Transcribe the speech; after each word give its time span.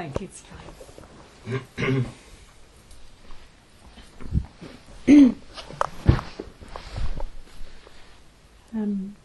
Thank 0.00 0.22
you. 0.22 0.28
um, 8.72 9.16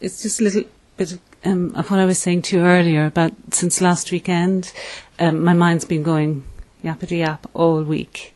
it's 0.00 0.20
just 0.22 0.40
a 0.40 0.42
little 0.42 0.64
bit 0.96 1.12
of, 1.12 1.20
um, 1.44 1.72
of, 1.76 1.88
what 1.92 2.00
I 2.00 2.06
was 2.06 2.18
saying 2.18 2.42
to 2.42 2.56
you 2.56 2.64
earlier 2.64 3.06
about 3.06 3.32
since 3.52 3.80
last 3.80 4.10
weekend. 4.10 4.72
Um, 5.20 5.44
my 5.44 5.52
mind's 5.52 5.84
been 5.84 6.02
going 6.02 6.42
yappity 6.82 7.18
yap 7.18 7.48
all 7.54 7.84
week. 7.84 8.34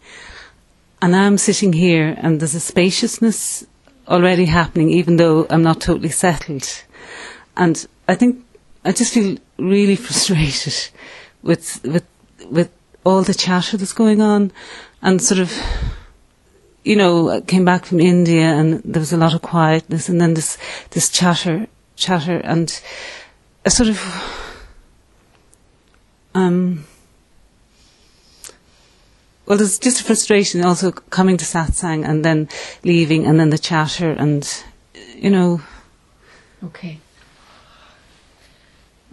And 1.03 1.17
I'm 1.17 1.39
sitting 1.39 1.73
here 1.73 2.15
and 2.19 2.39
there's 2.39 2.55
a 2.55 2.61
spaciousness 2.61 3.67
already 4.07 4.45
happening, 4.45 4.91
even 4.91 5.17
though 5.17 5.49
I'm 5.51 5.63
not 5.63 5.81
totally 5.81 6.11
settled. 6.11 6.85
And 7.57 7.85
I 8.07 8.15
think 8.15 8.45
I 8.85 8.93
just 8.93 9.13
feel 9.13 9.39
really 9.59 9.97
frustrated 10.07 10.91
with 11.45 11.81
with 11.85 12.05
with 12.51 12.71
all 13.05 13.23
the 13.23 13.35
chatter 13.35 13.77
that's 13.77 13.93
going 13.93 14.21
on, 14.21 14.51
and 15.03 15.23
sort 15.23 15.39
of, 15.39 15.53
you 16.83 16.97
know, 16.97 17.41
came 17.43 17.65
back 17.65 17.85
from 17.85 18.01
India 18.01 18.47
and 18.47 18.83
there 18.83 19.01
was 19.01 19.13
a 19.13 19.17
lot 19.17 19.35
of 19.35 19.43
quietness, 19.43 20.09
and 20.09 20.21
then 20.21 20.35
this 20.35 20.59
this 20.91 21.09
chatter 21.09 21.69
chatter 21.97 22.39
and 22.39 22.81
a 23.65 23.71
sort 23.71 23.89
of 23.89 24.01
um. 26.35 26.85
Well, 29.47 29.59
there's 29.59 29.79
just 29.79 30.01
a 30.01 30.05
frustration 30.05 30.65
also 30.65 30.91
coming 30.91 31.37
to 31.37 31.45
satsang 31.45 32.09
and 32.09 32.25
then 32.25 32.49
leaving 32.83 33.27
and 33.27 33.39
then 33.39 33.51
the 33.51 33.59
chatter 33.59 34.11
and, 34.11 34.65
you 35.17 35.29
know. 35.29 35.61
Okay. 36.65 36.99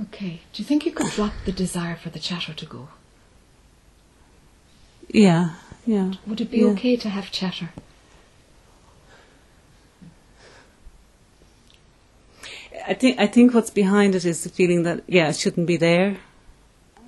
Okay. 0.03 0.41
Do 0.53 0.61
you 0.61 0.65
think 0.65 0.85
you 0.85 0.91
could 0.91 1.11
drop 1.11 1.33
the 1.45 1.51
desire 1.51 1.95
for 1.95 2.09
the 2.09 2.19
chatter 2.19 2.53
to 2.53 2.65
go? 2.65 2.89
Yeah, 5.09 5.55
yeah. 5.85 6.13
Would 6.25 6.41
it 6.41 6.49
be 6.49 6.59
yeah. 6.59 6.67
okay 6.67 6.95
to 6.95 7.09
have 7.09 7.31
chatter? 7.31 7.69
I 12.87 12.93
think 12.93 13.19
I 13.19 13.27
think 13.27 13.53
what's 13.53 13.69
behind 13.69 14.15
it 14.15 14.25
is 14.25 14.43
the 14.43 14.49
feeling 14.49 14.83
that 14.83 15.03
yeah, 15.07 15.29
it 15.29 15.35
shouldn't 15.35 15.67
be 15.67 15.77
there. 15.77 16.17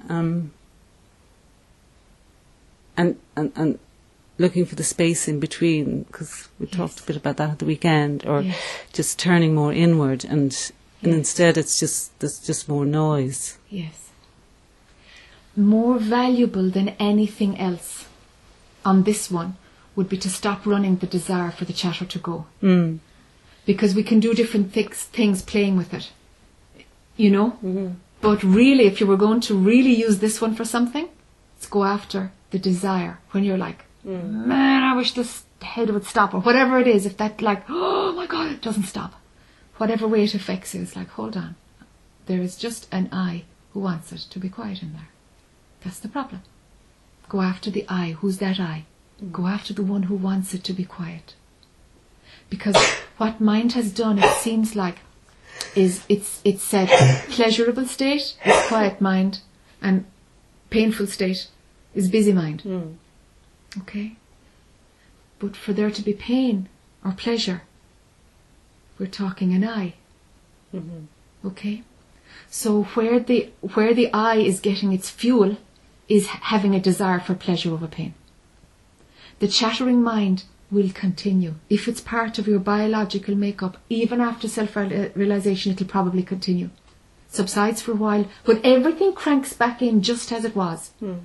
Um, 0.09 0.51
and, 2.97 3.17
and 3.35 3.51
and 3.55 3.79
looking 4.37 4.65
for 4.65 4.75
the 4.75 4.83
space 4.83 5.27
in 5.27 5.39
between 5.39 6.03
because 6.03 6.49
we 6.59 6.67
Yes. 6.67 6.75
talked 6.75 6.99
a 6.99 7.03
bit 7.03 7.15
about 7.15 7.37
that 7.37 7.49
at 7.51 7.59
the 7.59 7.65
weekend, 7.65 8.25
or 8.25 8.41
Yes. 8.41 8.57
just 8.91 9.17
turning 9.17 9.55
more 9.55 9.73
inward, 9.73 10.25
and 10.25 10.71
and 11.03 11.13
instead 11.13 11.57
it's 11.57 11.79
just 11.79 12.17
there's 12.19 12.39
just 12.39 12.69
more 12.69 12.85
noise. 12.85 13.57
Yes. 13.69 14.09
More 15.55 15.99
valuable 15.99 16.69
than 16.69 16.89
anything 16.99 17.59
else 17.59 18.05
on 18.83 19.03
this 19.03 19.29
one 19.29 19.55
would 19.95 20.09
be 20.09 20.17
to 20.17 20.29
stop 20.29 20.65
running 20.65 20.97
the 20.97 21.07
desire 21.07 21.51
for 21.51 21.65
the 21.65 21.73
chatter 21.73 22.05
to 22.05 22.19
go. 22.19 22.45
Mm. 22.61 22.99
Because 23.65 23.93
we 23.95 24.03
can 24.03 24.19
do 24.19 24.33
different 24.33 24.73
things, 24.73 25.03
things 25.03 25.41
playing 25.41 25.77
with 25.77 25.93
it. 25.93 26.11
You 27.15 27.29
know? 27.29 27.49
Hmm. 27.51 27.89
But 28.21 28.43
really, 28.43 28.85
if 28.85 28.99
you 28.99 29.05
were 29.05 29.17
going 29.17 29.41
to 29.41 29.55
really 29.55 29.93
use 29.93 30.19
this 30.19 30.41
one 30.41 30.55
for 30.55 30.65
something, 30.65 31.07
let's 31.55 31.67
go 31.67 31.83
after 31.83 32.31
the 32.51 32.59
desire. 32.59 33.19
When 33.31 33.43
you're 33.43 33.57
like, 33.57 33.85
man, 34.03 34.83
I 34.83 34.95
wish 34.95 35.11
this 35.13 35.43
head 35.61 35.89
would 35.89 36.05
stop, 36.05 36.33
or 36.33 36.39
whatever 36.39 36.79
it 36.79 36.87
is, 36.87 37.05
if 37.05 37.17
that, 37.17 37.41
like, 37.41 37.63
oh 37.69 38.13
my 38.13 38.25
god, 38.25 38.51
it 38.51 38.61
doesn't 38.61 38.83
stop. 38.83 39.13
Whatever 39.77 40.07
way 40.07 40.23
it 40.23 40.33
affects 40.33 40.75
you, 40.75 40.81
it's 40.81 40.95
like, 40.95 41.09
hold 41.09 41.35
on. 41.35 41.55
There 42.25 42.41
is 42.41 42.55
just 42.55 42.87
an 42.91 43.09
I 43.11 43.43
who 43.73 43.79
wants 43.79 44.11
it 44.11 44.19
to 44.29 44.39
be 44.39 44.49
quiet 44.49 44.81
in 44.81 44.93
there. 44.93 45.09
That's 45.83 45.99
the 45.99 46.07
problem. 46.07 46.41
Go 47.27 47.41
after 47.41 47.69
the 47.71 47.85
I. 47.89 48.11
Who's 48.11 48.37
that 48.37 48.59
I? 48.59 48.85
Go 49.31 49.47
after 49.47 49.73
the 49.73 49.83
one 49.83 50.03
who 50.03 50.15
wants 50.15 50.53
it 50.53 50.63
to 50.65 50.73
be 50.73 50.85
quiet. 50.85 51.35
Because 52.49 52.77
what 53.17 53.41
mind 53.41 53.73
has 53.73 53.91
done, 53.91 54.19
it 54.19 54.33
seems 54.35 54.75
like, 54.75 54.99
is 55.75 56.03
it's 56.09 56.41
it's 56.43 56.63
said 56.63 56.87
pleasurable 57.29 57.85
state 57.85 58.35
is 58.45 58.67
quiet 58.67 59.01
mind, 59.01 59.39
and 59.81 60.05
painful 60.69 61.07
state 61.07 61.47
is 61.93 62.09
busy 62.09 62.33
mind. 62.33 62.61
Hmm. 62.61 62.93
Okay. 63.79 64.15
But 65.39 65.55
for 65.55 65.73
there 65.73 65.91
to 65.91 66.01
be 66.01 66.13
pain 66.13 66.69
or 67.03 67.11
pleasure, 67.11 67.63
we're 69.03 69.09
talking 69.09 69.53
an 69.53 69.65
I. 69.65 69.95
Mm-hmm. 70.73 71.47
Okay. 71.47 71.83
So 72.49 72.83
where 72.95 73.19
the 73.19 73.51
where 73.73 73.93
the 73.93 74.09
I 74.13 74.35
is 74.35 74.61
getting 74.61 74.93
its 74.93 75.09
fuel 75.09 75.57
is 76.07 76.27
having 76.53 76.73
a 76.73 76.79
desire 76.79 77.19
for 77.19 77.35
pleasure 77.35 77.73
over 77.73 77.87
pain. 77.87 78.13
The 79.39 79.49
chattering 79.49 80.01
mind 80.01 80.45
will 80.71 80.89
continue. 80.89 81.55
If 81.69 81.89
it's 81.89 81.99
part 81.99 82.39
of 82.39 82.47
your 82.47 82.59
biological 82.59 83.35
makeup, 83.35 83.77
even 83.89 84.21
after 84.21 84.47
self 84.47 84.77
realization, 84.77 85.73
it'll 85.73 85.95
probably 85.97 86.23
continue. 86.23 86.69
Subsides 87.27 87.81
for 87.81 87.91
a 87.91 88.01
while, 88.05 88.25
but 88.45 88.61
everything 88.63 89.13
cranks 89.13 89.51
back 89.51 89.81
in 89.81 90.01
just 90.01 90.31
as 90.31 90.45
it 90.45 90.55
was. 90.55 90.91
Hmm. 90.99 91.19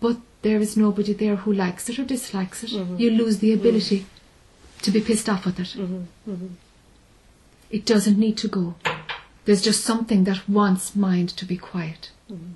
But 0.00 0.18
there 0.42 0.58
is 0.58 0.76
nobody 0.76 1.14
there 1.14 1.36
who 1.36 1.52
likes 1.54 1.88
it 1.88 1.98
or 1.98 2.04
dislikes 2.04 2.64
it. 2.64 2.70
Mm-hmm. 2.72 2.96
You 2.98 3.10
lose 3.12 3.38
the 3.38 3.52
mm-hmm. 3.52 3.60
ability 3.60 4.06
to 4.82 4.90
be 4.90 5.00
pissed 5.00 5.28
off 5.28 5.46
with 5.46 5.60
it. 5.60 5.76
It 7.72 7.86
doesn't 7.86 8.18
need 8.18 8.36
to 8.38 8.48
go. 8.48 8.74
There's 9.46 9.62
just 9.62 9.82
something 9.82 10.24
that 10.24 10.48
wants 10.48 10.94
mind 10.94 11.30
to 11.30 11.46
be 11.46 11.56
quiet, 11.56 12.10
mm-hmm. 12.30 12.52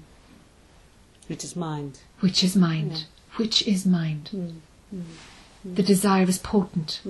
Which 1.27 1.43
is 1.43 1.57
mind. 1.57 1.99
which 2.21 2.45
is 2.45 2.55
mind. 2.55 3.07
Which 3.37 3.67
is 3.67 3.85
mind. 3.87 4.31
Mm-hmm. 4.33 4.97
Mm-hmm. 4.97 5.75
The 5.75 5.83
desire 5.83 6.29
is 6.29 6.39
potent. 6.39 7.01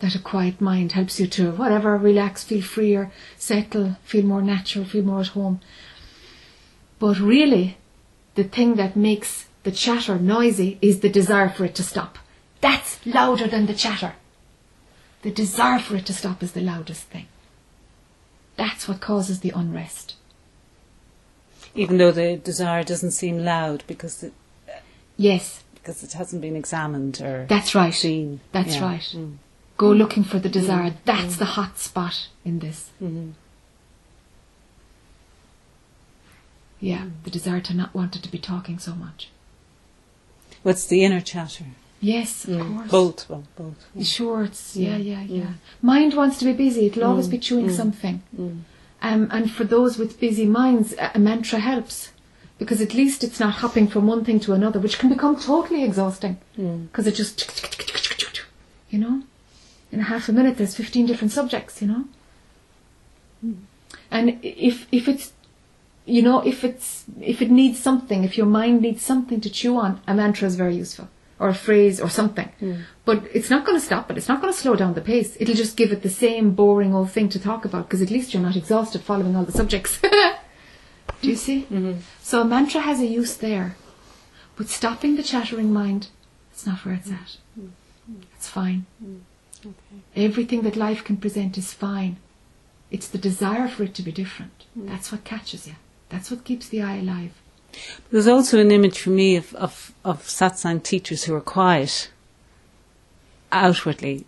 That 0.00 0.14
a 0.16 0.18
quiet 0.18 0.60
mind 0.60 0.92
helps 0.92 1.20
you 1.20 1.26
to 1.28 1.52
whatever, 1.52 1.96
relax, 1.96 2.42
feel 2.42 2.62
freer, 2.62 3.12
settle, 3.36 3.96
feel 4.02 4.24
more 4.24 4.42
natural, 4.42 4.84
feel 4.84 5.04
more 5.04 5.20
at 5.20 5.28
home. 5.28 5.60
But 6.98 7.20
really, 7.20 7.76
the 8.34 8.44
thing 8.44 8.74
that 8.76 8.96
makes 8.96 9.46
the 9.62 9.70
chatter 9.70 10.18
noisy 10.18 10.78
is 10.82 11.00
the 11.00 11.08
desire 11.08 11.50
for 11.50 11.64
it 11.66 11.74
to 11.76 11.82
stop. 11.82 12.18
That's 12.60 13.04
louder 13.06 13.46
than 13.46 13.66
the 13.66 13.74
chatter. 13.74 14.14
The 15.22 15.30
desire 15.30 15.78
for 15.78 15.96
it 15.96 16.06
to 16.06 16.12
stop 16.12 16.42
is 16.42 16.52
the 16.52 16.60
loudest 16.60 17.04
thing. 17.04 17.26
That's 18.56 18.86
what 18.86 19.00
causes 19.00 19.40
the 19.40 19.50
unrest. 19.50 20.14
Even 21.74 21.98
though 21.98 22.12
the 22.12 22.36
desire 22.36 22.84
doesn't 22.84 23.10
seem 23.10 23.44
loud 23.44 23.82
because 23.86 24.22
it, 24.22 24.32
Yes, 25.16 25.62
because 25.74 26.02
it 26.02 26.12
hasn't 26.12 26.42
been 26.42 26.56
examined 26.56 27.20
or 27.20 27.46
that's 27.48 27.74
right. 27.74 27.92
seen. 27.94 28.40
That's 28.52 28.76
Yeah. 28.76 28.82
right. 28.84 29.00
Mm. 29.14 29.36
Go 29.76 29.90
looking 29.90 30.24
for 30.24 30.38
the 30.38 30.48
desire. 30.48 30.90
Mm. 30.90 30.96
That's 31.04 31.34
mm. 31.34 31.38
the 31.38 31.44
hot 31.44 31.78
spot 31.78 32.28
in 32.44 32.60
this. 32.60 32.90
Mm-hmm. 33.02 33.30
Yeah, 36.80 37.06
the 37.22 37.30
desire 37.30 37.60
to 37.60 37.74
not 37.74 37.94
want 37.94 38.14
it 38.16 38.22
to 38.22 38.30
be 38.30 38.38
talking 38.38 38.78
so 38.78 38.94
much. 38.94 39.30
What's 40.62 40.86
the 40.86 41.04
inner 41.04 41.20
chatter? 41.20 41.64
Yes, 42.04 42.44
of 42.44 42.50
mm. 42.50 42.76
course. 42.76 42.90
Both. 42.90 43.30
Well, 43.30 43.44
both. 43.56 44.06
Sure, 44.06 44.44
it's 44.44 44.76
yeah, 44.76 44.98
yeah, 44.98 45.22
yeah. 45.22 45.52
Mind 45.80 46.12
wants 46.12 46.38
to 46.40 46.44
be 46.44 46.52
busy. 46.52 46.86
It'll 46.86 47.04
always 47.04 47.28
mm. 47.28 47.30
be 47.30 47.38
chewing 47.38 47.68
mm. 47.68 47.74
something. 47.74 48.22
Um, 49.00 49.28
and 49.30 49.50
for 49.50 49.64
those 49.64 49.96
with 49.96 50.20
busy 50.20 50.44
minds, 50.44 50.92
a, 50.98 51.12
a 51.14 51.18
mantra 51.18 51.60
helps 51.60 52.12
because 52.58 52.82
at 52.82 52.92
least 52.92 53.24
it's 53.24 53.40
not 53.40 53.54
hopping 53.54 53.88
from 53.88 54.06
one 54.06 54.22
thing 54.22 54.38
to 54.40 54.52
another, 54.52 54.78
which 54.80 54.98
can 54.98 55.08
become 55.08 55.40
totally 55.40 55.82
exhausting 55.82 56.36
because 56.56 57.06
it 57.06 57.14
just 57.14 57.36
you 58.90 58.98
know, 58.98 59.22
in 59.90 60.00
a 60.00 60.04
half 60.04 60.28
a 60.28 60.32
minute 60.32 60.58
there's 60.58 60.76
fifteen 60.76 61.06
different 61.06 61.32
subjects, 61.32 61.80
you 61.80 61.88
know. 61.88 62.04
And 64.10 64.38
if 64.42 64.86
if 64.92 65.08
it's 65.08 65.32
you 66.04 66.20
know 66.20 66.40
if 66.40 66.64
it's 66.64 67.04
if 67.22 67.40
it 67.40 67.50
needs 67.50 67.78
something, 67.82 68.24
if 68.24 68.36
your 68.36 68.46
mind 68.60 68.82
needs 68.82 69.02
something 69.02 69.40
to 69.40 69.48
chew 69.48 69.78
on, 69.78 70.02
a 70.06 70.12
mantra 70.12 70.46
is 70.46 70.56
very 70.56 70.76
useful 70.76 71.08
or 71.38 71.48
a 71.48 71.54
phrase 71.54 72.00
or 72.00 72.08
something. 72.08 72.48
Hmm. 72.60 72.74
But 73.04 73.24
it's 73.34 73.50
not 73.50 73.64
going 73.64 73.78
to 73.78 73.84
stop 73.84 74.10
it. 74.10 74.16
It's 74.16 74.28
not 74.28 74.40
going 74.40 74.52
to 74.52 74.58
slow 74.58 74.76
down 74.76 74.94
the 74.94 75.00
pace. 75.00 75.36
It'll 75.40 75.54
just 75.54 75.76
give 75.76 75.92
it 75.92 76.02
the 76.02 76.10
same 76.10 76.54
boring 76.54 76.94
old 76.94 77.10
thing 77.10 77.28
to 77.30 77.40
talk 77.40 77.64
about 77.64 77.88
because 77.88 78.02
at 78.02 78.10
least 78.10 78.32
you're 78.32 78.42
not 78.42 78.56
exhausted 78.56 79.02
following 79.02 79.34
all 79.36 79.44
the 79.44 79.52
subjects. 79.52 79.98
Do 81.20 81.28
you 81.28 81.36
see? 81.36 81.62
Mm-hmm. 81.62 82.00
So 82.22 82.42
a 82.42 82.44
mantra 82.44 82.80
has 82.80 83.00
a 83.00 83.06
use 83.06 83.36
there. 83.36 83.76
But 84.56 84.68
stopping 84.68 85.16
the 85.16 85.22
chattering 85.22 85.72
mind, 85.72 86.08
it's 86.52 86.66
not 86.66 86.84
where 86.84 86.94
it's 86.94 87.10
at. 87.10 87.38
It's 88.36 88.48
fine. 88.48 88.86
Mm-hmm. 89.02 89.70
Everything 90.14 90.62
that 90.62 90.76
life 90.76 91.02
can 91.02 91.16
present 91.16 91.58
is 91.58 91.72
fine. 91.72 92.18
It's 92.90 93.08
the 93.08 93.18
desire 93.18 93.68
for 93.68 93.82
it 93.84 93.94
to 93.94 94.02
be 94.02 94.12
different. 94.12 94.66
Mm. 94.78 94.88
That's 94.88 95.10
what 95.10 95.24
catches 95.24 95.66
you. 95.66 95.74
That's 96.10 96.30
what 96.30 96.44
keeps 96.44 96.68
the 96.68 96.82
eye 96.82 96.98
alive. 96.98 97.32
There's 98.10 98.28
also 98.28 98.58
an 98.60 98.70
image 98.70 98.98
for 99.00 99.10
me 99.10 99.36
of, 99.36 99.54
of, 99.54 99.92
of 100.04 100.22
satsang 100.22 100.82
teachers 100.82 101.24
who 101.24 101.34
are 101.34 101.40
quiet 101.40 102.10
outwardly. 103.52 104.24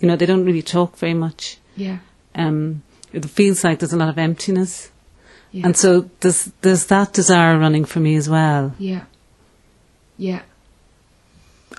You 0.00 0.08
know, 0.08 0.16
they 0.16 0.26
don't 0.26 0.44
really 0.44 0.62
talk 0.62 0.96
very 0.96 1.14
much. 1.14 1.58
Yeah. 1.76 1.98
Um, 2.34 2.82
it 3.12 3.24
feels 3.26 3.64
like 3.64 3.78
there's 3.80 3.92
a 3.92 3.96
lot 3.96 4.08
of 4.08 4.18
emptiness. 4.18 4.90
Yeah. 5.52 5.66
And 5.66 5.76
so 5.76 6.08
there's 6.20 6.44
there's 6.60 6.86
that 6.86 7.12
desire 7.12 7.58
running 7.58 7.84
for 7.84 8.00
me 8.00 8.14
as 8.16 8.28
well. 8.28 8.74
yeah. 8.78 9.04
Yeah. 10.16 10.42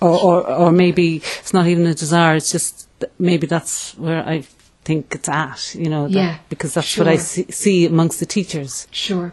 Or, 0.01 0.19
or 0.19 0.47
or 0.49 0.71
maybe 0.71 1.17
it's 1.17 1.53
not 1.53 1.67
even 1.67 1.85
a 1.85 1.93
desire. 1.93 2.35
It's 2.35 2.51
just 2.51 2.87
maybe 3.19 3.45
that's 3.45 3.95
where 3.97 4.27
I 4.27 4.41
think 4.83 5.13
it's 5.13 5.29
at. 5.29 5.75
You 5.75 5.89
know, 5.89 6.07
that- 6.07 6.13
Yeah, 6.17 6.37
because 6.49 6.73
that's 6.73 6.97
what 6.97 7.07
I 7.07 7.17
see, 7.17 7.45
see 7.51 7.85
amongst 7.85 8.19
the 8.19 8.25
teachers. 8.25 8.87
Sure. 8.91 9.31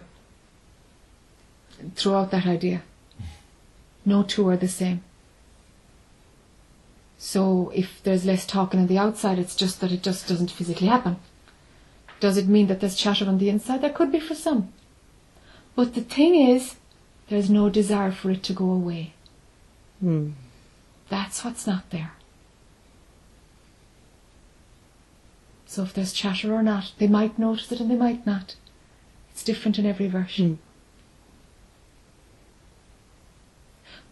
Throw 1.94 2.16
out 2.16 2.30
that 2.30 2.46
idea. 2.46 2.82
No 4.04 4.22
two 4.22 4.48
are 4.48 4.56
the 4.56 4.68
same. 4.68 5.02
So 7.18 7.72
if 7.74 8.02
there's 8.02 8.24
less 8.24 8.46
talking 8.46 8.80
on 8.80 8.86
the 8.86 8.98
outside, 8.98 9.38
it's 9.38 9.56
just 9.56 9.80
that 9.80 9.92
it 9.92 10.02
just 10.02 10.28
doesn't 10.28 10.50
physically 10.50 10.86
happen. 10.86 11.16
Does 12.20 12.36
it 12.36 12.48
mean 12.48 12.68
that 12.68 12.80
there's 12.80 12.96
chatter 12.96 13.26
on 13.26 13.38
the 13.38 13.48
inside? 13.48 13.80
There 13.80 13.90
could 13.90 14.12
be 14.12 14.20
for 14.20 14.34
some. 14.34 14.72
But 15.74 15.94
the 15.94 16.00
thing 16.00 16.34
is, 16.34 16.76
there's 17.28 17.50
no 17.50 17.68
desire 17.68 18.12
for 18.12 18.30
it 18.30 18.42
to 18.44 18.52
go 18.52 18.70
away. 18.70 19.14
Mm. 20.02 20.32
That's 21.08 21.44
what's 21.44 21.66
not 21.66 21.90
there. 21.90 22.12
So 25.66 25.82
if 25.82 25.92
there's 25.92 26.12
chatter 26.12 26.54
or 26.54 26.62
not, 26.62 26.92
they 26.98 27.08
might 27.08 27.38
notice 27.38 27.70
it 27.70 27.80
and 27.80 27.90
they 27.90 27.96
might 27.96 28.26
not. 28.26 28.56
It's 29.30 29.44
different 29.44 29.78
in 29.78 29.86
every 29.86 30.08
version. 30.08 30.58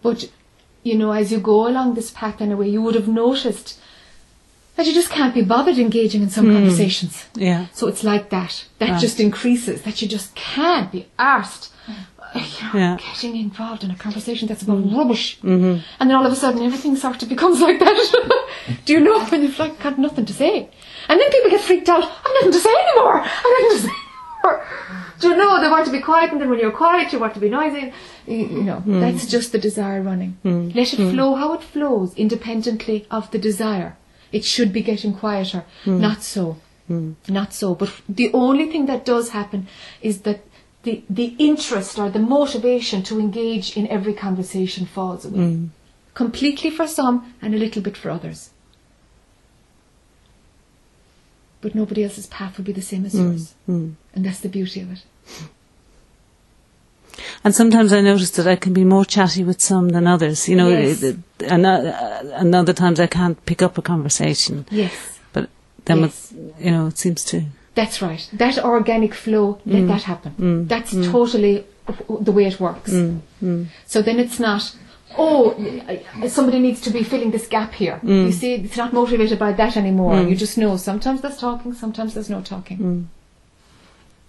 But, 0.03 0.31
you 0.83 0.97
know, 0.97 1.13
as 1.13 1.33
you 1.33 1.39
go 1.39 1.67
along 1.69 1.95
this 1.95 2.11
path 2.11 2.41
anyway, 2.41 2.69
you 2.69 2.83
would 2.83 2.95
have 2.95 3.09
noticed 3.09 3.79
that 4.77 4.87
you 4.87 4.93
just 4.93 5.11
can't 5.11 5.35
be 5.35 5.43
bothered 5.43 5.79
engaging 5.79 6.23
in 6.23 6.31
some 6.31 6.47
hmm. 6.47 6.53
conversations. 6.53 7.25
Yeah. 7.35 7.67
So 7.73 7.89
it's 7.89 8.05
like 8.05 8.31
that. 8.31 8.65
That 8.79 8.91
Right. 8.91 9.01
just 9.01 9.19
increases, 9.21 9.83
that 9.83 10.01
you 10.03 10.09
just 10.09 10.35
can't 10.35 10.93
be 10.93 11.07
arsed. 11.19 11.71
Mm. 11.87 11.95
You 12.35 12.43
know, 12.43 12.79
Yeah. 12.79 12.97
getting 12.99 13.37
involved 13.37 13.85
in 13.85 13.91
a 13.91 13.97
conversation 13.97 14.47
that's 14.49 14.63
about 14.63 14.85
mm. 14.85 14.97
rubbish. 14.97 15.39
Mm-hmm. 15.39 15.81
And 15.99 16.11
then 16.11 16.17
all 16.17 16.27
of 16.27 16.33
a 16.33 16.37
sudden 16.37 16.63
everything 16.63 16.95
sort 16.97 17.23
of 17.23 17.29
becomes 17.31 17.61
like 17.67 17.79
that. 17.79 17.97
Do 18.85 18.93
you 18.93 19.01
know 19.01 19.25
when 19.25 19.43
you've 19.43 19.59
like 19.59 19.81
got 19.81 19.99
nothing 19.99 20.27
to 20.27 20.35
say? 20.35 20.69
And 21.09 21.21
then 21.21 21.31
people 21.31 21.51
get 21.51 21.63
freaked 21.63 21.89
out. 21.89 22.05
I've 22.05 22.35
nothing 22.35 22.53
to 22.53 22.61
say 22.61 22.75
anymore. 22.85 23.21
I've 23.23 23.55
nothing 23.57 23.77
to 23.79 23.83
say 23.85 23.95
anymore. 24.45 24.67
Do 25.21 25.29
you 25.29 25.37
know 25.37 25.61
they 25.61 25.71
want 25.71 25.87
to 25.87 25.93
be 25.93 26.01
quiet 26.01 26.33
and 26.33 26.41
then 26.41 26.51
when 26.51 26.59
you're 26.59 26.71
quiet 26.71 27.13
you 27.13 27.19
want 27.19 27.35
to 27.35 27.41
be 27.41 27.49
noisy. 27.49 27.93
You, 28.27 28.37
you 28.37 28.63
know, 28.63 28.81
hmm. 28.81 29.01
that's 29.01 29.27
just 29.27 29.53
the 29.53 29.59
desire 29.59 30.03
running. 30.03 30.39
Hmm. 30.43 30.69
Let 30.75 30.93
it 30.93 30.99
hmm. 30.99 31.11
flow 31.11 31.35
how 31.35 31.55
it 31.55 31.63
flows, 31.63 32.15
independently 32.15 33.07
of 33.11 33.31
the 33.31 33.39
desire. 33.39 33.97
It 34.33 34.45
should 34.45 34.73
be 34.73 34.83
getting 34.83 35.15
quieter. 35.15 35.65
Not 35.87 36.23
so. 36.23 36.59
Not 37.29 37.53
so. 37.53 37.75
But 37.75 37.91
the 38.09 38.31
only 38.33 38.71
thing 38.71 38.87
that 38.87 39.05
does 39.05 39.31
happen 39.31 39.67
is 40.03 40.21
that 40.23 40.41
the, 40.83 41.03
the 41.11 41.35
interest 41.39 41.99
or 41.99 42.11
the 42.11 42.19
motivation 42.19 43.03
to 43.05 43.19
engage 43.19 43.77
in 43.77 43.89
every 43.89 44.15
conversation 44.15 44.87
falls 44.87 45.25
away. 45.25 45.69
Completely 46.15 46.71
for 46.71 46.87
some 46.87 47.35
and 47.43 47.55
a 47.55 47.59
little 47.59 47.83
bit 47.83 47.97
for 47.97 48.11
others. 48.11 48.51
But 51.67 51.75
nobody 51.75 52.05
else's 52.05 52.29
path 52.29 52.57
will 52.57 52.65
be 52.65 52.71
the 52.71 52.81
same 52.81 53.05
as 53.05 53.13
hmm, 53.13 53.23
yours. 53.23 53.55
Hmm. 53.67 53.95
And 54.15 54.25
that's 54.25 54.39
the 54.39 54.49
beauty 54.49 54.83
of 54.83 54.93
it. 54.93 55.03
And 57.43 57.53
sometimes 57.53 57.93
I 57.93 58.01
notice 58.03 58.31
that 58.37 58.47
I 58.47 58.55
can 58.55 58.73
be 58.73 58.85
more 58.85 59.05
chatty 59.05 59.43
with 59.43 59.61
some 59.61 59.89
than 59.89 60.07
others. 60.07 60.49
You 60.49 60.55
know, 60.55 60.69
Yes. 60.69 61.03
and, 61.41 61.67
uh, 61.67 62.23
and 62.35 62.55
other 62.55 62.73
times 62.73 63.01
I 63.01 63.09
can't 63.09 63.45
pick 63.47 63.63
up 63.63 63.79
a 63.79 63.83
conversation. 63.83 64.65
Yes. 64.71 64.93
But 65.33 65.49
then, 65.87 65.99
Yes. 66.03 66.33
with, 66.33 66.55
you 66.65 66.71
know, 66.71 66.87
it 66.87 66.99
seems 66.99 67.25
to. 67.25 67.47
That's 67.75 68.01
right. 68.01 68.31
That 68.33 68.65
organic 68.65 69.13
flow, 69.13 69.59
let 69.67 69.81
hmm. 69.81 69.89
that 69.89 70.03
happen. 70.05 70.69
That's 70.69 70.93
totally 70.93 71.65
the 72.09 72.31
way 72.31 72.47
it 72.47 72.61
works. 72.61 72.93
So 73.87 74.03
then 74.03 74.21
it's 74.21 74.39
not, 74.39 74.73
oh, 75.19 75.55
somebody 76.29 76.59
needs 76.59 76.81
to 76.83 76.91
be 76.91 77.03
filling 77.03 77.31
this 77.31 77.47
gap 77.47 77.75
here. 77.75 78.01
Mm. 78.03 78.27
You 78.27 78.33
see, 78.33 78.55
it's 78.55 78.77
not 78.77 78.93
motivated 78.93 79.39
by 79.39 79.53
that 79.53 79.77
anymore. 79.77 80.15
Mm. 80.15 80.31
You 80.31 80.37
just 80.37 80.59
know 80.59 80.77
sometimes 80.77 81.21
there's 81.23 81.39
talking, 81.39 81.75
sometimes 81.75 82.15
there's 82.15 82.31
no 82.31 82.43
talking. 82.43 82.79
Mm. 82.79 83.05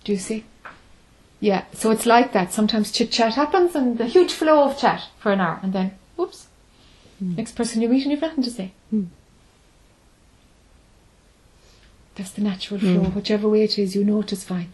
Do 0.03 0.11
you 0.11 0.17
see? 0.17 0.45
Yeah, 1.39 1.65
so 1.73 1.91
it's 1.91 2.05
like 2.05 2.33
that. 2.33 2.51
Sometimes 2.53 2.91
chit 2.91 3.11
chat 3.11 3.35
happens 3.35 3.75
and 3.75 3.99
a 4.01 4.05
huge 4.05 4.33
flow 4.33 4.63
of 4.63 4.77
chat 4.77 5.03
for 5.19 5.31
an 5.31 5.39
hour, 5.39 5.59
and 5.61 5.73
then, 5.73 5.91
whoops, 6.15 6.47
next 7.19 7.55
person 7.55 7.81
you 7.81 7.89
meet 7.89 8.03
and 8.03 8.11
you've 8.11 8.21
nothing 8.21 8.43
to 8.43 8.49
say. 8.49 8.71
That's 12.15 12.31
the 12.31 12.41
natural 12.41 12.79
flow. 12.79 13.03
Whichever 13.11 13.47
way 13.47 13.61
it 13.63 13.77
is, 13.77 13.95
you 13.95 14.03
know 14.03 14.21
it 14.21 14.33
is 14.33 14.43
fine. 14.43 14.71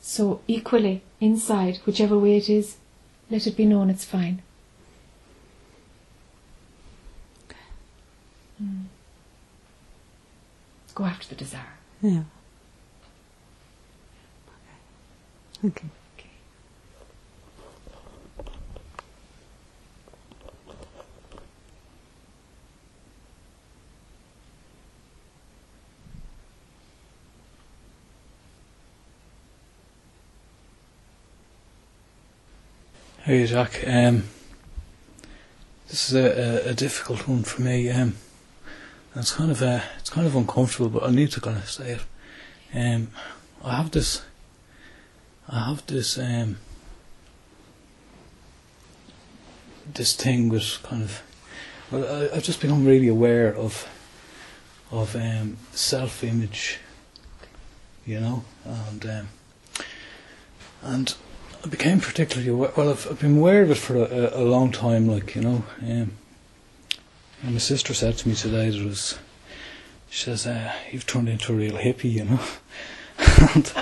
So, 0.00 0.40
equally, 0.46 1.02
inside, 1.20 1.80
whichever 1.84 2.18
way 2.18 2.36
it 2.38 2.48
is, 2.48 2.76
let 3.30 3.46
it 3.46 3.56
be 3.56 3.64
known 3.64 3.90
it's 3.90 4.04
fine. 4.04 4.42
Mm. 8.62 8.84
Go 10.94 11.04
after 11.04 11.28
the 11.28 11.34
desire. 11.34 11.74
Yeah. 12.00 12.22
Okay. 15.62 15.68
Okay. 15.68 15.88
Hey 33.26 33.46
Jack, 33.46 33.82
um, 33.86 34.24
this 35.88 36.10
is 36.10 36.14
a, 36.14 36.66
a, 36.66 36.72
a 36.72 36.74
difficult 36.74 37.26
one 37.26 37.42
for 37.42 37.62
me. 37.62 37.88
Um, 37.88 38.16
it's 39.16 39.32
kind 39.32 39.50
of 39.50 39.62
uh, 39.62 39.80
it's 39.98 40.10
kind 40.10 40.26
of 40.26 40.36
uncomfortable, 40.36 40.90
but 40.90 41.08
I 41.08 41.10
need 41.10 41.30
to 41.30 41.40
kind 41.40 41.56
of 41.56 41.70
say 41.70 41.92
it. 41.92 42.00
Um, 42.74 43.08
I 43.64 43.76
have 43.76 43.92
this, 43.92 44.20
I 45.48 45.70
have 45.70 45.86
this 45.86 46.18
um, 46.18 46.58
this 49.94 50.14
thing 50.14 50.50
with 50.50 50.82
kind 50.82 51.04
of, 51.04 51.22
well, 51.90 52.04
I, 52.04 52.36
I've 52.36 52.42
just 52.42 52.60
become 52.60 52.84
really 52.84 53.08
aware 53.08 53.56
of, 53.56 53.88
of 54.92 55.16
um, 55.16 55.56
self-image, 55.72 56.78
you 58.04 58.20
know, 58.20 58.44
and 58.66 59.06
um, 59.06 59.28
and 60.82 61.14
I 61.64 61.66
became 61.66 61.98
particularly 61.98 62.50
aware, 62.50 62.72
well, 62.76 62.90
I've, 62.90 63.10
I've 63.10 63.20
been 63.20 63.38
aware 63.38 63.62
of 63.62 63.70
it 63.70 63.78
for 63.78 63.96
a, 63.96 64.38
a, 64.38 64.44
long 64.44 64.70
time, 64.70 65.08
like, 65.08 65.34
you 65.34 65.40
know. 65.40 65.64
Um, 65.80 66.12
my 67.42 67.56
sister 67.56 67.94
said 67.94 68.18
to 68.18 68.28
me 68.28 68.34
today 68.34 68.68
that 68.68 68.78
it 68.78 68.84
was, 68.84 69.18
she 70.10 70.24
says, 70.24 70.46
uh, 70.46 70.74
you've 70.92 71.06
turned 71.06 71.26
into 71.26 71.54
a 71.54 71.56
real 71.56 71.76
hippie, 71.76 72.12
you 72.12 72.24
know. 72.24 72.40
and 73.54 73.72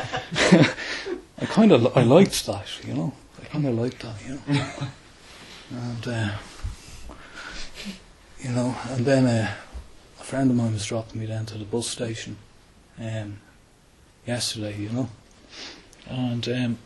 I 1.41 1.47
kind 1.47 1.73
of, 1.73 1.97
I 1.97 2.03
liked 2.03 2.47
that, 2.47 2.67
you 2.87 2.95
know. 2.95 3.15
I 3.43 3.47
kind 3.47 3.67
of 3.67 3.75
liked 3.75 4.03
that, 4.03 4.15
you 4.29 4.35
know. 4.47 4.69
and, 5.73 6.09
uh, 6.09 6.31
you 8.39 8.51
know, 8.51 8.77
and 8.91 9.05
then 9.05 9.27
uh, 9.27 9.55
a 10.21 10.23
friend 10.23 10.51
of 10.53 10.57
mine 10.57 10.73
was 10.73 10.87
dropping 10.87 11.21
me 11.21 11.27
down 11.27 11.47
to 11.47 11.59
the 11.59 11.65
bus 11.65 11.89
station 11.89 12.37
um, 13.01 13.39
yesterday, 14.25 14.77
you 14.77 14.91
know. 14.91 15.09
And 16.09 16.49
um, 16.49 16.79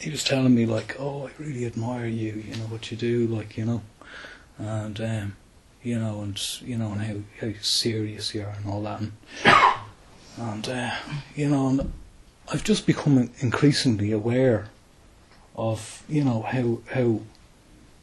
he 0.00 0.10
was 0.10 0.24
telling 0.24 0.54
me 0.54 0.66
like, 0.66 0.96
oh, 0.98 1.28
I 1.28 1.42
really 1.42 1.66
admire 1.66 2.06
you. 2.06 2.32
You 2.32 2.56
know 2.56 2.66
what 2.66 2.90
you 2.90 2.96
do, 2.96 3.26
like 3.26 3.56
you 3.56 3.64
know, 3.64 3.82
and 4.58 5.00
um, 5.00 5.36
you 5.82 5.98
know, 5.98 6.22
and 6.22 6.60
you 6.62 6.76
know, 6.76 6.92
and 6.92 7.02
how 7.02 7.16
how 7.40 7.52
serious 7.60 8.34
you 8.34 8.42
are 8.42 8.54
and 8.56 8.66
all 8.66 8.82
that, 8.82 9.00
and, 9.00 9.12
and 10.36 10.68
uh, 10.68 10.94
you 11.34 11.48
know, 11.48 11.68
and 11.68 11.92
I've 12.52 12.64
just 12.64 12.86
become 12.86 13.30
increasingly 13.38 14.12
aware 14.12 14.68
of 15.56 16.02
you 16.08 16.24
know 16.24 16.42
how 16.42 16.80
how 16.92 17.20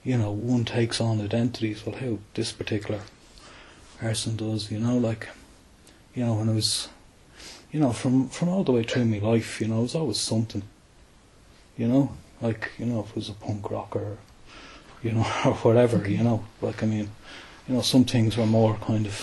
you 0.04 0.18
know 0.18 0.32
one 0.32 0.66
takes 0.66 1.02
on 1.02 1.22
identities. 1.22 1.86
Well, 1.86 1.96
how 1.96 2.20
this 2.34 2.52
particular 2.52 3.02
person 4.00 4.36
does. 4.36 4.72
You 4.72 4.80
know, 4.80 4.98
like 4.98 5.30
you 6.16 6.26
know, 6.26 6.36
when 6.36 6.50
I 6.50 6.54
was 6.54 6.90
you 7.72 7.80
know, 7.80 7.94
from 7.94 8.28
from 8.30 8.50
all 8.50 8.64
the 8.64 8.72
way 8.72 8.84
through 8.84 9.06
my 9.06 9.20
life, 9.20 9.62
you 9.62 9.68
know, 9.68 9.80
it 9.80 9.84
was 9.84 9.96
always 9.96 10.20
something. 10.20 10.64
You 11.82 11.88
know, 11.88 12.12
like 12.44 12.70
you 12.78 12.86
know, 12.86 13.00
if 13.00 13.10
it 13.10 13.16
was 13.16 13.30
a 13.30 13.34
punk 13.34 13.72
rocker, 13.72 14.20
you 15.02 15.14
know, 15.14 15.26
or 15.46 15.56
whatever, 15.66 16.08
you 16.08 16.24
know, 16.24 16.46
like 16.62 16.84
I 16.84 16.86
mean, 16.86 17.10
you 17.68 17.74
know, 17.74 17.82
some 17.82 18.06
things 18.06 18.38
were 18.38 18.46
more 18.46 18.76
kind 18.76 19.08
of, 19.08 19.16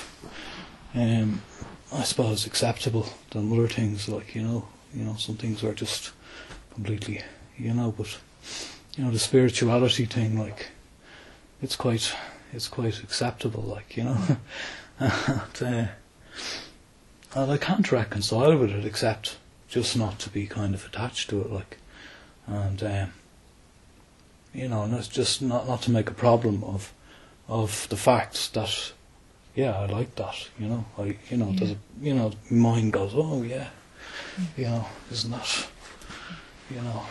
um, 0.93 1.41
I 1.93 2.03
suppose, 2.03 2.47
acceptable 2.47 3.07
than 3.31 3.53
other 3.53 3.69
things. 3.69 4.09
Like 4.09 4.35
you 4.35 4.43
know, 4.43 4.67
you 4.93 5.05
know, 5.05 5.15
some 5.15 5.37
things 5.37 5.63
were 5.63 5.73
just 5.73 6.11
completely, 6.75 7.23
you 7.57 7.73
know, 7.73 7.95
but 7.97 8.19
you 8.97 9.05
know, 9.05 9.13
the 9.13 9.21
spirituality 9.21 10.07
thing, 10.07 10.37
like, 10.37 10.71
it's 11.63 11.77
quite, 11.77 12.13
it's 12.53 12.67
quite 12.67 13.05
acceptable, 13.05 13.63
like 13.63 13.97
you 13.97 14.03
know, 14.03 14.19
and. 14.99 15.63
Uh, 15.63 15.87
and 17.37 17.53
I 17.53 17.59
can't 17.59 17.93
reconcile 17.93 18.57
with 18.57 18.71
it 18.71 18.85
except 18.85 19.37
just 19.69 19.97
not 19.97 20.19
to 20.21 20.31
be 20.31 20.47
kind 20.49 20.75
of 20.75 20.87
attached 20.87 21.29
to 21.31 21.43
it, 21.43 21.53
like, 21.53 21.77
and 22.49 22.83
um, 22.83 23.13
you 24.55 24.69
know, 24.69 24.83
and 24.83 24.95
it's 24.95 25.09
just 25.09 25.43
not 25.43 25.69
not 25.69 25.83
to 25.83 25.91
make 25.91 26.09
a 26.11 26.15
problem 26.15 26.65
of 26.65 26.93
of 27.49 27.87
the 27.91 27.97
fact 27.97 28.55
that 28.55 28.93
yeah, 29.55 29.79
I 29.79 29.87
like 29.87 30.15
that, 30.17 30.49
you 30.59 30.69
know, 30.69 30.85
I 30.99 31.17
you 31.31 31.37
know, 31.37 31.53
there's 31.53 31.73
a, 31.73 31.77
you 32.01 32.15
know, 32.15 32.33
mind 32.51 32.93
goes, 32.93 33.13
oh 33.15 33.43
yeah, 33.43 33.69
you 34.57 34.65
know, 34.65 34.87
isn't 35.11 35.31
that, 35.31 35.67
you 36.71 36.81
know, 36.81 37.03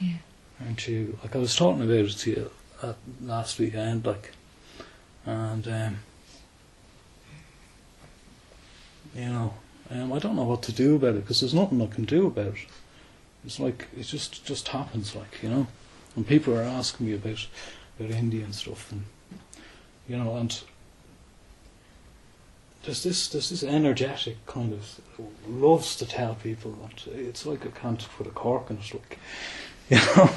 Yeah. 0.00 0.16
aren't 0.64 0.86
you? 0.86 1.18
Like 1.22 1.34
I 1.34 1.38
was 1.38 1.56
talking 1.56 1.82
about 1.82 1.96
it 1.96 2.10
to 2.18 2.30
you 2.30 2.50
at 2.82 2.96
last 3.22 3.58
weekend, 3.58 4.06
like, 4.06 4.32
and 5.24 5.66
um, 5.66 5.98
you 9.14 9.26
know, 9.26 9.54
um, 9.90 10.12
I 10.12 10.18
don't 10.18 10.36
know 10.36 10.44
what 10.44 10.62
to 10.64 10.72
do 10.72 10.96
about 10.96 11.14
it 11.16 11.22
because 11.22 11.40
there's 11.40 11.54
nothing 11.54 11.80
I 11.82 11.86
can 11.86 12.04
do 12.04 12.26
about 12.26 12.46
it. 12.48 12.66
It's 13.46 13.60
like 13.60 13.86
it 13.96 14.02
just 14.02 14.44
just 14.44 14.68
happens, 14.68 15.14
like 15.14 15.42
you 15.42 15.48
know. 15.48 15.66
And 16.16 16.26
people 16.26 16.58
are 16.58 16.62
asking 16.62 17.06
me 17.06 17.14
about 17.14 17.46
about 17.98 18.10
India 18.10 18.44
and 18.44 18.54
stuff, 18.54 18.90
and 18.90 19.04
you 20.08 20.16
know, 20.16 20.36
and 20.36 20.60
there's 22.84 23.04
this 23.04 23.28
there's 23.28 23.50
this 23.50 23.62
energetic 23.62 24.44
kind 24.46 24.72
of 24.72 25.00
loves 25.48 25.94
to 25.96 26.06
tell 26.06 26.34
people 26.34 26.72
that 26.72 27.06
it's 27.06 27.46
like 27.46 27.64
I 27.64 27.70
can't 27.70 28.08
put 28.16 28.26
a 28.26 28.30
cork 28.30 28.70
in 28.70 28.78
it, 28.78 28.94
like 28.94 29.18
you 29.88 29.98
know, 29.98 30.28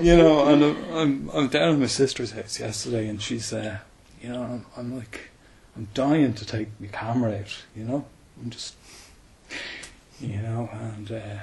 you 0.00 0.16
know. 0.16 0.48
And 0.48 0.64
I'm 0.64 0.94
I'm, 0.94 1.30
I'm 1.30 1.48
down 1.48 1.74
at 1.74 1.78
my 1.78 1.86
sister's 1.86 2.32
house 2.32 2.58
yesterday, 2.58 3.06
and 3.06 3.22
she's 3.22 3.52
uh, 3.52 3.78
you 4.20 4.30
know, 4.30 4.42
I'm, 4.42 4.66
I'm 4.76 4.96
like 4.96 5.30
I'm 5.76 5.86
dying 5.94 6.34
to 6.34 6.44
take 6.44 6.68
my 6.80 6.88
camera 6.88 7.38
out, 7.38 7.62
you 7.76 7.84
know. 7.84 8.04
I'm 8.40 8.50
just 8.50 8.74
you 10.22 10.40
know, 10.40 10.68
and 10.72 11.10
uh, 11.10 11.38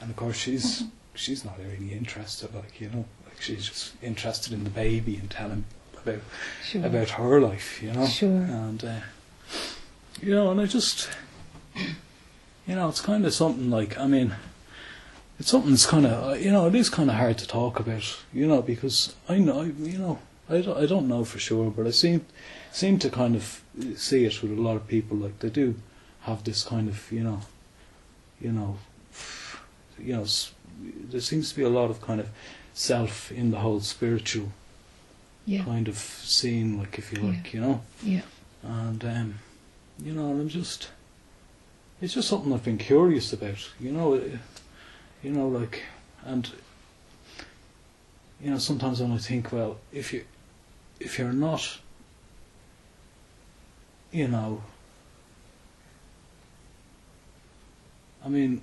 and 0.00 0.10
of 0.10 0.16
course 0.16 0.36
she's 0.36 0.84
she's 1.14 1.44
not 1.44 1.58
really 1.58 1.92
interested, 1.92 2.54
like 2.54 2.80
you 2.80 2.88
know, 2.90 3.04
like 3.26 3.40
she's 3.40 3.66
just 3.66 3.94
interested 4.02 4.52
in 4.52 4.64
the 4.64 4.70
baby 4.70 5.16
and 5.16 5.30
telling 5.30 5.64
about 6.02 6.20
Sure. 6.64 6.84
about 6.84 7.10
her 7.10 7.40
life, 7.40 7.82
you 7.82 7.92
know. 7.92 8.06
Sure. 8.06 8.30
And 8.42 8.84
uh, 8.84 9.00
you 10.20 10.34
know, 10.34 10.50
and 10.50 10.60
I 10.60 10.66
just 10.66 11.08
you 12.66 12.74
know, 12.74 12.88
it's 12.88 13.00
kind 13.00 13.24
of 13.24 13.32
something 13.34 13.70
like 13.70 13.98
I 13.98 14.06
mean, 14.06 14.34
it's 15.38 15.50
something 15.50 15.70
that's 15.70 15.86
kind 15.86 16.06
of 16.06 16.40
you 16.40 16.50
know, 16.50 16.66
it 16.66 16.74
is 16.74 16.90
kind 16.90 17.10
of 17.10 17.16
hard 17.16 17.38
to 17.38 17.46
talk 17.46 17.78
about, 17.80 18.18
you 18.32 18.46
know, 18.46 18.62
because 18.62 19.14
I 19.28 19.38
know 19.38 19.62
you 19.62 19.98
know. 19.98 20.18
I 20.48 20.60
don't, 20.60 20.78
I 20.78 20.86
don't 20.86 21.08
know 21.08 21.24
for 21.24 21.40
sure, 21.40 21.72
but 21.72 21.88
I 21.88 21.90
seem 21.90 22.24
seem 22.70 23.00
to 23.00 23.10
kind 23.10 23.34
of 23.34 23.62
see 23.96 24.24
it 24.26 24.40
with 24.42 24.52
a 24.52 24.60
lot 24.62 24.76
of 24.76 24.86
people. 24.86 25.16
Like 25.16 25.40
they 25.40 25.50
do 25.50 25.74
have 26.20 26.44
this 26.44 26.62
kind 26.62 26.88
of 26.88 27.10
you 27.10 27.24
know, 27.24 27.40
you 28.40 28.52
know, 28.52 28.78
you 29.98 30.14
know. 30.14 30.26
There 31.10 31.20
seems 31.22 31.50
to 31.50 31.56
be 31.56 31.62
a 31.62 31.70
lot 31.70 31.90
of 31.90 32.02
kind 32.02 32.20
of 32.20 32.28
self 32.74 33.32
in 33.32 33.50
the 33.50 33.58
whole 33.60 33.80
spiritual 33.80 34.52
Yeah. 35.46 35.64
kind 35.64 35.88
of 35.88 35.96
scene, 35.96 36.78
like 36.78 36.98
if 36.98 37.12
you 37.12 37.20
Yeah. 37.22 37.28
like, 37.30 37.54
you 37.54 37.60
know. 37.60 37.80
Yeah. 38.02 38.22
And 38.62 39.02
um, 39.04 39.34
you 40.04 40.12
know, 40.12 40.30
and 40.32 40.40
I'm 40.42 40.48
just, 40.48 40.90
it's 42.02 42.12
just 42.14 42.28
something 42.28 42.52
I've 42.52 42.64
been 42.64 42.76
curious 42.78 43.32
about, 43.32 43.70
you 43.80 43.90
know, 43.92 44.14
uh, 44.14 44.20
you 45.22 45.30
know, 45.30 45.48
like, 45.48 45.82
and 46.24 46.50
you 48.42 48.50
know, 48.50 48.58
sometimes 48.58 49.00
when 49.00 49.12
I 49.12 49.18
think, 49.18 49.50
well, 49.50 49.78
if 49.92 50.12
you, 50.12 50.24
if 51.00 51.18
you're 51.18 51.32
not, 51.32 51.78
you 54.12 54.28
know, 54.28 54.62
I 58.26 58.28
mean. 58.28 58.60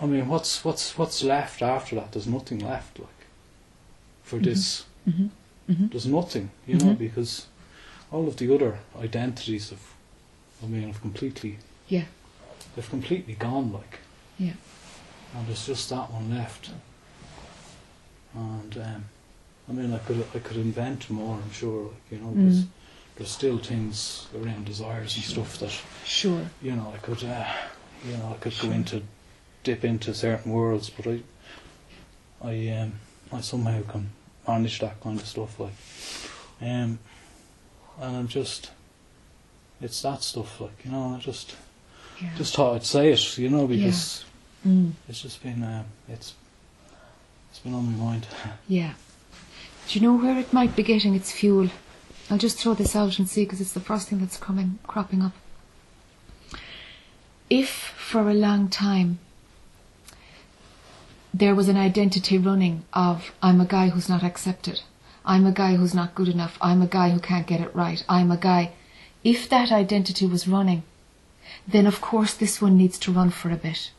I 0.00 0.06
mean, 0.06 0.28
what's 0.28 0.64
what's 0.64 0.96
what's 0.96 1.22
left 1.22 1.60
after 1.60 1.96
that? 1.96 2.12
There's 2.12 2.26
nothing 2.26 2.60
left, 2.60 2.98
like, 2.98 3.08
for 4.22 4.38
this 4.38 4.84
Mm-hmm. 5.08 5.26
Mm-hmm. 5.72 5.86
there's 5.88 6.06
nothing, 6.06 6.50
you 6.66 6.76
know, 6.76 6.92
Mhm. 6.94 6.98
because 6.98 7.46
all 8.12 8.28
of 8.28 8.36
the 8.36 8.54
other 8.54 8.78
identities 8.98 9.70
have, 9.70 9.80
I 10.62 10.66
mean, 10.66 10.86
have 10.88 11.00
completely, 11.00 11.58
Yeah. 11.88 12.04
they've 12.76 12.88
completely 12.90 13.34
gone, 13.34 13.72
like, 13.72 13.98
Yeah. 14.38 14.54
and 15.34 15.46
there's 15.46 15.66
just 15.66 15.88
that 15.90 16.10
one 16.12 16.30
left. 16.30 16.70
And 18.34 18.76
um, 18.76 19.04
I 19.68 19.72
mean, 19.72 19.92
I 19.92 19.98
could 19.98 20.24
I 20.34 20.38
could 20.38 20.56
invent 20.58 21.08
more, 21.10 21.36
I'm 21.42 21.52
sure, 21.52 21.84
like, 21.84 22.06
you 22.10 22.18
know, 22.18 22.32
there's, 22.34 22.64
Mm. 22.64 22.68
There's 23.20 23.30
still 23.30 23.58
things 23.58 24.26
around 24.34 24.64
desires 24.64 25.14
and 25.14 25.24
stuff 25.24 25.58
that 25.58 25.70
Sure. 26.06 26.40
you 26.62 26.72
know 26.72 26.90
I 26.94 26.96
could, 26.98 27.22
uh, 27.22 27.44
you 28.08 28.16
know, 28.16 28.30
I 28.34 28.42
could 28.42 28.54
go 28.58 28.70
into, 28.70 29.02
dip 29.62 29.84
into 29.84 30.14
certain 30.14 30.52
worlds, 30.52 30.88
but 30.88 31.06
I, 31.06 31.20
I 32.42 32.68
um, 32.80 32.92
I 33.30 33.42
somehow 33.42 33.82
can 33.82 34.08
manage 34.48 34.80
that 34.80 34.98
kind 35.02 35.20
of 35.20 35.26
stuff, 35.26 35.60
like, 35.60 35.74
um, 36.62 36.98
and 38.00 38.16
I'm 38.16 38.26
just, 38.26 38.70
it's 39.82 40.00
that 40.00 40.22
stuff, 40.22 40.58
like, 40.58 40.82
you 40.82 40.90
know, 40.90 41.14
I 41.14 41.20
just, 41.20 41.54
Yeah. 42.22 42.30
just 42.36 42.54
thought 42.56 42.74
I'd 42.76 42.84
say 42.86 43.12
it, 43.12 43.36
you 43.38 43.50
know, 43.50 43.66
because 43.66 44.24
Mm. 44.66 44.92
it's 45.10 45.20
just 45.20 45.42
been, 45.42 45.62
uh, 45.62 45.84
it's, 46.08 46.32
it's 47.50 47.58
been 47.60 47.74
on 47.74 47.84
my 47.98 48.02
mind. 48.12 48.26
Yeah. 48.68 48.94
Do 49.88 49.98
you 49.98 50.06
know 50.06 50.14
where 50.16 50.38
it 50.38 50.52
might 50.54 50.74
be 50.74 50.82
getting 50.82 51.14
its 51.14 51.30
fuel? 51.32 51.68
I'll 52.30 52.38
just 52.38 52.58
throw 52.58 52.74
this 52.74 52.94
out 52.94 53.18
and 53.18 53.28
see 53.28 53.44
because 53.44 53.60
it's 53.60 53.72
the 53.72 53.80
first 53.80 54.08
thing 54.08 54.20
that's 54.20 54.36
coming, 54.36 54.78
cropping 54.86 55.20
up. 55.20 55.32
If 57.50 57.68
for 57.68 58.30
a 58.30 58.34
long 58.34 58.68
time 58.68 59.18
there 61.34 61.56
was 61.56 61.68
an 61.68 61.76
identity 61.76 62.38
running 62.38 62.84
of 62.92 63.32
I'm 63.42 63.60
a 63.60 63.64
guy 63.64 63.88
who's 63.88 64.08
not 64.08 64.22
accepted, 64.22 64.82
I'm 65.24 65.44
a 65.44 65.52
guy 65.52 65.74
who's 65.74 65.94
not 65.94 66.14
good 66.14 66.28
enough, 66.28 66.56
I'm 66.60 66.82
a 66.82 66.86
guy 66.86 67.10
who 67.10 67.18
can't 67.18 67.48
get 67.48 67.60
it 67.60 67.74
right, 67.74 68.04
I'm 68.08 68.30
a 68.30 68.36
guy. 68.36 68.72
If 69.24 69.48
that 69.48 69.72
identity 69.72 70.26
was 70.26 70.46
running, 70.46 70.84
then 71.66 71.86
of 71.86 72.00
course 72.00 72.34
this 72.34 72.62
one 72.62 72.76
needs 72.76 72.98
to 73.00 73.12
run 73.12 73.30
for 73.30 73.50
a 73.50 73.56
bit. 73.56 73.90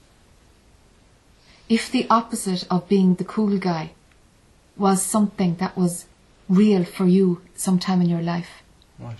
If 1.67 1.91
the 1.91 2.07
opposite 2.09 2.65
of 2.71 2.87
being 2.87 3.15
the 3.15 3.25
cool 3.25 3.57
guy 3.57 3.91
was 4.77 5.01
something 5.01 5.55
that 5.55 5.77
was 5.77 6.05
real 6.51 6.83
for 6.83 7.05
you 7.05 7.41
sometime 7.55 8.01
in 8.01 8.09
your 8.09 8.21
life. 8.21 8.61
Right. 8.99 9.17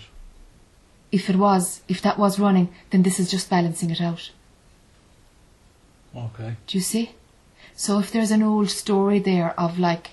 If 1.10 1.28
it 1.30 1.36
was, 1.36 1.82
if 1.88 2.02
that 2.02 2.18
was 2.18 2.38
running, 2.38 2.68
then 2.90 3.02
this 3.02 3.18
is 3.18 3.30
just 3.30 3.50
balancing 3.50 3.90
it 3.90 4.00
out. 4.00 4.30
Okay. 6.14 6.56
Do 6.66 6.78
you 6.78 6.82
see? 6.82 7.14
So 7.74 7.98
if 7.98 8.12
there's 8.12 8.30
an 8.30 8.42
old 8.42 8.70
story 8.70 9.18
there 9.18 9.58
of 9.58 9.78
like 9.78 10.10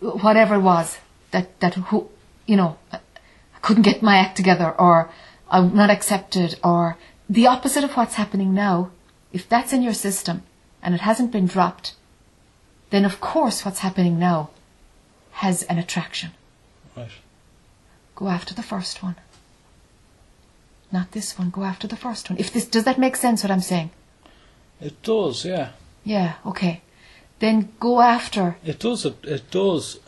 whatever 0.00 0.54
it 0.54 0.60
was 0.60 0.98
that 1.32 1.60
that 1.60 1.74
who 1.74 2.08
you 2.46 2.56
know 2.56 2.78
I 2.90 2.98
couldn't 3.60 3.82
get 3.82 4.02
my 4.02 4.16
act 4.16 4.36
together 4.36 4.70
or 4.72 5.10
I'm 5.50 5.74
not 5.74 5.90
accepted 5.90 6.58
or 6.64 6.96
the 7.28 7.46
opposite 7.46 7.84
of 7.84 7.92
what's 7.92 8.14
happening 8.14 8.54
now, 8.54 8.90
if 9.32 9.46
that's 9.48 9.74
in 9.74 9.82
your 9.82 9.92
system 9.92 10.42
and 10.82 10.94
it 10.94 11.02
hasn't 11.02 11.30
been 11.30 11.46
dropped, 11.46 11.94
then 12.88 13.04
of 13.04 13.20
course 13.20 13.64
what's 13.64 13.80
happening 13.80 14.18
now 14.18 14.50
has 15.44 15.62
an 15.64 15.78
attraction. 15.78 16.30
Right. 16.96 17.16
Go 18.14 18.28
after 18.28 18.54
the 18.54 18.62
first 18.62 19.02
one. 19.02 19.16
Not 20.92 21.12
this 21.12 21.38
one, 21.38 21.50
go 21.50 21.62
after 21.62 21.86
the 21.88 21.96
first 21.96 22.28
one. 22.30 22.38
If 22.38 22.52
this 22.52 22.66
does 22.66 22.84
that 22.84 22.98
make 22.98 23.16
sense 23.16 23.42
what 23.44 23.50
I'm 23.52 23.60
saying? 23.72 23.90
It 24.80 25.02
does, 25.02 25.44
yeah. 25.44 25.68
Yeah, 26.04 26.32
okay. 26.44 26.82
Then 27.38 27.68
go 27.78 28.00
after 28.00 28.56
It 28.64 28.78
does. 28.80 29.06
It, 29.06 29.16
it 29.24 29.50
does. 29.50 29.98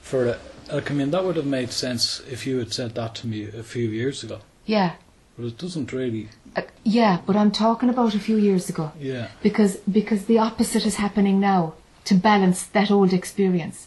For 0.00 0.26
a, 0.26 0.38
like, 0.72 0.90
I 0.90 0.94
mean, 0.94 1.10
that 1.10 1.24
would 1.24 1.36
have 1.36 1.46
made 1.46 1.70
sense 1.72 2.20
if 2.30 2.46
you 2.46 2.58
had 2.58 2.72
said 2.72 2.94
that 2.94 3.14
to 3.16 3.26
me 3.26 3.44
a 3.44 3.62
few 3.62 3.88
years 3.90 4.22
ago. 4.24 4.38
yeah. 4.66 4.92
But 5.36 5.46
it 5.46 5.58
doesn't 5.58 5.92
really. 5.92 6.28
Uh, 6.56 6.62
yeah, 6.82 7.20
but 7.26 7.36
I'm 7.36 7.52
talking 7.52 7.88
about 7.90 8.14
a 8.14 8.18
few 8.18 8.36
years 8.36 8.68
ago. 8.68 8.90
Yeah. 8.98 9.28
Because 9.42 9.76
because 9.98 10.24
the 10.24 10.38
opposite 10.38 10.84
is 10.86 10.96
happening 10.96 11.38
now 11.40 11.74
to 12.08 12.14
balance 12.14 12.60
that 12.72 12.90
old 12.90 13.12
experience. 13.12 13.86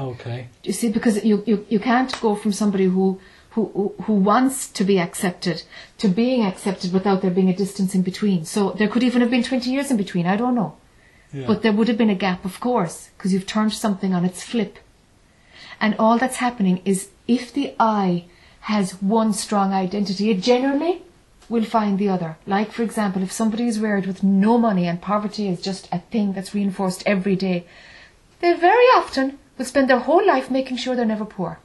Okay. 0.00 0.48
You 0.64 0.72
see, 0.72 0.90
because 0.90 1.24
you, 1.24 1.42
you, 1.46 1.66
you 1.68 1.78
can't 1.78 2.20
go 2.20 2.34
from 2.34 2.52
somebody 2.52 2.86
who, 2.86 3.20
who 3.50 3.94
who 4.04 4.14
wants 4.14 4.68
to 4.68 4.84
be 4.84 4.98
accepted 4.98 5.62
to 5.98 6.08
being 6.08 6.44
accepted 6.44 6.92
without 6.92 7.20
there 7.20 7.30
being 7.30 7.50
a 7.50 7.56
distance 7.56 7.94
in 7.94 8.02
between. 8.02 8.44
So 8.44 8.70
there 8.70 8.88
could 8.88 9.02
even 9.02 9.20
have 9.20 9.30
been 9.30 9.42
20 9.42 9.70
years 9.70 9.90
in 9.90 9.96
between, 9.96 10.26
I 10.26 10.36
don't 10.36 10.54
know. 10.54 10.76
Yeah. 11.32 11.46
But 11.46 11.62
there 11.62 11.72
would 11.72 11.88
have 11.88 11.98
been 11.98 12.10
a 12.10 12.14
gap, 12.14 12.44
of 12.44 12.60
course, 12.60 13.10
because 13.16 13.32
you've 13.32 13.46
turned 13.46 13.72
something 13.72 14.14
on 14.14 14.24
its 14.24 14.42
flip. 14.42 14.78
And 15.80 15.94
all 15.98 16.18
that's 16.18 16.36
happening 16.36 16.80
is 16.84 17.08
if 17.26 17.52
the 17.52 17.74
I 17.78 18.24
has 18.62 19.00
one 19.02 19.32
strong 19.32 19.72
identity, 19.72 20.30
it 20.30 20.42
generally 20.42 21.02
will 21.48 21.64
find 21.64 21.98
the 21.98 22.08
other. 22.08 22.36
Like, 22.46 22.70
for 22.72 22.82
example, 22.82 23.22
if 23.22 23.32
somebody 23.32 23.66
is 23.66 23.80
reared 23.80 24.06
with 24.06 24.22
no 24.22 24.58
money 24.58 24.86
and 24.86 25.00
poverty 25.00 25.48
is 25.48 25.60
just 25.60 25.88
a 25.90 25.98
thing 25.98 26.32
that's 26.32 26.54
reinforced 26.54 27.02
every 27.06 27.36
day, 27.36 27.66
they 28.40 28.54
very 28.54 28.86
often 28.96 29.38
will 29.60 29.66
spend 29.66 29.90
their 29.90 29.98
whole 29.98 30.26
life 30.26 30.50
making 30.50 30.78
sure 30.78 30.96
they're 30.96 31.04
never 31.04 31.26
poor. 31.26 31.58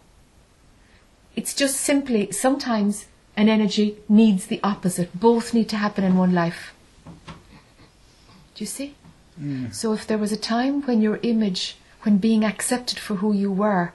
It's 1.34 1.54
just 1.54 1.78
simply, 1.80 2.30
sometimes 2.34 3.06
an 3.38 3.48
energy 3.48 3.96
needs 4.10 4.48
the 4.48 4.60
opposite. 4.62 5.18
Both 5.18 5.54
need 5.54 5.70
to 5.70 5.78
happen 5.78 6.04
in 6.04 6.18
one 6.18 6.34
life. 6.34 6.74
Do 7.16 8.58
you 8.58 8.66
see? 8.66 8.96
Mm. 9.42 9.74
So 9.74 9.94
if 9.94 10.06
there 10.06 10.18
was 10.18 10.34
a 10.34 10.38
time 10.56 10.82
when 10.82 11.02
your 11.02 11.20
image, 11.24 11.78
when 12.02 12.18
being 12.18 12.44
accepted 12.44 13.00
for 13.00 13.16
who 13.16 13.32
you 13.32 13.50
were, 13.50 13.94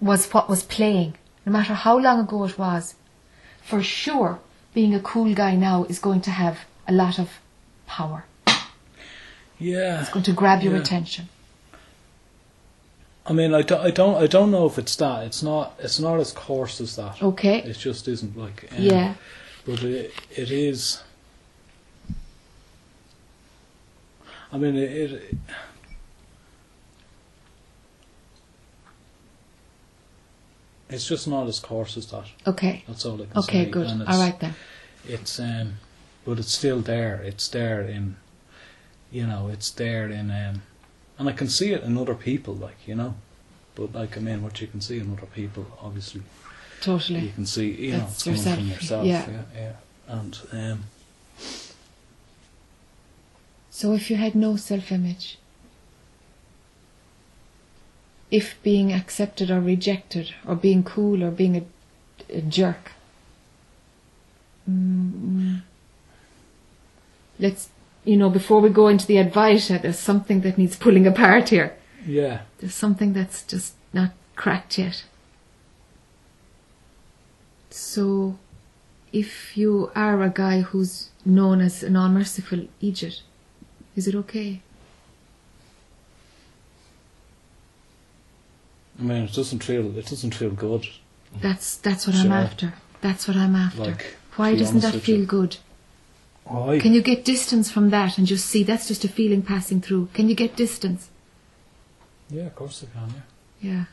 was 0.00 0.32
what 0.32 0.48
was 0.48 0.62
playing, 0.62 1.12
no 1.44 1.52
matter 1.52 1.74
how 1.74 1.98
long 1.98 2.20
ago 2.20 2.44
it 2.44 2.56
was, 2.58 2.94
for 3.62 3.82
sure 3.82 4.38
being 4.72 4.94
a 4.94 5.00
cool 5.00 5.34
guy 5.34 5.54
now 5.56 5.84
is 5.84 5.98
going 5.98 6.22
to 6.22 6.30
have 6.30 6.60
a 6.88 6.92
lot 6.92 7.18
of 7.18 7.28
power. 7.86 8.24
Yeah. 9.58 10.00
It's 10.00 10.08
going 10.08 10.24
to 10.24 10.32
grab 10.32 10.62
your 10.62 10.74
Yeah. 10.76 10.80
attention. 10.80 11.28
I 13.30 13.32
mean, 13.32 13.54
I 13.54 13.62
don't, 13.62 13.80
I 13.80 13.92
don't, 13.92 14.20
I 14.20 14.26
don't 14.26 14.50
know 14.50 14.66
if 14.66 14.76
it's 14.76 14.96
that. 14.96 15.22
It's 15.24 15.40
not. 15.40 15.78
It's 15.78 16.00
not 16.00 16.18
as 16.18 16.32
coarse 16.32 16.80
as 16.80 16.96
that. 16.96 17.22
Okay. 17.22 17.58
It 17.62 17.78
just 17.78 18.08
isn't 18.08 18.36
like. 18.36 18.68
Um, 18.72 18.82
Yeah. 18.82 19.14
But 19.64 19.84
it, 19.84 20.12
it 20.32 20.50
is. 20.50 21.00
I 24.52 24.58
mean, 24.58 24.74
it. 24.74 24.90
it 24.90 25.34
it's 30.88 31.06
just 31.06 31.28
not 31.28 31.46
as 31.46 31.60
coarse 31.60 31.96
as 31.96 32.06
that. 32.06 32.26
Okay. 32.48 32.82
That's 32.88 33.06
all 33.06 33.14
I 33.22 33.26
can 33.26 33.38
Okay, 33.44 33.64
say. 33.66 33.70
good. 33.70 33.86
And 33.86 34.02
All 34.08 34.18
right 34.18 34.40
then. 34.40 34.56
It's 35.06 35.38
um, 35.38 35.74
but 36.24 36.40
it's 36.40 36.52
still 36.52 36.80
there. 36.80 37.22
It's 37.22 37.46
there 37.46 37.80
in, 37.80 38.16
you 39.12 39.24
know, 39.24 39.48
it's 39.52 39.70
there 39.70 40.08
in 40.08 40.32
um, 40.32 40.62
and 41.20 41.28
I 41.28 41.32
can 41.32 41.48
see 41.48 41.72
it 41.72 41.82
in 41.82 41.98
other 41.98 42.14
people, 42.14 42.54
like 42.54 42.78
you 42.86 42.94
know, 42.94 43.14
but 43.74 43.92
like 43.92 44.16
I 44.16 44.20
mean, 44.20 44.42
what 44.42 44.60
you 44.60 44.66
can 44.66 44.80
see 44.80 44.98
in 44.98 45.12
other 45.12 45.26
people, 45.26 45.66
obviously, 45.82 46.22
Totally. 46.80 47.20
you 47.20 47.32
can 47.32 47.44
see, 47.44 47.70
you 47.72 47.92
know, 47.92 47.98
That's 47.98 48.26
it's 48.26 48.42
coming 48.44 48.56
from 48.56 48.68
yourself, 48.68 49.06
yourself, 49.06 49.28
yeah. 49.28 49.42
yeah, 49.54 49.60
yeah, 50.08 50.14
and 50.18 50.38
um, 50.52 50.84
So 53.70 53.92
if 53.92 54.10
you 54.10 54.16
had 54.16 54.34
no 54.34 54.56
self 54.56 54.90
image, 54.90 55.38
if 58.30 58.56
being 58.62 58.90
accepted 58.90 59.50
or 59.50 59.60
rejected, 59.60 60.34
or 60.46 60.56
being 60.56 60.82
cool 60.82 61.22
or 61.22 61.30
being 61.30 61.54
a, 61.56 61.64
a 62.34 62.40
jerk, 62.40 62.92
mm, 64.68 65.60
let's, 67.38 67.68
you 68.04 68.16
know, 68.16 68.30
before 68.30 68.60
we 68.60 68.70
go 68.70 68.88
into 68.88 69.06
the 69.06 69.18
advice, 69.18 69.70
uh, 69.70 69.78
there's 69.78 69.98
something 69.98 70.40
that 70.42 70.56
needs 70.58 70.76
pulling 70.76 71.06
apart 71.06 71.50
here. 71.50 71.76
yeah, 72.06 72.42
There's 72.58 72.74
something 72.74 73.12
that's 73.12 73.42
just 73.42 73.74
not 73.92 74.10
cracked 74.36 74.78
yet. 74.78 75.04
So, 77.70 78.36
if 79.12 79.56
you 79.56 79.90
are 79.94 80.22
a 80.22 80.30
guy 80.30 80.62
who's 80.62 81.10
known 81.24 81.60
as 81.60 81.82
an 81.82 81.94
unmerciful 81.96 82.66
eejit, 82.82 83.20
is 83.96 84.08
it 84.08 84.14
okay? 84.14 84.60
I 88.98 89.02
mean, 89.02 89.22
it 89.24 89.32
doesn't 89.32 89.62
feel, 89.64 89.96
it 89.98 90.06
doesn't 90.06 90.34
feel 90.34 90.50
good. 90.50 90.86
That's 91.40 91.76
that's 91.76 92.06
what 92.06 92.16
I'm 92.16 92.32
after. 92.32 92.74
That's 93.00 93.28
what 93.28 93.36
I'm 93.36 93.54
after. 93.54 93.80
Like, 93.82 94.16
Why 94.36 94.54
doesn't 94.56 94.80
that 94.80 94.96
feel 94.96 95.20
you. 95.20 95.26
good? 95.26 95.56
Can 96.80 96.94
you 96.94 97.02
get 97.02 97.24
distance 97.24 97.70
from 97.70 97.90
that 97.90 98.18
and 98.18 98.26
just 98.26 98.46
see 98.46 98.62
that's 98.64 98.88
just 98.88 99.04
a 99.04 99.08
feeling 99.08 99.42
passing 99.42 99.80
through? 99.80 100.08
Can 100.14 100.28
you 100.28 100.34
get 100.34 100.56
distance? 100.56 101.08
Yeah, 102.28 102.46
of 102.46 102.54
course 102.56 102.84
I 102.84 102.98
can. 102.98 103.14
Yeah. 103.60 103.70
Yeah. 103.72 103.84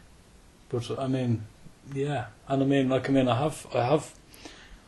But 0.70 1.00
I 1.00 1.08
mean, 1.08 1.44
yeah, 1.94 2.26
and 2.48 2.64
I 2.64 2.66
mean, 2.66 2.90
like 2.90 3.10
I 3.10 3.12
mean, 3.14 3.28
I 3.28 3.36
have, 3.38 3.68
I 3.74 3.84
have, 3.84 4.14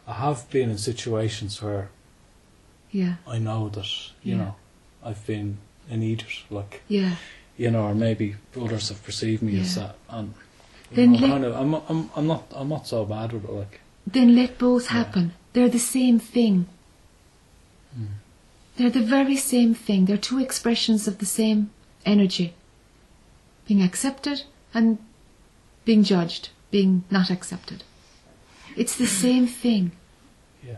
I 0.07 0.13
have 0.13 0.49
been 0.49 0.69
in 0.69 0.77
situations 0.77 1.61
where 1.61 1.89
Yeah. 2.91 3.15
I 3.27 3.37
know 3.39 3.69
that 3.69 3.85
you 4.23 4.35
Yeah. 4.35 4.37
know 4.37 4.55
I've 5.03 5.25
been 5.27 5.57
an 5.89 6.01
idiot, 6.03 6.43
like 6.49 6.81
Yeah. 6.87 7.15
you 7.57 7.69
know, 7.71 7.83
or 7.83 7.95
maybe 7.95 8.35
others 8.59 8.89
have 8.89 9.03
perceived 9.03 9.41
me 9.43 9.59
as 9.59 9.75
that, 9.75 9.95
and 10.09 10.33
Then 10.91 11.11
know, 11.11 11.19
let- 11.19 11.29
kind 11.29 11.45
of, 11.45 11.55
I'm, 11.55 11.73
I'm, 11.87 12.09
I'm 12.15 12.27
not, 12.27 12.43
I'm 12.51 12.69
not 12.69 12.87
so 12.87 13.05
bad 13.05 13.31
with 13.33 13.43
it, 13.45 13.51
like 13.51 13.79
Then 14.07 14.35
let 14.35 14.57
both 14.57 14.85
Yeah. 14.85 15.03
happen. 15.03 15.33
They're 15.53 15.69
the 15.69 15.79
same 15.79 16.19
thing. 16.19 16.65
Mm. 17.97 18.07
They're 18.77 18.89
the 18.89 19.01
very 19.01 19.35
same 19.35 19.73
thing. 19.73 20.05
They're 20.05 20.17
two 20.17 20.39
expressions 20.39 21.07
of 21.07 21.17
the 21.17 21.25
same 21.25 21.71
energy. 22.05 22.53
Being 23.67 23.81
accepted 23.83 24.43
and 24.73 24.97
being 25.85 26.03
judged, 26.03 26.49
being 26.71 27.03
not 27.09 27.29
accepted. 27.29 27.83
It's 28.75 28.95
the 28.95 29.07
same 29.07 29.47
thing. 29.47 29.91
yeah, 30.65 30.77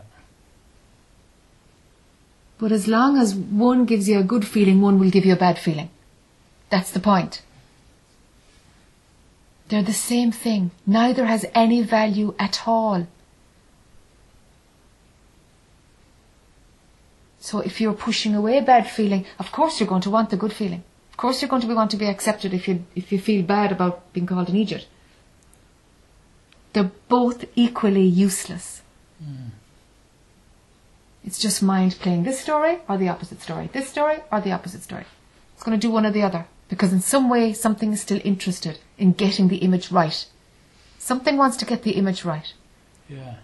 But 2.58 2.72
as 2.72 2.88
long 2.88 3.18
as 3.18 3.34
one 3.34 3.84
gives 3.84 4.08
you 4.08 4.18
a 4.18 4.24
good 4.24 4.46
feeling, 4.46 4.80
one 4.80 4.98
will 4.98 5.10
give 5.10 5.24
you 5.24 5.34
a 5.34 5.36
bad 5.36 5.58
feeling. 5.58 5.90
That's 6.70 6.90
the 6.90 7.00
point. 7.00 7.42
They're 9.68 9.82
the 9.82 9.92
same 9.92 10.32
thing. 10.32 10.70
Neither 10.86 11.26
has 11.26 11.46
any 11.54 11.82
value 11.82 12.34
at 12.38 12.66
all. 12.66 13.06
So 17.42 17.58
if 17.58 17.80
you're 17.80 17.92
pushing 17.92 18.36
away 18.36 18.58
a 18.58 18.62
bad 18.62 18.88
feeling, 18.88 19.26
of 19.36 19.50
course 19.50 19.80
you're 19.80 19.88
going 19.88 20.02
to 20.02 20.10
want 20.10 20.30
the 20.30 20.36
good 20.36 20.52
feeling. 20.52 20.84
Of 21.10 21.16
course 21.16 21.42
you're 21.42 21.48
going 21.48 21.62
to 21.62 21.66
be 21.66 21.74
want 21.74 21.90
to 21.90 21.96
be 21.96 22.06
accepted 22.06 22.54
if 22.54 22.68
you 22.68 22.84
if 22.94 23.10
you 23.10 23.18
feel 23.18 23.42
bad 23.42 23.72
about 23.72 24.12
being 24.12 24.26
called 24.26 24.48
an 24.48 24.54
idiot. 24.54 24.86
They're 26.72 26.92
both 27.08 27.44
equally 27.56 28.04
useless. 28.04 28.82
Hmm. 29.18 29.48
It's 31.24 31.40
just 31.40 31.64
mind 31.64 31.98
playing 31.98 32.22
this 32.22 32.38
story 32.38 32.78
or 32.88 32.96
the 32.96 33.08
opposite 33.08 33.42
story, 33.42 33.68
this 33.72 33.88
story 33.88 34.18
or 34.30 34.40
the 34.40 34.52
opposite 34.52 34.84
story. 34.84 35.04
It's 35.54 35.64
going 35.64 35.78
to 35.78 35.86
do 35.86 35.92
one 35.92 36.06
or 36.06 36.12
the 36.12 36.22
other 36.22 36.46
because 36.68 36.92
in 36.92 37.00
some 37.00 37.28
way 37.28 37.52
something 37.52 37.92
is 37.92 38.00
still 38.00 38.20
interested 38.22 38.78
in 38.98 39.14
getting 39.14 39.48
the 39.48 39.64
image 39.66 39.90
right. 39.90 40.26
Something 40.98 41.36
wants 41.36 41.56
to 41.56 41.64
get 41.64 41.82
the 41.82 41.98
image 42.02 42.24
right. 42.24 42.54
yeah, 43.08 43.34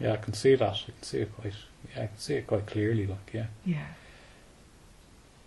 yeah. 0.00 0.12
I 0.14 0.16
can 0.16 0.34
see 0.34 0.54
that. 0.54 0.72
I 0.72 0.84
can 0.86 1.02
see 1.02 1.18
it 1.18 1.32
quite. 1.36 1.52
Yeah, 1.94 2.02
I 2.04 2.06
can 2.06 2.18
see 2.18 2.34
it 2.34 2.46
quite 2.46 2.66
clearly. 2.66 3.06
Like, 3.06 3.30
yeah, 3.32 3.46
Yeah. 3.64 3.86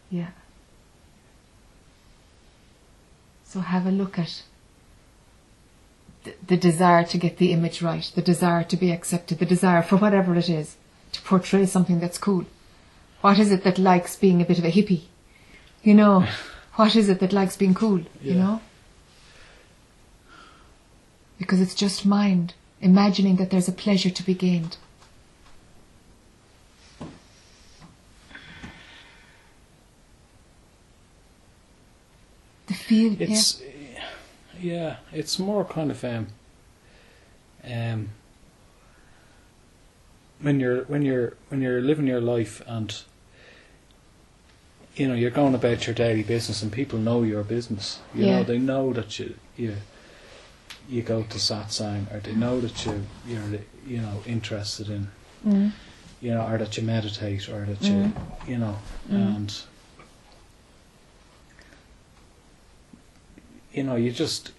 Yeah. 0.09 0.29
So 3.45 3.59
have 3.59 3.85
a 3.85 3.91
look 3.91 4.17
at 4.17 4.43
the, 6.23 6.33
the 6.47 6.57
desire 6.57 7.03
to 7.03 7.17
get 7.17 7.37
the 7.37 7.51
image 7.51 7.81
right, 7.81 8.11
the 8.15 8.21
desire 8.21 8.63
to 8.63 8.77
be 8.77 8.91
accepted, 8.91 9.39
the 9.39 9.45
desire 9.45 9.81
for 9.81 9.97
whatever 9.97 10.35
it 10.35 10.49
is 10.49 10.75
to 11.11 11.21
portray 11.21 11.65
something 11.65 11.99
that's 11.99 12.17
cool. 12.17 12.45
What 13.21 13.39
is 13.39 13.51
it 13.51 13.63
that 13.63 13.77
likes 13.77 14.15
being 14.15 14.41
a 14.41 14.45
bit 14.45 14.59
of 14.59 14.65
a 14.65 14.71
hippie? 14.71 15.03
You 15.83 15.93
know, 15.93 16.27
what 16.75 16.95
is 16.95 17.09
it 17.09 17.19
that 17.19 17.33
likes 17.33 17.57
being 17.57 17.73
cool? 17.73 18.01
You 18.21 18.35
know? 18.35 18.61
Because 21.37 21.61
it's 21.61 21.75
just 21.75 22.05
mind, 22.05 22.53
imagining 22.83 23.37
that 23.37 23.49
there's 23.49 23.67
a 23.67 23.71
pleasure 23.71 24.09
to 24.09 24.23
be 24.23 24.33
gained. 24.33 24.77
The 32.67 32.73
feel, 32.73 33.15
it's 33.19 33.61
yeah, 34.59 34.97
it's 35.11 35.37
more 35.37 35.65
kind 35.65 35.91
of 35.91 36.03
um, 36.03 36.27
um, 37.69 38.09
when 40.41 40.59
you're 40.59 40.83
when 40.85 41.01
you're 41.01 41.33
when 41.49 41.61
you're 41.61 41.81
living 41.81 42.07
your 42.07 42.21
life 42.21 42.61
and 42.67 42.95
you 44.95 45.07
know 45.07 45.13
you're 45.13 45.31
going 45.31 45.55
about 45.55 45.85
your 45.87 45.93
daily 45.93 46.23
business 46.23 46.61
and 46.63 46.71
people 46.71 46.97
know 46.99 47.23
your 47.23 47.43
business. 47.43 47.99
You 48.15 48.25
Yeah. 48.25 48.37
know 48.37 48.43
they 48.43 48.59
know 48.59 48.93
that 48.93 49.19
you 49.19 49.35
you 49.57 49.75
you 50.89 51.01
go 51.01 51.23
to 51.23 51.37
satsang 51.37 52.13
or 52.13 52.19
they 52.19 52.33
know 52.33 52.59
that 52.59 52.85
you 52.85 53.03
you're 53.27 53.59
you 53.87 53.97
know 54.01 54.21
interested 54.25 54.89
in. 54.89 55.07
Mm. 55.45 55.71
you 56.21 56.31
know 56.33 56.45
or 56.47 56.57
that 56.57 56.77
you 56.77 56.83
meditate 56.83 57.49
or 57.49 57.65
that 57.65 57.81
you 57.83 58.13
you 58.47 58.57
know 58.57 58.77
Mm. 59.09 59.35
and 59.35 59.53
you 63.73 63.83
know 63.83 63.95
you 63.95 64.11
just 64.11 64.51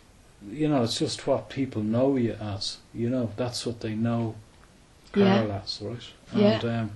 you 0.51 0.69
know 0.69 0.83
it's 0.83 0.99
just 0.99 1.27
what 1.27 1.49
people 1.49 1.83
know 1.83 2.17
you 2.17 2.35
as 2.35 2.79
you 2.93 3.09
know 3.09 3.31
that's 3.37 3.65
what 3.67 3.81
they 3.81 3.95
know 3.95 4.35
Yeah. 5.15 5.25
Carol 5.37 5.53
as 5.53 5.79
right 5.83 6.03
Yeah. 6.37 6.55
and 6.57 6.65
um 6.65 6.91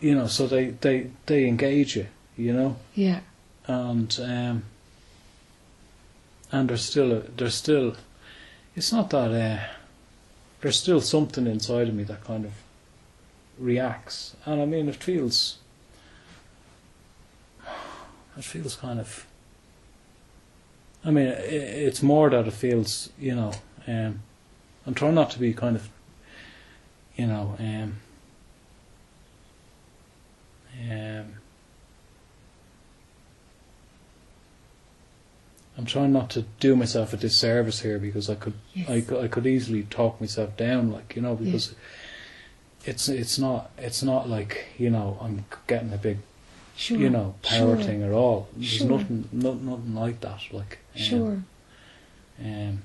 you 0.00 0.14
know 0.14 0.26
so 0.26 0.46
they 0.46 0.70
they 0.70 1.10
they 1.26 1.46
engage 1.46 1.96
you 1.96 2.06
you 2.36 2.52
know 2.52 2.76
Yeah. 2.94 3.20
and 3.66 4.18
um 4.20 4.62
and 6.52 6.68
there's 6.68 6.84
still 6.84 7.12
a, 7.12 7.20
there's 7.20 7.54
still 7.54 7.96
it's 8.76 8.92
not 8.92 9.10
that 9.10 9.30
uh, 9.30 9.64
there's 10.60 10.78
still 10.80 11.00
something 11.00 11.46
inside 11.46 11.88
of 11.88 11.94
me 11.94 12.04
that 12.04 12.24
kind 12.24 12.44
of 12.44 12.52
reacts. 13.58 14.36
And 14.46 14.60
I 14.60 14.66
mean 14.66 14.88
it 14.88 14.96
feels 14.96 15.58
it 18.36 18.44
feels 18.44 18.76
kind 18.76 19.00
of 19.00 19.26
I 21.04 21.10
mean, 21.10 21.28
i 21.28 21.30
it's 21.30 22.02
more 22.02 22.28
that 22.30 22.46
it 22.46 22.52
feels, 22.52 23.10
you 23.18 23.34
know, 23.34 23.52
um, 23.86 24.22
I'm 24.86 24.94
trying 24.94 25.14
not 25.14 25.30
to 25.30 25.38
be 25.38 25.54
kind 25.54 25.76
of, 25.76 25.88
you 27.16 27.26
know, 27.26 27.56
um, 27.58 27.96
um, 30.90 31.39
I'm 35.80 35.86
trying 35.86 36.12
not 36.12 36.28
to 36.30 36.42
do 36.60 36.76
myself 36.76 37.14
a 37.14 37.16
disservice 37.16 37.80
here 37.80 37.98
because 37.98 38.28
I 38.28 38.34
could, 38.34 38.52
I, 38.86 38.96
Yes. 38.96 39.06
cou- 39.08 39.20
I 39.22 39.28
could 39.28 39.46
easily 39.46 39.84
talk 39.84 40.20
myself 40.20 40.54
down, 40.54 40.92
like 40.92 41.16
you 41.16 41.22
know, 41.22 41.34
because 41.34 41.74
it's 42.84 43.08
it's 43.08 43.38
not 43.38 43.70
it's 43.78 44.02
not 44.02 44.28
like 44.28 44.66
you 44.76 44.90
know 44.90 45.16
I'm 45.22 45.46
getting 45.66 45.90
a 45.94 45.96
big 45.96 46.18
Sure. 46.76 46.98
you 46.98 47.08
know 47.08 47.34
power 47.42 47.76
sure. 47.76 47.84
thing 47.86 48.02
at 48.02 48.12
all. 48.12 48.48
There's 48.54 48.68
Sure. 48.72 48.88
nothing 48.90 49.26
no, 49.32 49.54
nothing 49.54 49.94
like 49.94 50.20
that. 50.20 50.40
Like 50.52 50.80
um, 50.96 51.00
Sure. 51.02 51.42
um, 52.44 52.82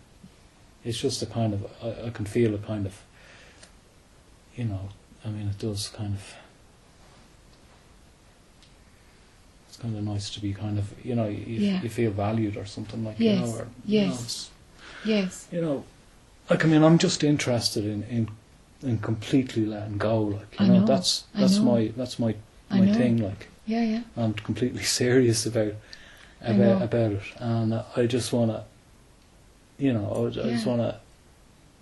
it's 0.86 0.98
just 1.02 1.22
a 1.22 1.26
kind 1.26 1.54
of 1.54 1.66
I, 1.84 2.08
I 2.08 2.10
can 2.12 2.26
feel 2.26 2.56
a 2.56 2.60
kind 2.60 2.86
of 2.86 3.02
you 4.56 4.64
know 4.64 4.88
I 5.26 5.30
mean 5.30 5.50
it 5.50 5.60
does 5.60 5.90
kind 5.90 6.14
of 6.16 6.34
it's 9.76 9.82
kind 9.82 9.98
of 9.98 10.04
nice 10.04 10.30
to 10.30 10.40
be 10.42 10.54
kind 10.54 10.78
of 10.80 10.86
you 11.06 11.16
know 11.16 11.28
you, 11.28 11.60
Yeah. 11.60 11.82
you 11.82 11.90
feel 11.90 12.12
valued 12.12 12.56
or 12.58 12.66
something 12.66 13.04
like 13.04 13.20
Yes, 13.20 13.40
you 13.40 13.46
know 13.46 13.52
or 13.60 13.68
you 13.86 14.02
know, 14.02 14.08
yes. 14.08 14.50
Yes. 15.04 15.48
you 15.52 15.62
know 15.62 15.84
like 16.50 16.64
I 16.64 16.68
mean 16.68 16.84
I'm 16.84 16.98
just 16.98 17.24
interested 17.24 17.84
in 17.86 18.04
in, 18.04 18.30
in 18.82 19.00
completely 19.00 19.66
letting 19.66 19.98
go 19.98 20.22
like 20.22 20.60
you 20.60 20.68
know, 20.68 20.80
know, 20.80 20.86
that's 20.86 21.26
that's 21.36 21.58
know. 21.58 21.72
my 21.74 21.92
that's 21.98 22.20
my 22.20 22.36
my 22.70 22.92
thing 22.94 23.18
like 23.18 23.48
Yeah, 23.66 23.84
yeah. 23.84 24.02
I'm 24.16 24.34
completely 24.34 24.84
serious 25.02 25.46
about 25.46 25.74
about 26.42 26.82
about 26.82 27.12
it, 27.12 27.24
and 27.40 27.74
I 27.98 28.06
just 28.06 28.32
want 28.32 28.52
to, 28.52 28.64
you 29.80 29.92
know, 29.94 30.06
I, 30.16 30.28
I 30.28 30.50
just 30.54 30.68
want 30.68 30.82
to, 30.82 31.00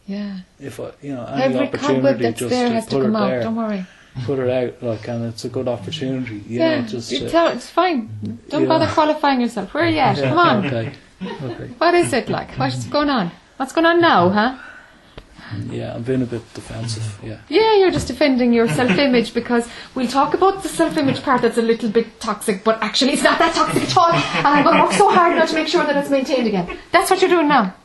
Yeah. 0.07 0.39
if 0.59 0.79
I, 0.79 0.91
you 1.01 1.13
know, 1.15 1.25
any 1.25 1.43
Every 1.55 1.67
opportunity 1.67 2.23
that's 2.23 2.39
just 2.39 2.49
there 2.49 2.69
to 2.69 2.73
has 2.75 2.85
to 2.85 2.91
put 2.91 3.01
it 3.01 3.05
come 3.07 3.15
out. 3.17 3.27
there, 3.27 3.43
Don't 3.43 3.55
worry. 3.57 3.85
Put 4.25 4.39
it 4.39 4.49
out, 4.49 4.83
like, 4.83 5.07
and 5.07 5.25
it's 5.25 5.45
a 5.45 5.49
good 5.49 5.67
opportunity, 5.67 6.35
you 6.47 6.59
yeah. 6.59 6.81
know, 6.81 6.87
just. 6.87 7.09
to- 7.09 7.29
tell, 7.29 7.47
it's 7.47 7.69
fine. 7.69 8.09
Don't 8.49 8.67
bother 8.67 8.87
qualifying 8.87 9.41
yourself. 9.41 9.73
Where 9.73 9.85
are 9.85 9.89
you 9.89 9.99
at? 9.99 10.17
Come 10.17 10.37
on. 10.37 10.65
Okay. 10.65 10.93
Okay. 11.21 11.67
What 11.77 11.93
is 11.93 12.13
it 12.13 12.29
like? 12.29 12.51
What's 12.57 12.85
going 12.85 13.09
on? 13.09 13.31
What's 13.57 13.71
going 13.71 13.85
on 13.85 14.01
now, 14.01 14.29
huh? 14.29 14.57
Yeah, 15.69 15.93
I'm 15.93 16.03
being 16.03 16.21
a 16.21 16.25
bit 16.25 16.41
defensive. 16.53 17.19
Yeah. 17.23 17.37
Yeah, 17.47 17.75
you're 17.75 17.91
just 17.91 18.07
defending 18.07 18.53
your 18.53 18.67
self-image 18.67 19.33
because 19.33 19.67
we'll 19.93 20.07
talk 20.07 20.33
about 20.33 20.63
the 20.63 20.69
self-image 20.69 21.21
part 21.21 21.41
that's 21.41 21.57
a 21.57 21.61
little 21.61 21.89
bit 21.89 22.19
toxic, 22.19 22.63
but 22.63 22.81
actually 22.81 23.13
it's 23.13 23.23
not 23.23 23.37
that 23.39 23.53
toxic 23.53 23.83
at 23.83 23.97
all. 23.97 24.11
And 24.11 24.47
I'm 24.47 24.63
going 24.63 24.77
to 24.77 24.83
work 24.83 24.93
so 24.93 25.09
hard 25.09 25.35
now 25.35 25.45
to 25.45 25.53
make 25.53 25.67
sure 25.67 25.85
that 25.85 25.95
it's 25.95 26.09
maintained 26.09 26.47
again. 26.47 26.77
That's 26.91 27.09
what 27.11 27.21
you're 27.21 27.29
doing 27.29 27.47
now. 27.47 27.75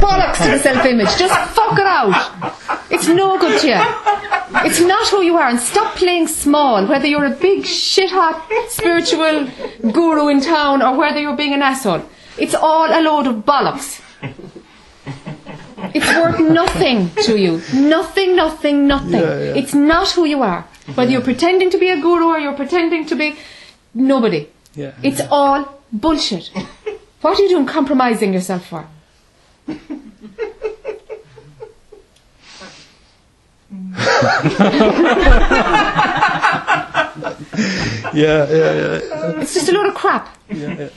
Bollocks 0.00 0.38
to 0.44 0.50
the 0.50 0.58
self-image. 0.58 1.16
Just 1.18 1.50
fuck 1.54 1.78
it 1.78 1.86
out. 1.86 2.14
It's 2.90 3.08
no 3.08 3.38
good 3.38 3.60
to 3.60 3.68
you. 3.68 3.80
It's 4.66 4.80
not 4.80 5.08
who 5.08 5.22
you 5.22 5.36
are, 5.36 5.48
and 5.48 5.58
stop 5.58 5.96
playing 5.96 6.26
small. 6.28 6.86
Whether 6.86 7.06
you're 7.06 7.24
a 7.24 7.30
big 7.30 7.64
shit-hot 7.64 8.48
spiritual 8.68 9.48
guru 9.92 10.28
in 10.28 10.40
town 10.40 10.82
or 10.82 10.96
whether 10.96 11.20
you're 11.20 11.36
being 11.36 11.54
an 11.54 11.62
asshole, 11.62 12.02
it's 12.38 12.54
all 12.54 12.86
a 12.86 13.00
load 13.00 13.26
of 13.26 13.44
bollocks. 13.44 14.00
It's 15.94 16.06
worth 16.06 16.40
nothing 16.40 17.10
to 17.24 17.38
you. 17.38 17.60
Nothing, 17.74 18.36
nothing, 18.36 18.86
nothing. 18.86 19.22
It's 19.56 19.74
not 19.74 20.10
who 20.10 20.24
you 20.24 20.42
are. 20.42 20.66
Whether 20.94 21.12
you're 21.12 21.22
pretending 21.22 21.70
to 21.70 21.78
be 21.78 21.90
a 21.90 22.00
guru 22.00 22.26
or 22.26 22.38
you're 22.38 22.54
pretending 22.54 23.06
to 23.06 23.14
be 23.14 23.36
nobody. 23.94 24.48
Yeah. 24.74 24.92
It's 25.02 25.20
all 25.30 25.80
bullshit. 25.92 26.50
What 27.20 27.38
are 27.38 27.42
you 27.42 27.48
doing 27.50 27.66
compromising 27.66 28.32
yourself 28.32 28.66
for? 28.66 28.86
Yeah, 38.14 38.46
yeah, 38.50 38.72
yeah. 38.72 39.40
It's 39.40 39.54
just 39.54 39.68
a 39.68 39.72
lot 39.72 39.86
of 39.88 39.94
crap. 39.94 40.28
yeah, 40.50 40.74
yeah. 40.78 40.88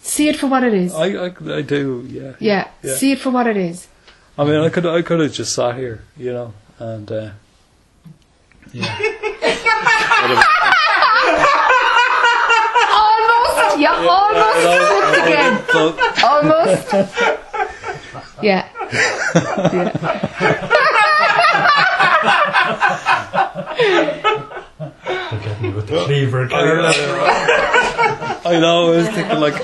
See 0.00 0.28
it 0.28 0.36
for 0.36 0.46
what 0.46 0.62
it 0.64 0.74
is. 0.74 0.94
I, 0.94 1.06
I, 1.26 1.32
I 1.58 1.62
do. 1.62 2.06
Yeah. 2.08 2.34
Yeah, 2.38 2.68
Yeah. 2.82 2.96
see 2.96 3.12
it 3.12 3.18
for 3.18 3.30
what 3.30 3.46
it 3.46 3.56
is. 3.56 3.88
I 4.38 4.44
mean, 4.44 4.56
I 4.56 4.68
could, 4.68 4.86
I 4.86 5.02
could 5.02 5.20
have 5.20 5.32
just 5.32 5.54
sat 5.54 5.76
here, 5.76 6.02
you 6.16 6.32
know, 6.32 6.52
and. 6.78 7.10
Uh, 7.10 7.30
yeah. 8.72 8.98
Almost! 13.56 13.78
You 13.78 13.88
almost 13.88 14.60
slipped 14.62 15.26
again. 15.26 15.64
But- 15.72 16.24
Almost. 16.24 16.92
Yeah. 18.42 18.68
Get 25.42 25.60
me 25.60 25.72
with 25.72 25.86
the 25.88 26.04
cleaver. 26.04 26.48
I 28.44 28.58
know. 28.60 28.92
I 28.92 28.96
was 28.96 29.08
thinking 29.08 29.40
like, 29.40 29.54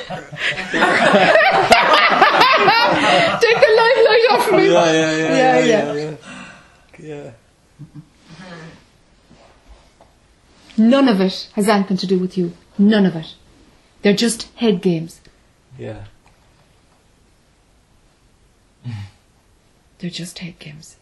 Take 3.40 3.58
the 3.60 3.70
limelight 3.80 4.26
off 4.30 4.46
me. 4.52 4.72
yeah, 4.72 4.92
yeah, 4.92 5.12
yeah, 5.16 5.34
Yeah, 5.36 5.58
yeah, 5.64 5.92
yeah. 5.92 6.16
yeah. 6.98 7.24
yeah. 7.24 7.30
None 10.78 11.08
of 11.08 11.20
it 11.20 11.50
has 11.54 11.68
anything 11.68 11.96
to 11.98 12.06
do 12.06 12.18
with 12.18 12.38
you. 12.38 12.52
None 12.78 13.06
of 13.06 13.14
it. 13.16 13.34
They're 14.02 14.14
just 14.14 14.42
head 14.56 14.82
games. 14.82 15.20
Yeah. 15.78 16.04
They're 19.98 20.10
just 20.10 20.40
head 20.40 20.58
games. 20.58 20.96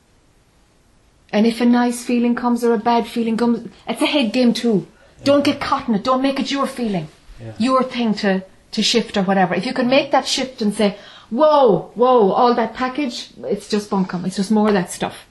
And 1.32 1.46
if 1.46 1.60
a 1.60 1.64
nice 1.64 2.04
feeling 2.04 2.34
comes 2.34 2.62
or 2.62 2.74
a 2.74 2.78
bad 2.78 3.06
feeling 3.06 3.36
comes, 3.36 3.68
it's 3.88 4.02
a 4.02 4.06
head 4.06 4.32
game 4.32 4.52
too. 4.52 4.86
Don't 5.24 5.44
get 5.44 5.60
caught 5.60 5.88
in 5.88 5.94
it. 5.94 6.04
Don't 6.04 6.22
make 6.22 6.38
it 6.38 6.50
your 6.50 6.66
feeling. 6.66 7.08
Yeah. 7.40 7.52
Your 7.58 7.82
thing 7.82 8.14
to, 8.16 8.44
to 8.72 8.82
shift 8.82 9.16
or 9.16 9.22
whatever. 9.22 9.54
If 9.54 9.64
you 9.64 9.72
can 9.72 9.88
make 9.88 10.10
that 10.10 10.26
shift 10.26 10.60
and 10.60 10.74
say, 10.74 10.98
whoa, 11.30 11.92
whoa, 11.94 12.32
all 12.32 12.54
that 12.54 12.74
package, 12.74 13.30
it's 13.44 13.68
just 13.68 13.90
bunkum. 13.90 14.26
It's 14.26 14.36
just 14.36 14.50
more 14.50 14.68
of 14.68 14.74
that 14.74 14.90
stuff. 14.90 15.26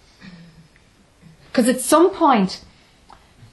Because 1.52 1.68
at 1.68 1.82
some 1.82 2.12
point, 2.12 2.64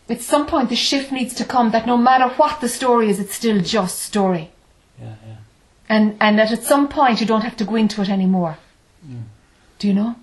at 0.09 0.21
some 0.21 0.47
point 0.47 0.69
the 0.69 0.77
shift 0.77 1.11
needs 1.11 1.35
to 1.35 1.45
come 1.45 1.71
that 1.73 1.87
no 1.87 1.97
matter 1.97 2.29
what 2.35 2.61
the 2.61 2.69
story 2.69 3.09
is, 3.11 3.19
it's 3.19 3.35
still 3.35 3.61
just 3.61 4.01
story. 4.01 4.51
Yeah, 5.01 5.15
yeah. 5.27 5.37
And, 5.89 6.17
and 6.21 6.39
that 6.39 6.53
at 6.53 6.63
some 6.63 6.89
point 6.89 7.21
you 7.21 7.27
don't 7.27 7.43
have 7.43 7.57
to 7.57 7.65
go 7.65 7.75
into 7.75 8.03
it 8.03 8.09
anymore. 8.09 8.59
Mm. 9.07 9.23
Do 9.79 9.89
you 9.89 9.95
know? 9.95 10.17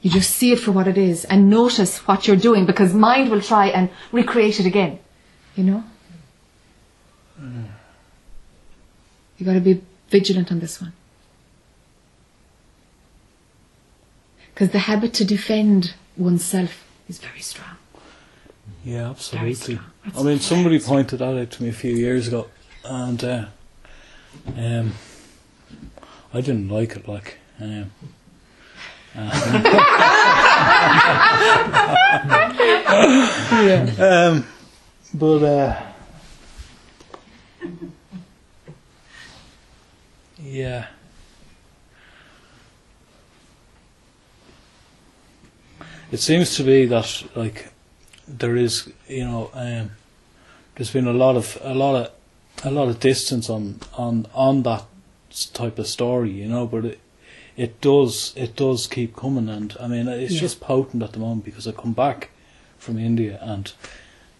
You 0.00 0.10
just 0.10 0.30
see 0.30 0.52
it 0.52 0.60
for 0.60 0.70
what 0.70 0.86
it 0.86 0.98
is 0.98 1.24
and 1.24 1.48
notice 1.48 2.06
what 2.06 2.26
you're 2.26 2.36
doing 2.36 2.66
because 2.66 2.92
mind 2.94 3.30
will 3.30 3.40
try 3.40 3.68
and 3.68 3.90
recreate 4.12 4.60
it 4.60 4.66
again. 4.66 4.98
You 5.56 5.64
know? 5.64 5.84
Mm. 7.40 7.64
You 9.38 9.46
gotta 9.46 9.60
be 9.60 9.82
vigilant 10.08 10.52
on 10.52 10.60
this 10.60 10.80
one. 10.80 10.92
Because 14.52 14.70
the 14.70 14.78
habit 14.80 15.14
to 15.14 15.24
defend 15.24 15.94
oneself 16.16 16.83
is 17.08 17.18
very 17.18 17.40
strong. 17.40 17.76
Yeah, 18.84 19.10
absolutely. 19.10 19.78
I 20.16 20.22
mean, 20.22 20.40
somebody 20.40 20.78
strong. 20.78 20.98
pointed 20.98 21.18
that 21.20 21.36
out 21.36 21.50
to 21.52 21.62
me 21.62 21.68
a 21.68 21.72
few 21.72 21.94
years 21.94 22.28
ago, 22.28 22.48
and 22.84 23.22
uh, 23.22 23.44
um, 24.56 24.92
I 26.32 26.40
didn't 26.40 26.68
like 26.68 26.96
it. 26.96 27.08
Like, 27.08 27.38
um, 27.60 27.90
um, 34.00 34.46
but 35.14 35.42
uh, 35.42 35.82
yeah. 40.42 40.86
It 46.14 46.20
seems 46.20 46.54
to 46.56 46.62
be 46.62 46.86
that 46.86 47.24
like 47.34 47.72
there 48.28 48.54
is, 48.56 48.88
you 49.08 49.24
know, 49.24 49.50
um, 49.52 49.90
there's 50.76 50.92
been 50.92 51.08
a 51.08 51.12
lot 51.12 51.34
of 51.34 51.58
a 51.60 51.74
lot 51.74 51.96
of 51.96 52.10
a 52.64 52.70
lot 52.70 52.86
of 52.88 53.00
distance 53.00 53.50
on 53.50 53.80
on 53.94 54.26
on 54.32 54.62
that 54.62 54.84
type 55.52 55.76
of 55.80 55.88
story, 55.88 56.30
you 56.30 56.46
know, 56.46 56.66
but 56.68 56.84
it 56.84 57.00
it 57.56 57.80
does 57.80 58.32
it 58.36 58.54
does 58.54 58.86
keep 58.86 59.16
coming, 59.16 59.48
and 59.48 59.76
I 59.80 59.88
mean 59.88 60.06
it's 60.06 60.34
Yeah. 60.34 60.40
just 60.46 60.60
potent 60.60 61.02
at 61.02 61.12
the 61.14 61.18
moment 61.18 61.44
because 61.44 61.66
I 61.66 61.72
come 61.72 61.94
back 61.94 62.30
from 62.78 62.96
India 62.96 63.40
and 63.42 63.72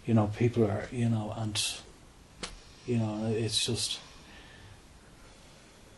you 0.06 0.14
know 0.14 0.30
people 0.38 0.62
are 0.64 0.86
you 0.92 1.08
know 1.08 1.34
and 1.36 1.60
you 2.86 2.98
know 2.98 3.34
it's 3.34 3.66
just. 3.66 3.98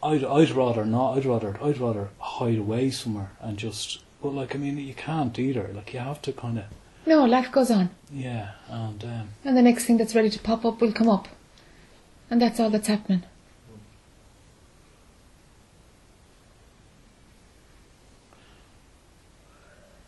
I'd 0.02 0.24
I'd 0.24 0.50
rather 0.52 0.86
not. 0.86 1.18
I'd 1.18 1.26
rather 1.26 1.58
I'd 1.62 1.78
rather 1.78 2.08
hide 2.18 2.56
away 2.58 2.90
somewhere 2.90 3.32
and 3.42 3.58
just. 3.58 3.98
But 4.22 4.31
like 4.31 4.55
I 4.55 4.59
mean, 4.59 4.79
you 4.79 4.94
can't 4.94 5.38
either. 5.38 5.70
Like 5.74 5.92
you 5.94 6.00
have 6.00 6.22
to 6.22 6.33
kind 6.33 6.59
of 6.59 6.64
No, 7.07 7.24
life 7.24 7.52
goes 7.52 7.70
on. 7.70 7.90
Yeah, 8.12 8.50
and 8.68 9.05
um, 9.05 9.29
And 9.44 9.57
the 9.57 9.62
next 9.62 9.85
thing 9.85 9.96
that's 9.96 10.14
ready 10.14 10.31
to 10.31 10.38
pop 10.38 10.64
up 10.64 10.81
will 10.81 10.92
come 10.92 11.09
up. 11.09 11.29
And 12.31 12.42
that's 12.42 12.59
all 12.59 12.70
that's 12.70 12.88
happening. 12.88 13.22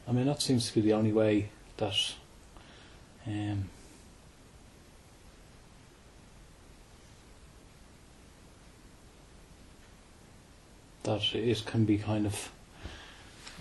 I 0.09 0.13
mean 0.13 0.27
that 0.27 0.41
seems 0.41 0.69
to 0.69 0.75
be 0.75 0.81
the 0.81 0.95
only 0.95 1.13
way 1.13 1.51
that 1.77 2.15
um, 3.27 3.69
that 11.03 11.35
it 11.35 11.63
can 11.67 11.85
be 11.85 11.99
kind 11.99 12.25
of 12.25 12.51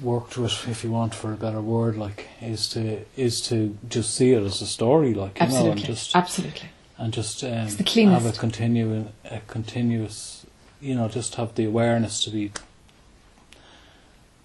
worked 0.02 0.38
with, 0.38 0.68
if 0.68 0.84
you 0.84 0.92
want 0.92 1.16
for 1.16 1.34
a 1.34 1.38
better 1.38 1.62
word, 1.62 1.98
like 1.98 2.28
is 2.42 2.70
to 2.70 3.06
is 3.16 3.42
to 3.42 3.78
just 3.90 4.16
see 4.16 4.32
it 4.34 4.44
as 4.44 4.62
a 4.62 4.68
story, 4.68 5.14
like 5.14 5.40
you 5.40 5.48
know, 5.48 5.54
and 5.54 5.80
Absolutely. 5.80 5.84
just 5.84 6.16
Absolutely. 6.16 6.70
and 6.98 7.14
just 7.14 7.44
um, 7.44 7.50
It's 7.50 7.76
the 7.76 8.06
have 8.06 8.26
a 8.26 8.32
continuing 8.32 9.12
a 9.26 9.40
continuous 9.48 10.46
you 10.80 10.96
know 10.96 11.08
just 11.08 11.36
have 11.36 11.56
the 11.56 11.66
awareness 11.66 12.24
to 12.24 12.30
be 12.30 12.52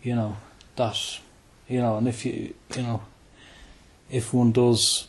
you 0.03 0.15
know 0.15 0.37
that 0.77 1.19
you 1.69 1.81
know 1.81 1.97
and 1.99 2.09
if 2.09 2.25
you 2.25 2.55
you 2.75 2.83
know 2.83 3.03
if 4.11 4.33
one 4.33 4.53
does 4.53 5.09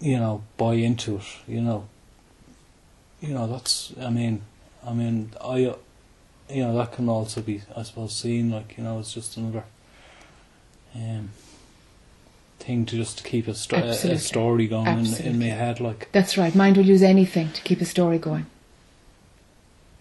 you 0.00 0.16
know 0.18 0.42
buy 0.56 0.74
into 0.74 1.16
it 1.16 1.24
you 1.46 1.60
know 1.60 1.88
you 3.20 3.34
know 3.34 3.46
that's 3.46 3.92
i 4.00 4.08
mean 4.08 4.42
i 4.86 4.92
mean 4.92 5.32
i 5.42 5.74
you 6.50 6.62
know 6.62 6.76
that 6.76 6.92
can 6.92 7.08
also 7.08 7.40
be 7.40 7.62
i 7.76 7.82
suppose 7.82 8.14
seen 8.14 8.50
like 8.50 8.76
you 8.76 8.84
know 8.84 8.98
it's 8.98 9.12
just 9.12 9.36
another 9.36 9.64
um 10.94 11.30
thing 12.60 12.84
to 12.86 12.96
just 12.96 13.24
keep 13.24 13.48
a, 13.48 13.54
sto- 13.54 13.78
a, 13.78 14.18
story 14.18 14.68
going 14.68 14.86
in, 14.86 15.16
in 15.24 15.38
my 15.38 15.46
head 15.46 15.80
like 15.80 16.08
That's 16.12 16.36
right. 16.36 16.54
Mind 16.54 16.76
will 16.76 16.84
use 16.84 17.02
anything 17.02 17.50
to 17.52 17.62
keep 17.62 17.80
a 17.80 17.84
story 17.84 18.18
going. 18.18 18.46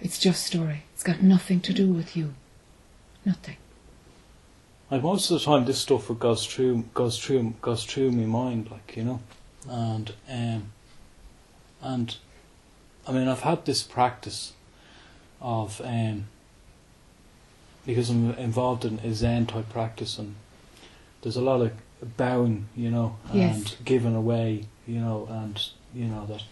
It's 0.01 0.19
just 0.19 0.45
story. 0.45 0.83
It's 0.93 1.03
got 1.03 1.21
nothing 1.21 1.61
to 1.61 1.73
do 1.73 1.87
with 1.87 2.15
you. 2.15 2.33
Nothing. 3.25 3.57
Like 4.91 5.03
most 5.03 5.29
of 5.29 5.39
the 5.39 5.45
time, 5.45 5.65
this 5.65 5.79
stuff 5.79 6.09
goes 6.19 6.45
through, 6.45 6.85
goes 6.93 7.19
through, 7.19 7.53
goes 7.61 7.85
through 7.85 8.11
my 8.11 8.25
mind, 8.25 8.71
like 8.71 8.95
you 8.97 9.03
know, 9.03 9.19
and 9.69 10.13
um, 10.29 10.71
and 11.81 12.15
I 13.07 13.11
mean, 13.11 13.27
I've 13.27 13.41
had 13.41 13.65
this 13.65 13.83
practice 13.83 14.53
of 15.41 15.81
um, 15.83 16.27
because 17.85 18.09
I'm 18.09 18.31
involved 18.35 18.85
in 18.85 18.99
a 18.99 19.13
Zen 19.13 19.45
type 19.47 19.69
practice, 19.69 20.17
and 20.19 20.35
there's 21.21 21.35
a 21.37 21.41
lot 21.41 21.61
of 21.61 21.71
bowing, 22.17 22.67
you 22.75 22.89
know, 22.91 23.17
and 23.31 23.39
Yes. 23.39 23.75
giving 23.83 24.15
away, 24.15 24.65
you 24.87 24.99
know, 24.99 25.27
and 25.29 25.59
you 25.93 26.05
know 26.05 26.25
that, 26.27 26.43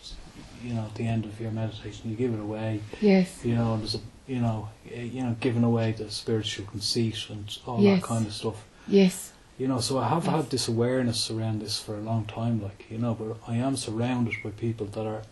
you 0.64 0.74
know, 0.74 0.82
at 0.86 0.96
the 0.96 1.08
end 1.08 1.26
of 1.26 1.40
your 1.40 1.52
meditation, 1.52 2.10
you 2.10 2.16
give 2.18 2.34
it 2.34 2.40
away, 2.40 2.82
Yes. 3.02 3.40
you 3.44 3.56
know, 3.56 3.74
and 3.74 3.82
there's 3.84 3.96
a, 3.96 4.00
you 4.28 4.40
know, 4.42 4.70
eh, 4.92 5.04
you 5.04 5.22
know, 5.24 5.36
giving 5.40 5.64
away 5.64 5.92
the 5.94 6.10
spiritual 6.12 6.66
conceit 6.66 7.28
and 7.30 7.58
all 7.66 7.80
Yes. 7.82 8.02
that 8.02 8.08
kind 8.08 8.26
of 8.26 8.34
stuff. 8.34 8.66
Yes. 8.88 9.32
You 9.58 9.68
know, 9.68 9.80
so 9.80 9.98
I 10.00 10.08
have 10.10 10.26
Yes. 10.26 10.34
had 10.36 10.50
this 10.50 10.68
awareness 10.68 11.32
around 11.32 11.62
this 11.62 11.80
for 11.80 11.96
a 11.96 12.02
long 12.02 12.26
time, 12.26 12.62
like 12.62 12.86
you 12.92 12.98
know, 12.98 13.14
but 13.14 13.38
I 13.48 13.56
am 13.56 13.76
surrounded 13.78 14.36
by 14.44 14.50
people 14.52 14.86
that 14.88 15.06
are 15.06 15.24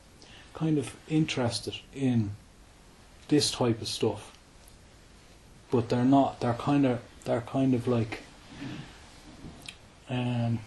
kind 0.54 0.78
of 0.78 0.96
interested 1.10 1.76
in 1.94 2.32
this 3.28 3.52
type 3.52 3.82
of 3.82 3.88
stuff, 3.88 4.32
but 5.72 5.90
they're 5.90 6.06
not. 6.06 6.40
They're 6.40 6.54
kind 6.54 6.86
of. 6.86 7.00
They're 7.26 7.42
kind 7.42 7.74
of 7.74 7.88
like. 7.88 8.20
Um, 10.10 10.60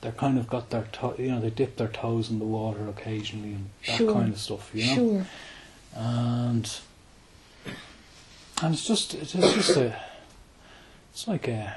they're 0.00 0.12
kind 0.12 0.38
of 0.38 0.48
got 0.48 0.70
their 0.70 0.84
to- 0.92 1.14
you 1.18 1.30
know 1.32 1.40
they 1.40 1.50
dip 1.50 1.76
their 1.76 1.88
toes 1.88 2.30
in 2.30 2.38
the 2.38 2.44
water 2.44 2.86
occasionally 2.88 3.54
and 3.54 3.70
that 3.86 3.96
Sure. 3.96 4.12
kind 4.12 4.32
of 4.32 4.38
stuff 4.38 4.70
you 4.74 4.86
know 4.86 4.94
Sure. 4.94 5.26
and 5.96 6.78
and 8.62 8.74
it's 8.74 8.86
just 8.86 9.14
it's 9.14 9.32
just 9.32 9.76
a 9.76 9.96
it's 11.10 11.26
like 11.26 11.48
a 11.48 11.76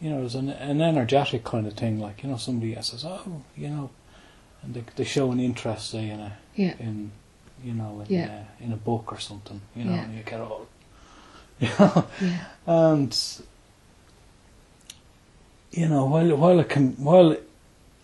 you 0.00 0.08
know 0.08 0.24
it's 0.24 0.34
an, 0.36 0.48
an 0.48 0.80
energetic 0.80 1.44
kind 1.44 1.66
of 1.66 1.74
thing 1.74 1.98
like 2.00 2.22
you 2.22 2.30
know 2.30 2.36
somebody 2.38 2.74
says 2.80 3.04
oh 3.04 3.42
you 3.56 3.68
know 3.68 3.90
and 4.62 4.72
they, 4.74 4.84
they 4.96 5.04
show 5.04 5.30
an 5.32 5.40
interest 5.40 5.90
say 5.90 6.08
in 6.08 6.20
a 6.20 6.32
Yeah. 6.54 6.74
in 6.78 7.10
you 7.62 7.74
know 7.74 8.04
in, 8.08 8.14
Yeah. 8.14 8.44
a, 8.60 8.64
in 8.64 8.72
a 8.72 8.76
book 8.76 9.12
or 9.12 9.18
something 9.18 9.60
you 9.76 9.84
know 9.84 9.92
Yeah. 9.94 10.04
and 10.04 10.16
you 10.16 10.22
get 10.22 10.40
all 10.40 10.66
Yeah. 11.60 12.02
and 12.66 13.18
you 15.72 15.88
know 15.88 16.04
while 16.06 16.36
while 16.36 16.60
it 16.60 16.68
can 16.68 16.92
while 16.92 17.36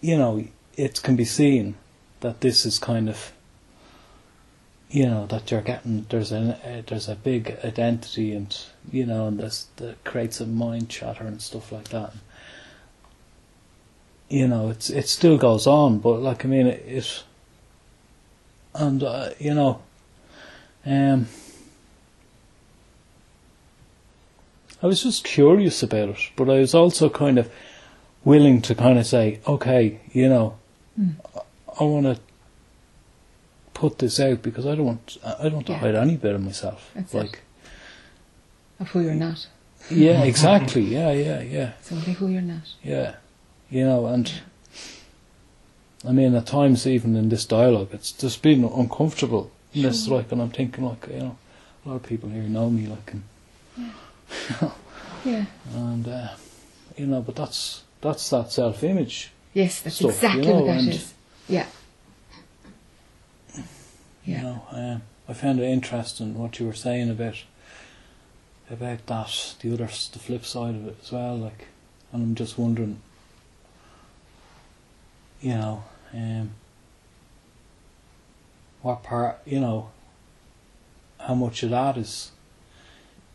you 0.00 0.16
know 0.16 0.44
it 0.76 1.02
can 1.02 1.16
be 1.16 1.24
seen 1.24 1.76
that 2.20 2.40
this 2.40 2.66
is 2.66 2.78
kind 2.78 3.08
of 3.08 3.32
you 4.90 5.06
know 5.06 5.26
that 5.26 5.50
you're 5.50 5.60
getting 5.60 6.06
there's 6.08 6.32
a 6.32 6.58
uh, 6.64 6.82
there's 6.86 7.08
a 7.08 7.14
big 7.16 7.58
identity 7.64 8.32
and 8.32 8.64
you 8.92 9.04
know 9.04 9.26
and 9.26 9.38
this 9.38 9.66
that 9.76 10.02
creates 10.04 10.40
a 10.40 10.46
mind 10.46 10.88
chatter 10.88 11.24
and 11.24 11.42
stuff 11.42 11.72
like 11.72 11.88
that 11.88 12.12
you 14.28 14.46
know 14.46 14.68
it's 14.70 14.90
it 14.90 15.08
still 15.08 15.36
goes 15.36 15.66
on 15.66 15.98
but 15.98 16.20
like 16.20 16.44
I 16.44 16.48
mean 16.48 16.66
it, 16.66 16.84
it 16.86 17.24
and 18.74 19.02
uh, 19.02 19.30
you 19.38 19.54
know 19.54 19.82
um 20.86 21.26
I 24.82 24.86
was 24.86 25.02
just 25.02 25.24
curious 25.24 25.82
about 25.82 26.10
it, 26.10 26.18
but 26.36 26.50
I 26.50 26.58
was 26.60 26.74
also 26.74 27.08
kind 27.08 27.38
of 27.38 27.50
willing 28.24 28.60
to 28.62 28.74
kind 28.74 28.98
of 28.98 29.06
say, 29.06 29.40
okay, 29.46 30.00
you 30.12 30.28
know, 30.28 30.56
Mm. 31.00 31.14
I 31.80 31.82
want 31.82 32.06
to 32.06 32.20
put 33.72 33.98
this 33.98 34.20
out 34.20 34.42
because 34.42 34.64
I 34.64 34.76
don't 34.76 34.86
want 34.86 35.16
I 35.24 35.42
don't 35.44 35.54
want 35.54 35.66
to 35.66 35.72
Yeah. 35.72 35.78
hide 35.78 35.94
any 35.96 36.16
bit 36.16 36.34
of 36.36 36.40
myself. 36.44 36.90
That's 36.94 37.12
it. 37.12 37.18
like, 37.18 37.40
Of 38.78 38.90
who 38.90 39.00
you're 39.00 39.14
not. 39.14 39.48
yeah, 39.90 40.22
exactly, 40.32 40.82
yeah, 40.82 41.10
yeah, 41.10 41.42
yeah, 41.42 41.72
Simply 41.82 42.12
who 42.12 42.28
you're 42.28 42.42
not. 42.42 42.62
yeah, 42.84 43.16
you 43.70 43.84
know, 43.84 44.06
and 44.06 44.30
I 46.06 46.12
mean, 46.12 46.34
at 46.36 46.46
times 46.46 46.86
even 46.86 47.16
in 47.16 47.28
this 47.28 47.44
dialogue, 47.44 47.88
it's 47.92 48.12
just 48.12 48.40
been 48.42 48.62
uncomfortable. 48.64 49.50
Sure. 49.74 50.18
like, 50.18 50.30
and 50.30 50.40
I'm 50.40 50.50
thinking, 50.50 50.84
like, 50.84 51.08
you 51.10 51.18
know, 51.18 51.36
a 51.84 51.88
lot 51.88 51.94
of 51.96 52.02
people 52.04 52.28
here 52.28 52.42
know 52.44 52.70
me, 52.70 52.86
like, 52.86 53.10
and 53.12 53.22
Yeah. 53.76 53.90
And 55.24 56.08
uh, 56.08 56.28
you 56.96 57.06
know, 57.06 57.22
but 57.22 57.36
that's 57.36 57.82
that's 58.00 58.28
that 58.30 58.52
self-image. 58.52 59.30
Yes, 59.54 59.80
that's 59.80 59.96
Stuff, 59.96 60.04
you 60.04 60.08
exactly 60.16 60.46
know, 60.46 60.54
what 60.60 60.66
that 60.66 60.78
and- 60.80 60.88
is. 60.90 61.14
Yeah. 61.48 61.66
You 63.54 63.62
Yeah. 64.24 64.42
know, 64.42 64.62
um, 64.70 65.02
I 65.28 65.32
found 65.34 65.60
it 65.60 65.64
interesting 65.64 66.38
what 66.38 66.58
you 66.58 66.66
were 66.66 66.72
saying 66.74 67.10
about 67.10 67.36
about 68.70 69.06
that, 69.06 69.54
the 69.60 69.72
other, 69.74 69.84
the 69.86 70.18
flip 70.18 70.44
side 70.46 70.74
of 70.74 70.86
it 70.88 70.96
as 71.02 71.12
well. 71.12 71.36
Like, 71.36 71.66
and 72.12 72.22
I'm 72.22 72.34
just 72.34 72.56
wondering, 72.58 73.00
you 75.42 75.54
know, 75.54 75.84
um, 76.14 76.52
what 78.80 79.02
part, 79.02 79.40
you 79.44 79.60
know, 79.60 79.90
how 81.20 81.34
much 81.34 81.62
of 81.62 81.70
that 81.70 81.96
is 81.98 82.30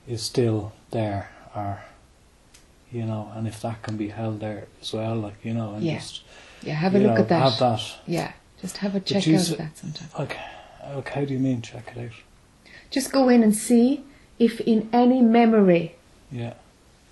is 0.10 0.22
still 0.24 0.74
there, 0.92 1.30
or 1.56 1.80
you 2.92 3.06
know, 3.06 3.32
and 3.36 3.48
if 3.48 3.62
that 3.62 3.82
can 3.84 3.96
be 3.96 4.10
held 4.10 4.40
there 4.40 4.68
as 4.82 4.92
well, 4.92 5.16
like 5.16 5.36
you 5.44 5.54
know, 5.54 5.76
and 5.76 5.84
Yeah. 5.84 6.00
just 6.00 6.22
Yeah, 6.64 6.74
have 6.74 6.96
a 6.96 7.00
look 7.00 7.14
know, 7.16 7.22
at 7.22 7.30
that. 7.30 7.42
Have 7.52 7.60
that. 7.60 7.82
Yeah. 8.08 8.32
Just 8.62 8.78
have 8.78 8.96
a 8.96 9.00
check 9.00 9.26
out 9.28 9.50
of 9.50 9.58
that 9.58 9.78
sometime. 9.78 10.10
Like, 10.18 10.38
like, 10.94 11.10
how 11.10 11.24
do 11.24 11.32
you 11.34 11.40
mean 11.40 11.62
check 11.62 11.94
it 11.96 12.00
out? 12.06 12.12
Just 12.90 13.12
go 13.14 13.30
in 13.30 13.44
and 13.44 13.56
see 13.56 14.04
if 14.40 14.60
in 14.62 14.90
any 14.92 15.22
memory, 15.22 15.96
Yeah. 16.32 16.54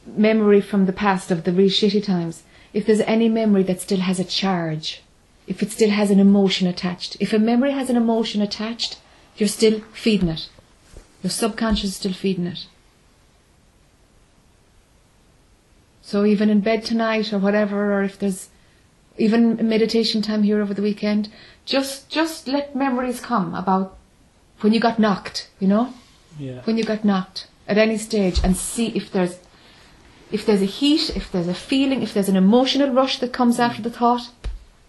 memory 0.06 0.60
from 0.60 0.86
the 0.86 0.92
past 0.94 1.32
of 1.32 1.44
the 1.46 1.52
really 1.54 1.70
shitty 1.70 2.04
times, 2.04 2.44
if 2.74 2.86
there's 2.86 3.00
any 3.02 3.30
memory 3.30 3.64
that 3.64 3.80
still 3.80 4.00
has 4.00 4.20
a 4.20 4.26
charge, 4.26 5.02
if 5.48 5.64
it 5.64 5.72
still 5.72 5.92
has 5.92 6.12
an 6.12 6.20
emotion 6.20 6.68
attached. 6.68 7.16
If 7.22 7.32
a 7.32 7.40
memory 7.40 7.72
has 7.72 7.90
an 7.90 7.96
emotion 7.96 8.42
attached, 8.42 8.98
you're 9.38 9.48
still 9.48 9.80
feeding 9.94 10.28
it. 10.30 10.50
Your 11.24 11.32
subconscious 11.32 11.92
is 11.92 11.96
still 11.96 12.14
feeding 12.14 12.48
it. 12.48 12.66
So 16.08 16.24
even 16.24 16.50
in 16.50 16.62
bed 16.62 16.86
tonight 16.86 17.34
or 17.34 17.38
whatever, 17.38 17.94
or 17.94 18.02
if 18.02 18.18
there's 18.18 18.48
even 19.18 19.58
meditation 19.68 20.22
time 20.22 20.44
here 20.44 20.62
over 20.62 20.74
the 20.74 20.82
weekend, 20.82 21.28
just 21.66 22.08
just 22.08 22.48
let 22.48 22.74
memories 22.74 23.20
come 23.20 23.54
about 23.54 23.98
when 24.62 24.72
you 24.72 24.80
got 24.80 25.00
knocked, 25.00 25.50
you 25.60 25.68
know? 25.68 25.94
Yeah. 26.40 26.62
when 26.64 26.78
you 26.78 26.86
got 26.86 27.04
knocked 27.04 27.48
at 27.68 27.78
any 27.78 27.98
stage 27.98 28.40
and 28.42 28.56
see 28.56 28.88
if 28.96 29.12
there's 29.12 29.38
if 30.32 30.46
there's 30.46 30.62
a 30.62 30.74
heat, 30.80 31.10
if 31.14 31.30
there's 31.30 31.50
a 31.50 31.54
feeling, 31.54 32.02
if 32.02 32.14
there's 32.14 32.30
an 32.30 32.38
emotional 32.38 32.94
rush 32.94 33.20
that 33.20 33.34
comes 33.34 33.60
after 33.60 33.82
the 33.82 33.90
thought, 33.90 34.30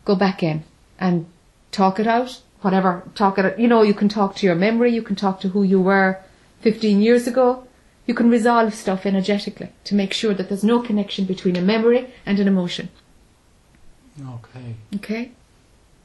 go 0.04 0.14
back 0.14 0.44
in 0.44 0.62
and 1.00 1.26
talk 1.72 1.98
it 1.98 2.06
out. 2.06 2.42
Whatever, 2.60 3.02
talk 3.16 3.38
it 3.38 3.44
out. 3.44 3.58
You 3.58 3.66
know, 3.66 3.82
you 3.82 3.94
can 3.94 4.08
talk 4.08 4.36
to 4.36 4.46
your 4.46 4.54
memory, 4.54 4.94
you 4.94 5.02
can 5.02 5.16
talk 5.16 5.40
to 5.40 5.48
who 5.48 5.64
you 5.64 5.80
were 5.80 6.20
15 6.60 7.00
years 7.00 7.26
ago. 7.26 7.66
You 8.08 8.14
can 8.14 8.30
resolve 8.30 8.72
stuff 8.72 9.04
energetically 9.04 9.68
to 9.84 9.94
make 9.94 10.14
sure 10.14 10.32
that 10.32 10.48
there's 10.48 10.64
no 10.64 10.80
connection 10.80 11.26
between 11.26 11.56
a 11.56 11.60
memory 11.60 12.10
and 12.24 12.40
an 12.40 12.48
emotion. 12.48 12.88
Okay. 14.18 14.76
Okay? 14.96 15.32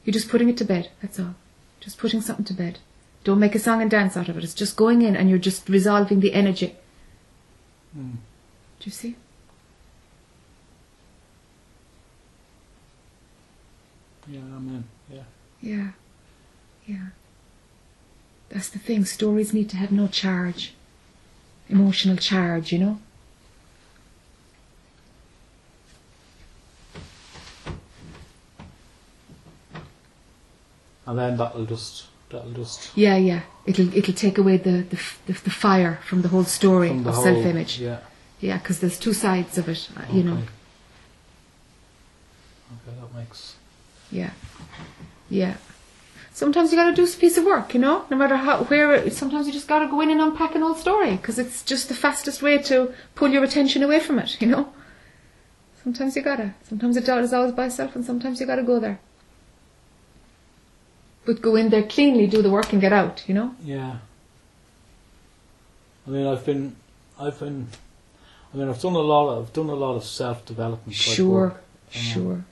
You're 0.04 0.12
just 0.14 0.28
putting 0.28 0.50
it 0.50 0.58
to 0.58 0.66
bed, 0.66 0.92
that's 1.02 1.18
all. 1.18 1.36
Just 1.80 1.98
putting 1.98 2.20
something 2.20 2.44
to 2.44 2.54
bed. 2.54 2.80
Don't 3.24 3.40
make 3.40 3.56
a 3.56 3.60
song 3.60 3.82
and 3.82 3.90
dance 3.90 4.18
out 4.18 4.28
of 4.28 4.38
it. 4.38 4.44
It's 4.44 4.54
just 4.54 4.76
going 4.76 5.02
in 5.02 5.16
and 5.16 5.30
you're 5.30 5.40
just 5.40 5.70
resolving 5.70 6.20
the 6.20 6.34
energy. 6.34 6.76
Mm. 7.98 8.16
Do 8.82 8.84
you 8.84 8.92
see? 8.92 9.16
Yeah, 14.28 14.40
I'm 14.40 14.68
in. 14.68 14.84
Yeah. 15.10 15.24
Yeah. 15.62 15.92
Yeah. 16.86 17.08
That's 18.50 18.68
the 18.68 18.80
thing. 18.80 19.06
Stories 19.06 19.54
need 19.54 19.70
to 19.70 19.78
have 19.78 19.94
no 19.94 20.08
charge. 20.08 20.74
Emotional 21.70 22.18
charge, 22.18 22.72
you 22.72 22.80
know? 22.80 23.00
And 31.06 31.20
then 31.20 31.38
that'll 31.38 31.66
just 31.66 32.06
that'll 32.30 32.52
just 32.52 32.96
Yeah, 32.96 33.18
yeah. 33.18 33.42
It'll 33.66 33.96
it'll 33.96 34.14
take 34.14 34.38
away 34.38 34.58
the 34.58 34.84
the, 34.84 35.00
the, 35.26 35.34
the 35.34 35.50
fire 35.50 36.00
from 36.06 36.22
the 36.22 36.30
whole 36.30 36.46
story 36.46 36.90
the 36.90 37.10
of 37.10 37.16
whole 37.16 37.24
self-image. 37.24 37.80
Yeah. 37.80 38.00
Yeah, 38.40 38.58
because 38.58 38.80
there's 38.80 39.00
two 39.00 39.14
sides 39.14 39.58
of 39.58 39.70
it, 39.70 39.90
uh, 39.96 40.02
you 40.12 40.24
know. 40.24 40.34
Okay. 40.34 40.44
Okay, 42.88 43.00
that 43.00 43.16
makes 43.18 43.56
Yeah, 44.12 44.32
yeah. 45.30 45.56
Sometimes 46.34 46.72
you 46.72 46.78
got 46.78 46.90
to 46.90 46.96
do 46.96 47.04
a 47.04 47.16
piece 47.16 47.38
of 47.38 47.46
work, 47.46 47.76
you 47.76 47.80
know. 47.80 48.06
No 48.10 48.18
matter 48.18 48.36
how 48.38 48.64
where. 48.64 49.10
Sometimes 49.12 49.46
you 49.46 49.54
just 49.54 49.68
got 49.68 49.80
to 49.80 49.88
go 49.88 50.02
in 50.02 50.10
and 50.10 50.20
unpack 50.20 50.56
an 50.56 50.64
old 50.64 50.78
story 50.78 51.16
because 51.16 51.38
it's 51.38 51.62
just 51.64 51.90
the 51.90 51.96
fastest 51.96 52.42
way 52.42 52.58
to 52.58 52.92
pull 53.14 53.30
your 53.30 53.44
attention 53.44 53.84
away 53.84 54.00
from 54.00 54.18
it, 54.18 54.42
you 54.42 54.48
know. 54.48 54.74
Sometimes 55.84 56.16
you 56.16 56.22
gotta. 56.22 56.54
Sometimes 56.64 56.96
the 56.96 57.02
dog 57.02 57.24
is 57.24 57.34
always 57.34 57.52
by 57.52 57.66
itself, 57.66 57.96
and 57.96 58.06
sometimes 58.06 58.40
you 58.40 58.48
gotta 58.48 58.64
go 58.64 58.80
there. 58.80 59.00
But 61.26 61.42
go 61.42 61.56
in 61.56 61.70
there 61.70 61.84
cleanly, 61.84 62.26
do 62.26 62.42
the 62.42 62.50
work, 62.50 62.72
and 62.72 62.82
get 62.82 62.94
out, 62.94 63.24
you 63.28 63.34
know. 63.34 63.54
Yeah. 63.64 63.98
I 66.08 66.10
mean, 66.10 66.26
I've 66.26 66.46
been, 66.46 66.76
I've 67.20 67.40
been, 67.40 67.68
I 68.54 68.58
mean, 68.58 68.70
I've 68.70 68.82
done 68.82 68.94
a 68.94 69.00
lot. 69.00 69.30
Of, 69.30 69.48
I've 69.48 69.54
done 69.54 69.70
a 69.70 69.76
lot 69.76 69.96
of 69.96 70.04
self 70.04 70.46
development. 70.46 70.96
Sure, 70.96 71.30
work, 71.30 71.54
um, 71.54 72.02
sure. 72.02 72.46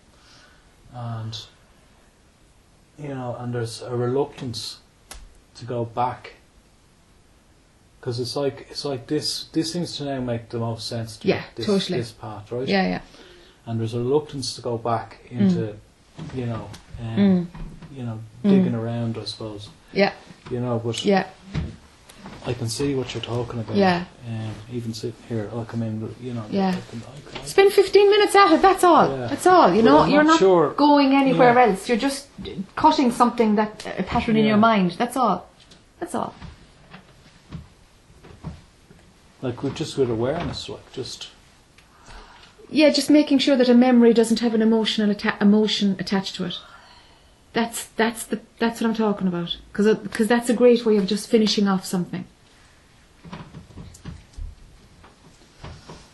And 0.94 1.38
you 3.02 3.10
know, 3.10 3.36
and 3.40 3.54
there's 3.54 3.82
a 3.82 3.96
reluctance 3.96 4.78
to 5.56 5.66
go 5.66 5.86
back 5.86 6.34
because 8.00 8.20
it's 8.20 8.36
like 8.36 8.68
it's 8.70 8.86
like 8.86 9.08
this. 9.08 9.46
This 9.52 9.74
seems 9.74 9.98
to 9.98 10.06
now 10.06 10.20
make 10.22 10.50
the 10.50 10.60
most 10.60 10.88
sense 10.88 11.18
to 11.18 11.28
Yeah, 11.28 11.44
this, 11.56 11.66
totally. 11.66 12.00
This 12.00 12.12
path, 12.12 12.52
right? 12.52 12.68
Yeah, 12.68 12.88
yeah. 12.88 13.02
And 13.66 13.80
there's 13.80 13.94
a 13.94 14.00
reluctance 14.00 14.56
to 14.56 14.62
go 14.62 14.78
back 14.78 15.20
into, 15.30 15.76
you 16.34 16.46
know, 16.48 16.68
um, 17.00 17.18
Mm. 17.18 17.48
you 17.96 18.04
know, 18.04 18.20
digging 18.44 18.74
around. 18.76 19.18
I 19.18 19.26
suppose. 19.26 19.70
Yeah, 19.94 20.14
You 20.50 20.60
know, 20.62 20.80
but 20.84 21.04
yeah, 21.06 21.28
I 22.46 22.54
can 22.54 22.68
see 22.70 22.96
what 22.96 23.14
you're 23.14 23.22
talking 23.24 23.60
about. 23.60 23.76
Yeah. 23.76 24.06
Um, 24.28 24.52
even 24.74 24.94
sitting 24.94 25.16
here, 25.30 25.50
I 25.54 25.76
mean, 25.76 26.14
you 26.20 26.34
know. 26.34 26.44
Yeah. 26.50 26.70
I 26.70 26.82
can, 26.92 27.02
I 27.04 27.38
can, 27.38 27.46
Spend 27.46 27.72
15 27.72 28.10
minutes 28.10 28.36
at 28.36 28.52
it, 28.54 28.62
that's 28.64 28.84
all. 28.84 29.10
Yeah. 29.16 29.28
That's 29.28 29.46
all. 29.46 29.72
You 29.74 29.84
know, 29.84 30.00
I'm 30.00 30.10
you're 30.10 30.24
not 30.24 30.32
not 30.32 30.40
sure- 30.40 30.72
going 30.74 31.14
anywhere 31.14 31.54
Yeah. 31.54 31.68
else. 31.68 31.88
You're 31.88 31.98
just 32.00 32.28
cutting 32.76 33.12
something 33.12 33.56
that 33.56 33.86
a 33.98 34.04
pattern 34.04 34.38
in 34.38 34.46
your 34.46 34.58
mind. 34.58 34.92
That's 34.98 35.16
all. 35.16 35.48
That's 36.00 36.16
all. 36.16 36.34
like 39.42 39.64
with 39.64 39.76
just 39.76 39.98
with 39.98 40.10
awareness, 40.10 40.70
like 40.70 40.92
just 40.94 41.30
Yeah, 42.70 42.90
just 42.90 43.10
making 43.10 43.40
sure 43.40 43.56
that 43.58 43.70
a 43.70 43.74
memory 43.74 44.14
doesn't 44.14 44.40
have 44.40 44.54
an 44.54 44.62
emotional 44.62 45.10
atta- 45.12 45.38
emotion 45.42 45.96
attached 46.00 46.36
to 46.36 46.46
it. 46.46 46.56
That's 47.54 47.86
that's 47.98 48.24
the 48.24 48.40
that's 48.60 48.80
what 48.82 48.88
I'm 48.88 48.96
talking 48.96 49.28
about. 49.28 49.58
Because 49.72 49.98
because 49.98 50.28
that's 50.28 50.50
a 50.50 50.54
great 50.54 50.86
way 50.86 50.96
of 50.98 51.06
just 51.08 51.28
finishing 51.30 51.68
off 51.68 51.86
something. 51.86 52.26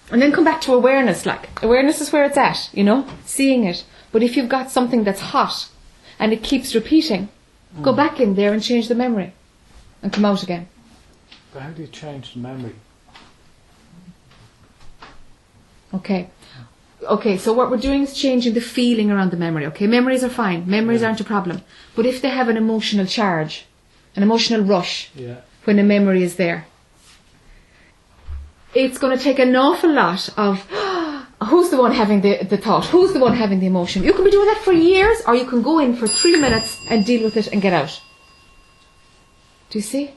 And 0.10 0.22
then 0.22 0.32
come 0.32 0.46
back 0.46 0.62
to 0.62 0.74
awareness. 0.74 1.26
Like 1.26 1.62
awareness 1.62 2.02
is 2.02 2.12
where 2.12 2.26
it's 2.26 2.38
at, 2.38 2.70
you 2.74 2.84
know, 2.84 3.08
seeing 3.26 3.66
it. 3.66 3.84
But 4.12 4.24
if 4.24 4.38
you've 4.38 4.50
got 4.50 4.72
something 4.72 5.04
that's 5.04 5.20
hot 5.20 5.70
and 6.20 6.32
it 6.32 6.44
keeps 6.44 6.74
repeating, 6.74 7.30
go 7.82 7.92
hmm. 7.92 7.98
back 7.98 8.20
in 8.20 8.36
there 8.36 8.54
and 8.54 8.64
change 8.64 8.88
the 8.88 8.96
memory, 8.96 9.34
and 10.02 10.14
come 10.14 10.26
out 10.26 10.44
again. 10.44 10.68
But 11.54 11.62
how 11.62 11.70
do 11.72 11.82
you 11.82 11.88
change 11.88 12.34
the 12.34 12.40
memory? 12.40 12.76
Okay. 15.94 16.30
Okay, 17.04 17.38
so 17.38 17.54
what 17.54 17.70
we're 17.70 17.78
doing 17.78 18.04
is 18.04 18.14
changing 18.14 18.54
the 18.54 18.62
feeling 18.62 19.12
around 19.12 19.32
the 19.32 19.38
memory. 19.38 19.66
Okay, 19.68 19.88
memories 19.88 20.24
are 20.24 20.30
fine. 20.30 20.68
Memories 20.68 21.04
aren't 21.04 21.22
a 21.22 21.24
problem. 21.24 21.62
But 21.96 22.06
if 22.06 22.22
they 22.22 22.30
have 22.30 22.50
an 22.50 22.58
emotional 22.58 23.06
charge, 23.06 23.66
an 24.16 24.24
emotional 24.24 24.62
rush 24.62 25.12
Yeah. 25.16 25.36
when 25.66 25.78
a 25.80 25.84
memory 25.84 26.24
is 26.24 26.36
there, 26.38 26.66
it's 28.74 28.98
going 28.98 29.18
to 29.18 29.24
take 29.24 29.40
an 29.40 29.56
awful 29.56 29.92
lot 29.92 30.30
of 30.38 30.62
who's 31.48 31.70
the 31.70 31.78
one 31.78 31.92
having 31.92 32.22
the, 32.22 32.44
the 32.44 32.58
thought, 32.58 32.86
who's 32.86 33.14
the 33.14 33.20
one 33.20 33.36
having 33.36 33.60
the 33.60 33.68
emotion. 33.68 34.04
You 34.04 34.14
can 34.14 34.24
be 34.24 34.32
doing 34.32 34.48
that 34.48 34.62
for 34.64 34.74
years, 34.74 35.22
or 35.28 35.36
you 35.36 35.46
can 35.46 35.62
go 35.62 35.80
in 35.80 35.96
for 35.96 36.08
three 36.08 36.36
minutes 36.40 36.80
and 36.90 37.06
deal 37.06 37.24
with 37.24 37.38
it 37.38 37.48
and 37.48 37.62
get 37.62 37.74
out. 37.74 38.02
Do 39.70 39.80
you 39.80 39.84
see? 39.84 40.12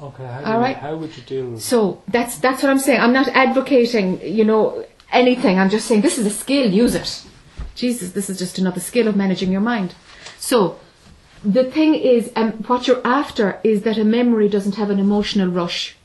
Okay. 0.00 0.24
How, 0.24 0.60
All 0.60 0.68
you, 0.68 0.74
how 0.74 0.96
would 0.96 1.16
you 1.16 1.22
deal 1.24 1.50
with? 1.50 1.62
So 1.62 2.02
that's 2.08 2.38
that's 2.38 2.62
what 2.62 2.70
I'm 2.70 2.78
saying. 2.78 3.00
I'm 3.00 3.12
not 3.12 3.28
advocating, 3.28 4.20
you 4.22 4.44
know, 4.44 4.84
anything. 5.10 5.58
I'm 5.58 5.70
just 5.70 5.86
saying 5.86 6.02
this 6.02 6.18
is 6.18 6.26
a 6.26 6.30
skill. 6.30 6.70
Use 6.70 6.94
it. 6.94 7.24
Jesus, 7.74 8.12
this 8.12 8.28
is 8.28 8.38
just 8.38 8.58
another 8.58 8.80
skill 8.80 9.08
of 9.08 9.16
managing 9.16 9.52
your 9.52 9.60
mind. 9.60 9.94
So 10.38 10.78
the 11.44 11.64
thing 11.64 11.94
is, 11.94 12.32
um, 12.36 12.52
what 12.66 12.86
you're 12.86 13.06
after 13.06 13.60
is 13.62 13.82
that 13.82 13.98
a 13.98 14.04
memory 14.04 14.48
doesn't 14.48 14.74
have 14.74 14.90
an 14.90 14.98
emotional 14.98 15.48
rush, 15.48 15.96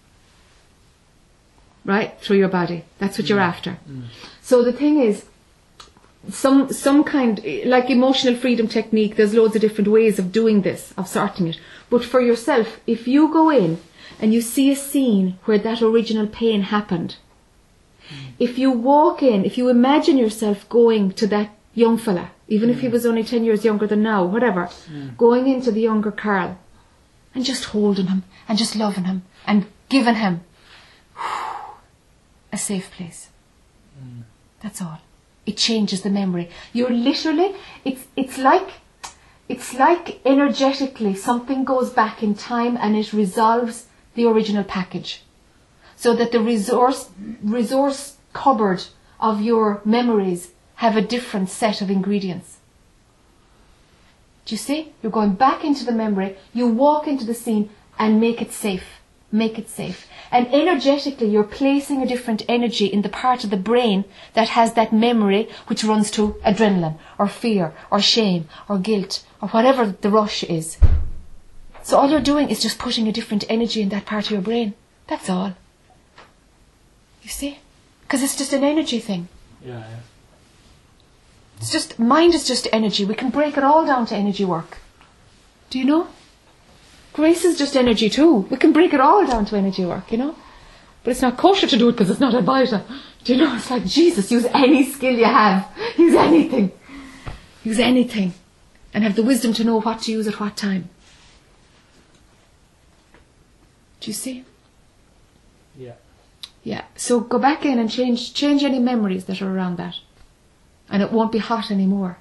right, 1.86 2.20
through 2.20 2.38
your 2.38 2.50
body. 2.50 2.86
That's 3.00 3.18
what 3.18 3.30
you're 3.30 3.40
mm. 3.40 3.48
after. 3.48 3.78
Mm. 3.90 4.06
So 4.42 4.64
the 4.64 4.74
thing 4.74 5.00
is, 5.00 5.26
some 6.30 6.72
some 6.72 7.04
kind 7.04 7.42
like 7.66 7.90
emotional 7.90 8.36
freedom 8.36 8.68
technique. 8.68 9.16
There's 9.16 9.34
loads 9.34 9.56
of 9.56 9.62
different 9.62 9.90
ways 9.90 10.20
of 10.20 10.32
doing 10.32 10.62
this, 10.62 10.94
of 10.98 11.08
sorting 11.08 11.48
it. 11.48 11.60
But 11.90 12.06
for 12.06 12.22
yourself, 12.22 12.80
if 12.88 13.08
you 13.08 13.32
go 13.32 13.50
in 13.50 13.80
and 14.20 14.34
you 14.34 14.42
see 14.42 14.72
a 14.72 14.76
scene 14.76 15.38
where 15.46 15.58
that 15.58 15.82
original 15.82 16.28
pain 16.28 16.62
happened, 16.64 17.18
mm. 18.10 18.32
if 18.40 18.58
you 18.58 18.72
walk 18.72 19.22
in, 19.22 19.44
if 19.44 19.58
you 19.58 19.70
imagine 19.70 20.18
yourself 20.18 20.68
going 20.70 21.12
to 21.14 21.28
that 21.28 21.50
young 21.76 21.98
fella, 21.98 22.32
even 22.48 22.70
if 22.70 22.82
he 22.82 22.88
was 22.88 23.06
only 23.06 23.24
10 23.24 23.44
years 23.44 23.66
younger 23.66 23.88
than 23.88 24.04
now, 24.04 24.24
whatever, 24.24 24.70
going 25.18 25.48
into 25.48 25.72
the 25.72 25.82
younger 25.82 26.12
Carl 26.12 26.58
and 27.34 27.44
just 27.44 27.66
holding 27.66 28.08
him 28.08 28.24
and 28.48 28.58
just 28.58 28.76
loving 28.76 29.06
him 29.06 29.24
and 29.48 29.66
giving 29.90 30.16
him 30.16 30.42
a 32.54 32.58
safe 32.58 32.90
place. 32.92 33.30
That's 34.62 34.82
all. 34.82 35.00
It 35.46 35.58
changes 35.58 36.04
the 36.04 36.10
memory. 36.10 36.50
You're 36.72 36.92
literally, 36.92 37.54
it's, 37.84 38.06
it's 38.16 38.38
like, 38.38 38.70
it's 39.50 39.74
like 39.74 40.26
energetically 40.26 41.16
something 41.16 41.66
goes 41.66 41.90
back 41.90 42.24
in 42.24 42.36
time 42.36 42.78
and 42.80 42.96
it 42.96 43.12
resolves 43.12 43.88
the 44.16 44.26
original 44.26 44.64
package 44.64 45.24
so 45.98 46.16
that 46.16 46.32
the 46.32 46.40
resource 46.40 47.10
resource 47.44 48.18
cupboard 48.32 48.84
of 49.20 49.42
your 49.42 49.82
memories 49.84 50.52
have 50.76 50.96
a 50.96 51.02
different 51.02 51.50
set 51.50 51.82
of 51.82 51.90
ingredients. 51.90 52.58
Do 54.46 54.56
you 54.56 54.60
see? 54.60 54.94
You're 55.02 55.12
going 55.12 55.34
back 55.34 55.64
into 55.64 55.86
the 55.86 55.92
memory, 55.92 56.38
you 56.54 56.68
walk 56.68 57.08
into 57.08 57.26
the 57.26 57.34
scene 57.34 57.70
and 58.00 58.20
make 58.20 58.42
it 58.42 58.52
safe. 58.52 58.86
Make 59.34 59.58
it 59.58 59.68
safe. 59.68 60.08
And 60.32 60.46
energetically, 60.54 61.28
you're 61.28 61.44
placing 61.44 62.04
a 62.04 62.06
different 62.06 62.44
energy 62.48 62.86
in 62.86 63.02
the 63.02 63.10
part 63.10 63.44
of 63.44 63.50
the 63.50 63.58
brain 63.58 64.06
that 64.36 64.50
has 64.50 64.74
that 64.74 64.94
memory 64.94 65.50
which 65.66 65.84
runs 65.84 66.12
to 66.12 66.34
adrenaline 66.46 67.00
or 67.18 67.28
fear 67.28 67.74
or 67.90 68.00
shame 68.00 68.48
or 68.70 68.78
guilt 68.78 69.26
or 69.42 69.48
whatever 69.48 69.88
the 69.88 70.12
rush 70.12 70.44
is. 70.44 70.78
So 71.82 71.98
all 71.98 72.12
you're 72.12 72.22
doing 72.22 72.52
is 72.52 72.62
just 72.62 72.78
putting 72.78 73.08
a 73.08 73.12
different 73.12 73.44
energy 73.50 73.82
in 73.82 73.90
that 73.90 74.06
part 74.06 74.26
of 74.26 74.32
your 74.32 74.42
brain. 74.42 74.76
That's 75.08 75.32
all. 75.32 75.54
You 77.24 77.30
see? 77.30 77.58
Because 78.02 78.22
it's 78.22 78.38
just 78.38 78.54
an 78.54 78.64
energy 78.64 79.00
thing. 79.00 79.30
Yeah. 79.66 79.80
yeah. 79.80 80.00
It's 81.58 81.72
just, 81.72 81.98
mind 81.98 82.36
is 82.36 82.48
just 82.48 82.68
energy. 82.72 83.04
We 83.04 83.16
can 83.16 83.32
break 83.32 83.58
it 83.58 83.64
all 83.64 83.84
down 83.84 84.06
to 84.08 84.16
energy 84.16 84.46
work. 84.46 84.78
Do 85.72 85.80
you 85.80 85.86
know? 85.86 86.08
Grace 87.14 87.46
is 87.46 87.58
just 87.58 87.78
energy 87.78 88.10
too. 88.10 88.48
We 88.50 88.58
can 88.58 88.74
break 88.74 88.94
it 88.94 89.00
all 89.00 89.26
down 89.26 89.46
to 89.46 89.56
energy 89.56 89.86
work, 89.86 90.12
you 90.12 90.18
know? 90.18 90.36
But 91.04 91.12
it's 91.12 91.22
not 91.22 91.38
kosher 91.38 91.68
to 91.68 91.78
do 91.78 91.90
it 91.90 91.94
because 91.94 92.10
it's 92.10 92.20
not 92.20 92.34
Advaita. 92.34 92.84
Do 93.24 93.36
you 93.36 93.44
know? 93.44 93.56
It's 93.56 93.70
like, 93.70 93.86
Jesus, 93.86 94.32
use 94.32 94.46
any 94.46 94.84
skill 94.84 95.14
you 95.14 95.26
have. 95.26 95.70
Use 95.98 96.16
anything. 96.16 96.72
Use 97.64 97.80
anything. 97.80 98.34
And 98.94 99.04
have 99.04 99.16
the 99.16 99.24
wisdom 99.24 99.54
to 99.54 99.64
know 99.64 99.80
what 99.80 100.02
to 100.02 100.12
use 100.12 100.28
at 100.28 100.40
what 100.40 100.58
time. 100.58 100.90
Do 104.00 104.10
you 104.10 104.14
see? 104.14 104.44
Yeah. 105.78 105.94
Yeah. 106.64 106.84
So 106.96 107.20
go 107.20 107.40
back 107.40 107.66
in 107.66 107.80
and 107.80 107.90
change 107.90 108.34
change 108.34 108.64
any 108.64 108.80
memories 108.80 109.26
that 109.26 109.42
are 109.42 109.56
around 109.56 109.78
that. 109.78 109.96
And 110.90 111.02
it 111.02 111.12
won't 111.12 111.32
be 111.32 111.40
hot 111.40 111.72
anymore. 111.72 112.18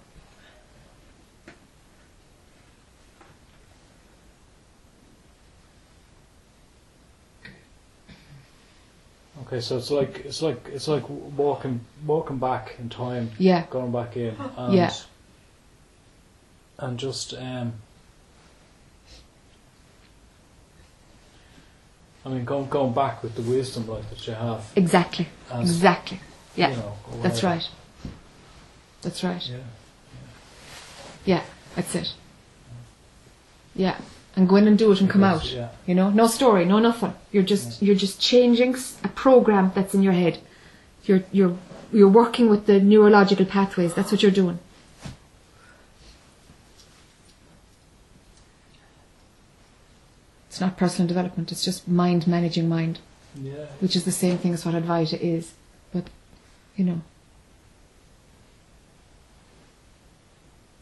Okay, 9.52 9.60
so 9.60 9.76
it's 9.76 9.90
like 9.90 10.22
it's 10.24 10.40
like 10.40 10.66
it's 10.72 10.88
like 10.88 11.06
walking 11.10 11.80
walking 12.06 12.38
back 12.38 12.74
in 12.78 12.88
time, 12.88 13.30
Yeah. 13.36 13.66
going 13.68 13.92
back 13.92 14.16
in, 14.16 14.34
and 14.56 14.72
Yeah. 14.72 14.94
and 16.78 16.98
just 16.98 17.34
um. 17.34 17.74
I 22.24 22.30
mean, 22.30 22.46
going 22.46 22.66
going 22.70 22.94
back 22.94 23.22
with 23.22 23.34
the 23.34 23.42
wisdom 23.42 23.86
like 23.88 24.08
that 24.08 24.26
you 24.26 24.32
have. 24.32 24.64
Exactly. 24.74 25.28
Exactly. 25.52 26.20
Yeah. 26.56 26.70
You 26.70 26.76
know, 26.76 26.96
That's 27.20 27.42
right. 27.42 27.68
That's 29.02 29.22
right. 29.22 29.46
Yeah. 29.46 29.58
Yeah. 31.26 31.42
That's 31.76 31.94
it. 31.94 32.14
Yeah. 33.74 33.98
And 34.34 34.48
go 34.48 34.56
in 34.56 34.66
and 34.66 34.78
do 34.78 34.90
it 34.92 35.00
and 35.00 35.10
come 35.10 35.22
out. 35.24 35.44
Yeah. 35.52 35.68
You 35.86 35.94
know, 35.94 36.08
no 36.08 36.26
story, 36.26 36.64
no 36.64 36.78
nothing. 36.78 37.12
You're 37.32 37.42
just 37.42 37.82
you're 37.82 37.94
just 38.06 38.18
changing 38.20 38.76
a 39.04 39.08
program 39.08 39.72
that's 39.74 39.94
in 39.94 40.02
your 40.02 40.14
head. 40.14 40.38
You're 41.04 41.22
you're 41.32 41.56
you're 41.92 42.08
working 42.08 42.48
with 42.48 42.64
the 42.66 42.80
neurological 42.80 43.44
pathways. 43.44 43.92
That's 43.94 44.10
what 44.10 44.22
you're 44.22 44.32
doing. 44.32 44.58
It's 50.48 50.60
not 50.60 50.76
personal 50.76 51.08
development. 51.08 51.50
It's 51.50 51.64
just 51.64 51.88
mind 51.88 52.26
managing 52.26 52.68
mind, 52.68 52.98
Yeah. 53.34 53.66
which 53.80 53.96
is 53.96 54.04
the 54.04 54.12
same 54.12 54.38
thing 54.38 54.52
as 54.52 54.64
what 54.66 54.74
Advaita 54.74 55.18
is. 55.20 55.52
But 55.92 56.08
you 56.76 56.84
know, 56.84 57.00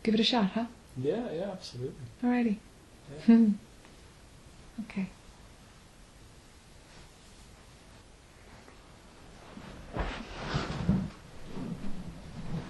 give 0.03 0.15
it 0.15 0.21
a 0.21 0.25
shot, 0.25 0.51
huh? 0.55 0.67
Yeah. 0.97 1.31
Yeah. 1.33 1.51
Absolutely. 1.53 1.95
Alrighty. 2.23 2.57
Hmm. 3.27 3.51
Okay. 4.89 5.07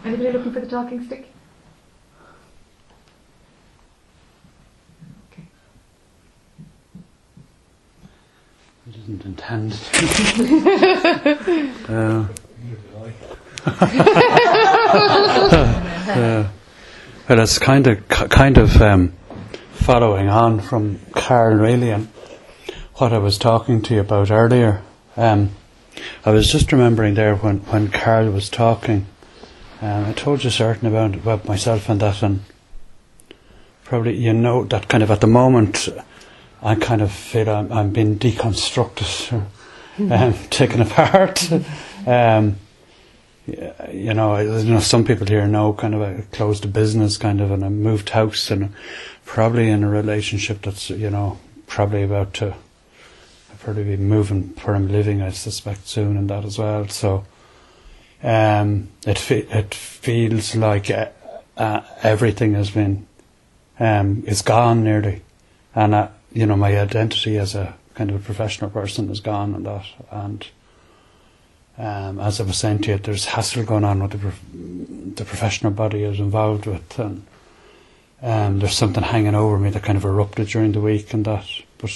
Anybody 0.05 0.33
looking 0.33 0.53
for 0.53 0.61
the 0.61 0.67
talking 0.67 1.03
stick? 1.05 1.27
Okay. 5.33 5.43
I 8.87 8.91
didn't 8.91 9.25
intend. 9.25 9.73
uh, 11.89 12.27
uh, 16.07 16.49
well, 17.29 17.41
it's 17.41 17.59
kind 17.59 17.87
of 17.87 18.09
kind 18.09 18.59
of 18.59 18.81
um, 18.83 19.13
following 19.81 20.29
on 20.29 20.61
from 20.61 21.01
Carl 21.13 21.57
really 21.57 21.91
and 21.91 22.09
what 22.95 23.13
I 23.13 23.19
was 23.19 23.39
talking 23.39 23.81
to 23.83 23.95
you 23.95 24.01
about 24.01 24.31
earlier. 24.31 24.83
Um, 25.17 25.51
I 26.25 26.31
was 26.31 26.53
just 26.53 26.71
remembering 26.71 27.15
there 27.15 27.35
when 27.35 27.61
when 27.61 27.89
Carl 27.89 28.31
was 28.31 28.51
talking. 28.51 29.07
Um, 29.81 30.05
I 30.05 30.13
told 30.13 30.45
you 30.45 30.51
certain 30.51 30.87
about 30.87 31.15
about 31.15 31.49
myself 31.49 31.89
and 31.89 32.01
that, 32.01 32.23
and 32.23 32.41
probably 33.85 34.17
you 34.17 34.35
know 34.35 34.65
that 34.65 34.89
kind 34.89 35.03
of 35.03 35.11
at 35.11 35.23
the 35.23 35.27
moment. 35.27 35.89
I 36.63 36.75
kind 36.75 37.01
of 37.01 37.11
feel 37.11 37.49
I'm, 37.49 37.73
I'm 37.73 37.91
being 37.91 38.19
deconstructed, 38.19 39.47
um, 40.13 40.35
taken 40.51 40.83
apart. 40.83 41.51
um, 42.07 42.57
you 43.93 44.15
know, 44.15 44.37
you 44.39 44.73
know, 44.73 44.81
some 44.81 45.05
people 45.05 45.27
here 45.27 45.47
know 45.47 45.73
kind 45.73 45.95
of 45.95 46.03
I 46.03 46.23
closed 46.33 46.65
a 46.65 46.69
business, 46.69 47.17
kind 47.17 47.41
of, 47.41 47.51
and 47.51 47.65
I 47.65 47.69
moved 47.69 48.11
house, 48.11 48.51
and 48.51 48.75
probably 49.25 49.71
in 49.71 49.85
a 49.85 49.89
relationship 49.89 50.63
that's 50.63 50.91
you 50.91 51.11
know 51.11 51.39
probably 51.67 52.03
about 52.03 52.35
to 52.35 52.55
probably 53.61 53.85
be 53.85 53.97
moving 53.97 54.55
where 54.63 54.75
I'm 54.75 54.89
living. 54.89 55.23
I 55.23 55.31
suspect 55.31 55.87
soon, 55.87 56.17
and 56.17 56.31
that 56.31 56.45
as 56.45 56.59
well. 56.59 56.89
So, 56.89 57.25
um, 58.23 58.89
it 59.07 59.19
fe- 59.19 59.47
it 59.51 59.75
feels 59.75 60.55
like 60.55 60.91
uh, 60.91 61.09
uh, 61.57 61.83
everything 62.03 62.55
has 62.55 62.71
been 62.71 63.07
um, 63.79 64.25
is 64.27 64.43
gone 64.43 64.85
nearly, 64.85 65.23
and 65.75 65.95
uh, 65.95 66.09
you 66.33 66.47
know 66.47 66.57
my 66.57 66.79
identity 66.79 67.39
as 67.39 67.55
a 67.55 67.75
kind 67.95 68.11
of 68.11 68.17
a 68.17 68.25
professional 68.25 68.71
person 68.71 69.11
is 69.11 69.21
gone 69.21 69.55
and 69.55 69.67
that 69.67 69.85
and 70.11 70.47
um, 71.81 72.21
as 72.21 72.41
I 72.41 72.45
was 72.45 72.59
saying 72.59 72.81
to 72.83 72.91
you 72.93 72.99
there's 72.99 73.25
hassle 73.25 73.65
going 73.65 73.85
on 73.85 74.03
with 74.03 74.13
the, 74.13 74.19
prof- 74.19 74.43
the 74.53 75.25
professional 75.25 75.73
body 75.73 76.05
I 76.05 76.11
was 76.11 76.21
involved 76.21 76.67
with 76.67 76.99
and 76.99 77.27
um, 78.23 78.59
there's 78.59 78.77
something 78.77 79.03
hanging 79.03 79.35
over 79.35 79.59
me 79.59 79.71
that 79.71 79.83
kind 79.83 79.97
of 79.97 80.05
erupted 80.05 80.49
during 80.49 80.73
the 80.73 80.81
week 80.81 81.15
and 81.15 81.25
that 81.25 81.47
but 81.79 81.93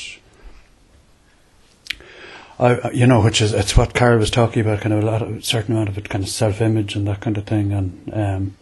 I, 2.59 2.91
you 2.91 3.07
know, 3.07 3.21
which 3.21 3.41
is 3.41 3.53
it's 3.53 3.77
what 3.77 3.95
Carl 3.95 4.19
was 4.19 4.31
talking 4.31 4.63
about, 4.63 4.81
kind 4.81 4.93
of 4.93 5.03
a 5.03 5.07
lot 5.07 5.23
of 5.23 5.45
certain 5.45 5.75
amount 5.75 5.89
of 5.89 5.99
it, 5.99 6.09
kind 6.09 6.23
of 6.23 6.31
self-image 6.31 6.95
and 6.95 7.07
that 7.09 7.21
kind 7.21 7.37
of 7.37 7.47
thing, 7.47 7.73
and 7.73 8.11
um, 8.15 8.57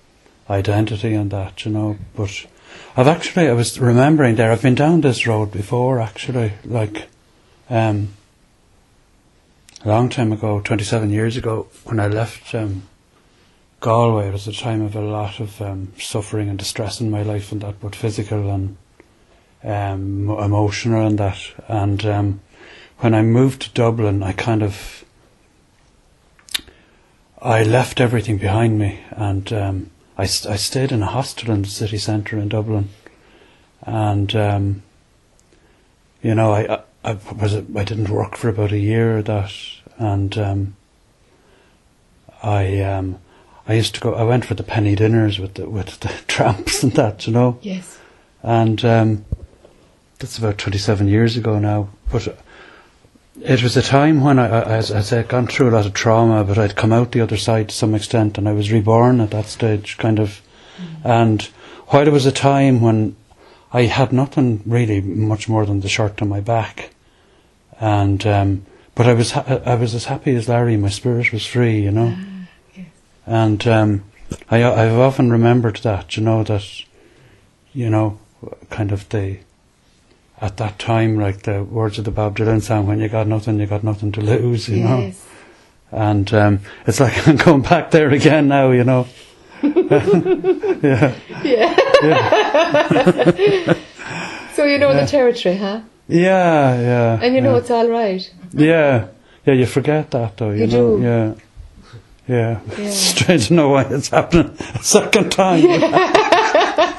identity 0.48 1.12
and 1.14 1.30
that, 1.30 1.64
you 1.64 1.72
know. 1.72 1.98
But 2.16 2.46
I've 2.96 3.06
actually, 3.06 3.48
I 3.48 3.52
was 3.52 3.78
remembering 3.78 4.36
there, 4.36 4.50
I've 4.50 4.62
been 4.62 4.74
down 4.74 5.02
this 5.02 5.26
road 5.26 5.52
before, 5.52 6.00
actually, 6.00 6.52
like 6.64 7.08
um, 7.68 8.08
a 9.84 9.88
long 9.88 10.08
time 10.08 10.32
ago, 10.32 10.60
27 10.60 11.10
years 11.10 11.36
ago, 11.36 11.66
when 11.84 11.98
I 11.98 12.06
left 12.06 12.54
um, 12.54 12.82
Galway. 13.80 14.28
It 14.28 14.32
was 14.32 14.46
a 14.46 14.52
time 14.52 14.80
of 14.80 14.94
a 14.94 15.00
lot 15.00 15.40
of 15.40 15.60
um, 15.60 15.92
suffering 15.98 16.48
and 16.48 16.58
distress 16.58 17.00
in 17.00 17.10
my 17.10 17.22
life, 17.22 17.50
and 17.50 17.60
that, 17.62 17.80
both 17.80 17.96
physical 17.96 18.48
and 18.48 18.76
um, 19.64 20.30
emotional, 20.30 21.04
and 21.04 21.18
that. 21.18 21.38
And 21.66 22.04
um, 22.06 22.40
when 22.98 23.12
I 23.12 23.22
moved 23.22 23.62
to 23.62 23.70
Dublin, 23.70 24.22
I 24.22 24.32
kind 24.32 24.62
of 24.62 25.04
I 27.40 27.64
left 27.64 28.00
everything 28.00 28.38
behind 28.38 28.78
me, 28.78 29.00
and 29.10 29.52
um, 29.52 29.90
I, 30.16 30.26
st- 30.26 30.52
I 30.52 30.56
stayed 30.56 30.92
in 30.92 31.02
a 31.02 31.06
hostel 31.06 31.52
in 31.52 31.62
the 31.62 31.68
city 31.68 31.98
centre 31.98 32.38
in 32.38 32.48
Dublin, 32.48 32.88
and 33.82 34.32
um, 34.36 34.82
you 36.22 36.36
know 36.36 36.52
I, 36.52 36.82
I 37.04 37.18
was 37.40 37.54
I 37.54 37.60
didn't 37.84 38.08
work 38.10 38.36
for 38.36 38.48
about 38.48 38.72
a 38.72 38.78
year 38.78 39.18
or 39.18 39.22
that, 39.22 39.52
and 39.98 40.36
um, 40.38 40.76
I 42.42 42.80
um, 42.80 43.18
I 43.66 43.74
used 43.74 43.94
to 43.96 44.00
go. 44.00 44.14
I 44.14 44.22
went 44.24 44.44
for 44.44 44.54
the 44.54 44.62
penny 44.62 44.94
dinners 44.94 45.38
with 45.38 45.54
the 45.54 45.68
with 45.68 46.00
the 46.00 46.08
tramps 46.28 46.82
and 46.82 46.92
that, 46.92 47.26
you 47.26 47.32
know, 47.32 47.58
Yes. 47.62 47.98
and 48.42 48.84
um, 48.84 49.24
that's 50.18 50.38
about 50.38 50.58
twenty 50.58 50.78
seven 50.78 51.08
years 51.08 51.36
ago 51.36 51.58
now. 51.58 51.88
But 52.10 52.36
it 53.40 53.62
was 53.62 53.76
a 53.76 53.82
time 53.82 54.20
when 54.22 54.38
I, 54.38 54.46
I 54.46 54.62
as 54.62 54.90
I 54.92 55.00
said, 55.00 55.24
I'd 55.24 55.28
gone 55.30 55.46
through 55.46 55.70
a 55.70 55.74
lot 55.76 55.86
of 55.86 55.94
trauma, 55.94 56.44
but 56.44 56.58
I'd 56.58 56.76
come 56.76 56.92
out 56.92 57.12
the 57.12 57.20
other 57.20 57.36
side 57.36 57.68
to 57.70 57.74
some 57.74 57.94
extent, 57.94 58.38
and 58.38 58.48
I 58.48 58.52
was 58.52 58.70
reborn 58.72 59.20
at 59.20 59.30
that 59.30 59.46
stage, 59.46 59.98
kind 59.98 60.18
of. 60.18 60.40
And 61.04 61.42
while 61.88 62.06
it 62.06 62.12
was 62.12 62.26
a 62.26 62.32
time 62.32 62.80
when 62.80 63.14
I 63.72 63.82
had 63.82 64.12
nothing 64.12 64.62
really 64.66 65.00
much 65.00 65.48
more 65.48 65.64
than 65.66 65.80
the 65.80 65.88
shirt 65.88 66.20
on 66.22 66.28
my 66.28 66.40
back, 66.40 66.91
and 67.80 68.24
um, 68.26 68.66
but 68.94 69.06
I 69.06 69.14
was 69.14 69.32
ha- 69.32 69.60
I 69.64 69.74
was 69.74 69.94
as 69.94 70.04
happy 70.06 70.34
as 70.36 70.48
Larry. 70.48 70.76
My 70.76 70.88
spirit 70.90 71.32
was 71.32 71.46
free, 71.46 71.80
you 71.80 71.90
know. 71.90 72.16
yes. 72.74 72.86
And 73.26 73.66
um, 73.66 74.04
I 74.50 74.62
I've 74.64 74.98
often 74.98 75.30
remembered 75.30 75.76
that, 75.78 76.16
you 76.16 76.22
know, 76.22 76.42
that 76.44 76.64
you 77.72 77.88
know, 77.90 78.18
kind 78.70 78.92
of 78.92 79.08
the 79.08 79.38
at 80.40 80.56
that 80.58 80.78
time, 80.78 81.18
like 81.18 81.42
the 81.42 81.62
words 81.62 81.98
of 81.98 82.04
the 82.04 82.10
Bob 82.10 82.36
Dylan 82.36 82.60
song, 82.60 82.86
when 82.86 82.98
you 83.00 83.08
got 83.08 83.26
nothing, 83.28 83.58
you 83.60 83.66
got 83.66 83.84
nothing 83.84 84.10
to 84.12 84.20
lose, 84.20 84.68
you 84.68 84.82
know. 84.82 85.12
And 85.92 86.32
um, 86.34 86.60
it's 86.86 86.98
like 87.00 87.26
I'm 87.28 87.36
going 87.36 87.62
back 87.62 87.90
there 87.92 88.10
again 88.10 88.48
now, 88.48 88.70
you 88.72 88.84
know. 88.84 89.06
yeah, 89.62 91.14
Yeah. 91.44 91.74
so 94.54 94.64
you 94.64 94.78
know 94.78 94.92
the 94.92 95.06
territory, 95.06 95.56
huh? 95.56 95.80
Yeah, 96.12 96.80
yeah. 96.80 97.18
And 97.22 97.34
you 97.34 97.40
know 97.40 97.52
yeah. 97.52 97.58
it's 97.58 97.70
all 97.70 97.88
right. 97.88 98.30
Yeah, 98.52 99.08
yeah. 99.46 99.54
You 99.54 99.66
forget 99.66 100.10
that 100.10 100.36
though. 100.36 100.50
You, 100.50 100.60
You 100.62 100.66
know. 100.66 100.96
do. 100.98 101.02
Yeah, 101.02 101.34
yeah. 102.28 102.60
Yeah. 102.78 102.90
Strange 102.90 103.48
to 103.48 103.54
know 103.54 103.68
why 103.70 103.82
it's 103.84 104.08
happening 104.08 104.56
a 104.74 104.82
second 104.82 105.32
time. 105.32 105.62
Yeah. 105.64 106.28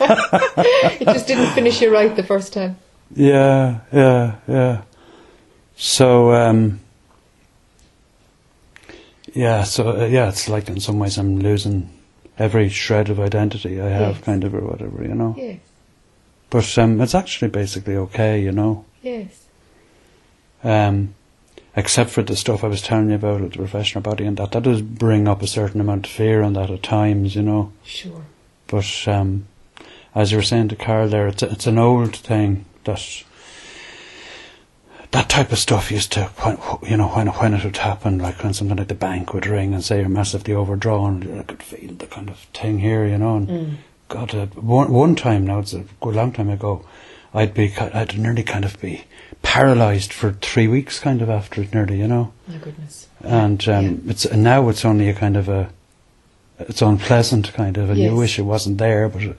It 0.99 1.05
just 1.05 1.27
didn't 1.27 1.53
finish 1.53 1.81
you 1.81 1.91
right 1.93 2.13
the 2.15 2.23
first 2.23 2.53
time. 2.53 2.77
Yeah, 3.15 3.79
yeah, 3.91 4.35
yeah. 4.47 4.81
So, 5.75 6.33
um, 6.33 6.79
yeah, 9.33 9.63
so 9.63 10.01
uh, 10.01 10.05
yeah, 10.05 10.29
it's 10.29 10.47
like 10.49 10.67
in 10.69 10.79
some 10.79 10.99
ways 10.99 11.17
I'm 11.17 11.39
losing 11.39 11.89
every 12.37 12.69
shred 12.69 13.09
of 13.09 13.19
identity 13.19 13.79
I 13.81 13.89
have, 13.89 14.15
Yes. 14.15 14.23
kind 14.25 14.43
of, 14.43 14.53
or 14.53 14.61
whatever, 14.61 15.03
you 15.03 15.15
know. 15.15 15.35
Yes. 15.37 15.59
But 16.49 16.77
um, 16.77 17.01
it's 17.01 17.15
actually 17.15 17.49
basically 17.49 17.95
okay, 17.95 18.41
you 18.41 18.51
know. 18.51 18.85
Yes. 19.03 19.45
Um, 20.63 21.13
except 21.75 22.09
for 22.09 22.23
the 22.23 22.35
stuff 22.35 22.63
I 22.63 22.67
was 22.67 22.81
telling 22.81 23.09
you 23.09 23.15
about 23.15 23.41
with 23.41 23.51
the 23.51 23.57
professional 23.57 24.01
body 24.01 24.25
and 24.25 24.37
that, 24.37 24.53
that 24.53 24.63
does 24.63 24.81
bring 24.81 25.27
up 25.27 25.41
a 25.41 25.47
certain 25.47 25.81
amount 25.81 26.05
of 26.05 26.11
fear 26.11 26.41
and 26.41 26.55
that 26.55 26.71
at 26.71 26.81
times, 26.81 27.35
you 27.35 27.41
know. 27.43 27.73
Sure. 27.83 28.23
But 28.67 29.07
um, 29.07 29.45
as 30.15 30.31
you 30.31 30.37
were 30.37 30.43
saying 30.43 30.69
to 30.69 30.75
Carl 30.75 31.09
there, 31.09 31.27
it's, 31.27 31.43
a, 31.43 31.51
it's 31.51 31.67
an 31.67 31.77
old 31.77 32.15
thing 32.15 32.65
that 32.85 33.23
that 35.11 35.29
type 35.29 35.51
of 35.51 35.59
stuff 35.59 35.91
used 35.91 36.11
to, 36.13 36.31
you 36.87 36.97
know, 36.97 37.07
when 37.09 37.27
when 37.27 37.53
it 37.53 37.63
would 37.63 37.77
happen, 37.77 38.17
like 38.17 38.43
when 38.43 38.51
something 38.51 38.77
like 38.77 38.87
the 38.87 38.95
bank 38.95 39.31
would 39.33 39.45
ring 39.45 39.71
and 39.73 39.83
say 39.83 39.99
you're 39.99 40.09
massively 40.09 40.55
overdrawn, 40.55 41.39
I 41.39 41.43
could 41.43 41.61
feel 41.61 41.93
the 41.93 42.07
kind 42.07 42.29
of 42.29 42.39
thing 42.53 42.79
here, 42.79 43.05
you 43.05 43.19
know. 43.19 43.35
And 43.35 43.77
God, 44.07 44.33
uh, 44.33 44.47
one 44.47 44.91
one 44.91 45.15
time 45.15 45.45
now, 45.45 45.59
it's 45.59 45.73
a 45.73 45.85
good 46.01 46.15
long 46.15 46.31
time 46.31 46.49
ago, 46.49 46.83
I'd 47.33 47.53
be, 47.53 47.73
I'd 47.77 48.17
nearly 48.17 48.43
kind 48.43 48.63
of 48.65 48.79
be 48.79 49.05
paralysed 49.41 50.13
for 50.13 50.33
three 50.33 50.67
weeks, 50.67 50.99
kind 50.99 51.21
of 51.21 51.29
after 51.29 51.61
it, 51.61 51.73
nearly, 51.73 51.99
you 51.99 52.07
know. 52.07 52.31
My 52.47 52.57
goodness. 52.57 53.07
And 53.23 53.67
um, 53.69 54.03
it's 54.07 54.25
and 54.25 54.43
now 54.43 54.69
it's 54.69 54.85
only 54.85 55.09
a 55.09 55.13
kind 55.13 55.35
of 55.37 55.49
a, 55.49 55.69
it's 56.59 56.81
unpleasant 56.81 57.51
kind 57.53 57.77
of, 57.77 57.89
and 57.89 57.99
you 57.99 58.15
wish 58.15 58.37
it 58.37 58.43
wasn't 58.43 58.77
there, 58.77 59.09
but 59.09 59.35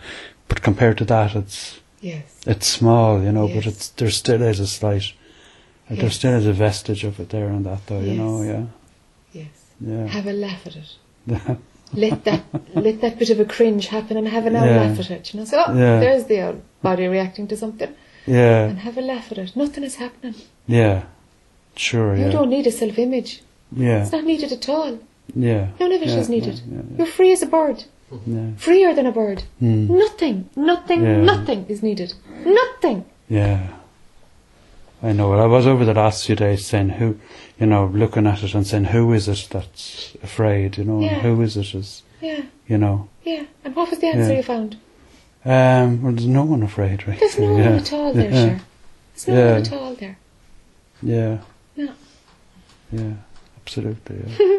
but 0.49 0.62
compared 0.62 0.99
to 0.99 1.05
that, 1.07 1.34
it's 1.36 1.80
Yes. 2.01 2.22
it's 2.47 2.66
small, 2.66 3.22
you 3.22 3.32
know, 3.32 3.49
but 3.49 3.64
it's 3.66 3.88
there 3.90 4.11
still 4.11 4.42
is 4.42 4.61
a 4.61 4.66
slight, 4.66 5.12
there 5.88 6.11
still 6.11 6.34
is 6.34 6.47
a 6.47 6.53
vestige 6.53 7.05
of 7.05 7.18
it 7.20 7.28
there 7.30 7.49
and 7.49 7.64
that, 7.64 7.86
though, 7.86 8.01
you 8.01 8.14
know, 8.14 8.42
yeah, 8.42 8.64
Yes. 9.32 9.47
yeah, 9.80 10.07
Have 10.09 10.26
a 10.26 10.32
laugh 10.32 10.66
at 10.66 10.76
it. 10.76 10.97
let 11.93 12.24
that 12.24 12.43
let 12.74 13.01
that 13.03 13.18
bit 13.18 13.30
of 13.30 13.39
a 13.41 13.45
cringe 13.45 13.89
happen 13.89 14.16
and 14.16 14.28
have 14.28 14.47
an 14.47 14.57
old 14.57 14.66
Yeah. 14.66 14.80
laugh 14.82 14.99
at 15.01 15.11
it. 15.11 15.32
You 15.35 15.41
know, 15.41 15.47
so 15.47 15.62
oh, 15.66 15.72
Yeah. 15.74 16.01
there's 16.01 16.24
the 16.24 16.41
old 16.47 16.62
body 16.82 17.07
reacting 17.07 17.47
to 17.49 17.57
something, 17.57 17.93
yeah, 18.26 18.64
and 18.64 18.78
have 18.80 18.97
a 18.99 19.01
laugh 19.03 19.30
at 19.32 19.39
it. 19.39 19.55
Nothing 19.57 19.85
is 19.85 19.97
happening. 19.97 20.35
yeah, 20.66 21.03
sure, 21.76 22.16
You 22.16 22.24
yeah, 22.26 22.30
don't 22.32 22.51
need 22.51 22.66
a 22.66 22.72
self-image. 22.72 23.43
yeah, 23.76 24.03
It's 24.03 24.12
not 24.12 24.24
needed 24.24 24.51
at 24.53 24.68
all. 24.68 24.99
yeah, 25.35 25.68
None 25.80 25.93
of 25.93 26.03
it 26.03 26.09
is 26.09 26.28
needed. 26.28 26.61
You're 26.99 27.07
free 27.07 27.32
as 27.32 27.43
a 27.43 27.47
bird. 27.47 27.85
yeah, 28.26 28.51
Freer 28.57 28.95
than 28.95 29.07
a 29.07 29.12
bird. 29.12 29.43
Mm. 29.62 29.89
Nothing, 29.91 30.49
nothing, 30.57 31.24
nothing 31.24 31.66
is 31.68 31.82
needed. 31.82 32.14
Nothing. 32.45 33.05
yeah. 33.28 33.68
I 35.03 35.12
know. 35.12 35.28
Well, 35.30 35.41
I 35.43 35.47
was 35.47 35.66
over 35.66 35.85
the 35.85 35.93
last 35.93 36.24
few 36.24 36.35
days 36.35 36.64
saying 36.64 36.89
who, 36.91 37.18
you 37.59 37.66
know, 37.66 37.86
looking 37.86 38.26
at 38.26 38.42
it 38.42 38.55
and 38.55 38.66
saying 38.66 38.84
who 38.86 39.12
is 39.12 39.28
it 39.28 39.48
that's 39.50 40.16
afraid, 40.22 40.76
you 40.78 40.84
know, 40.84 41.00
Yeah. 41.00 41.20
who 41.20 41.40
is 41.42 41.57
it 41.57 41.74
is, 41.74 42.02
Yeah, 42.20 42.42
you 42.66 42.78
know. 42.78 43.09
yeah. 43.22 43.44
And 43.64 43.74
what 43.76 43.90
was 43.90 44.00
the 44.00 44.09
answer 44.09 44.30
Yeah. 44.32 44.36
you 44.38 44.42
found? 44.42 44.76
Um, 45.44 46.02
well, 46.02 46.12
there's 46.12 46.26
no 46.26 46.44
one 46.44 46.62
afraid, 46.62 47.07
really. 47.07 47.20
There's 47.20 47.38
no 47.38 47.52
one 47.52 47.62
at 47.62 47.92
all 47.92 48.12
there, 48.12 48.30
yeah. 48.30 48.44
sure. 48.48 48.61
There's 49.14 49.28
no 49.28 49.34
Yeah. 49.34 49.52
one 49.52 49.62
at 49.62 49.72
all 49.72 49.94
there. 49.94 50.18
Yeah. 51.02 51.38
No. 51.76 51.92
Yeah, 52.92 53.12
absolutely. 53.62 54.16
Yeah. 54.38 54.59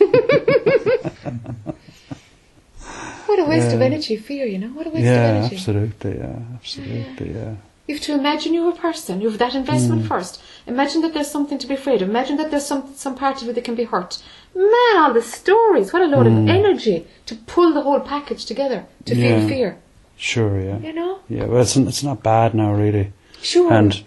What 3.26 3.38
a 3.38 3.44
waste 3.46 3.72
of 3.72 3.80
energy, 3.80 4.16
fear, 4.16 4.44
you 4.46 4.58
know? 4.58 4.68
What 4.68 4.86
a 4.86 4.90
waste 4.90 5.06
of 5.06 5.12
energy. 5.14 5.56
absolutely. 5.56 6.18
Yeah, 6.18 6.38
absolutely. 6.54 7.30
Yeah. 7.34 7.54
You 7.86 7.96
have 7.96 8.04
to 8.04 8.14
imagine 8.14 8.54
you're 8.54 8.70
a 8.70 8.76
person. 8.76 9.20
You 9.20 9.28
have 9.28 9.38
that 9.38 9.52
Mm. 9.52 9.56
investment 9.62 10.06
first. 10.06 10.40
Imagine 10.66 11.02
that 11.02 11.14
there's 11.14 11.30
something 11.30 11.58
to 11.58 11.66
be 11.66 11.74
afraid 11.74 12.00
of. 12.00 12.08
Imagine 12.08 12.36
that 12.36 12.50
there's 12.50 12.64
some 12.66 12.84
some 12.94 13.14
part 13.16 13.40
of 13.42 13.48
you 13.48 13.52
that 13.54 13.64
can 13.64 13.74
be 13.74 13.84
hurt. 13.84 14.18
Man, 14.54 14.96
all 14.98 15.12
the 15.12 15.22
stories. 15.22 15.92
What 15.92 16.02
a 16.02 16.06
load 16.06 16.26
Mm. 16.26 16.42
of 16.44 16.48
energy 16.48 17.06
to 17.26 17.34
pull 17.34 17.72
the 17.74 17.80
whole 17.82 18.00
package 18.00 18.44
together 18.44 18.84
to 19.06 19.14
Yeah. 19.16 19.40
feel 19.40 19.48
fear. 19.48 19.76
Sure. 20.16 20.60
Yeah. 20.60 20.78
You 20.78 20.92
know? 20.92 21.18
Yeah. 21.28 21.46
Well, 21.46 21.62
it's 21.62 21.76
it's 21.76 22.04
not 22.04 22.22
bad 22.22 22.54
now, 22.54 22.72
really. 22.72 23.12
Sure. 23.40 23.72
And 23.72 24.02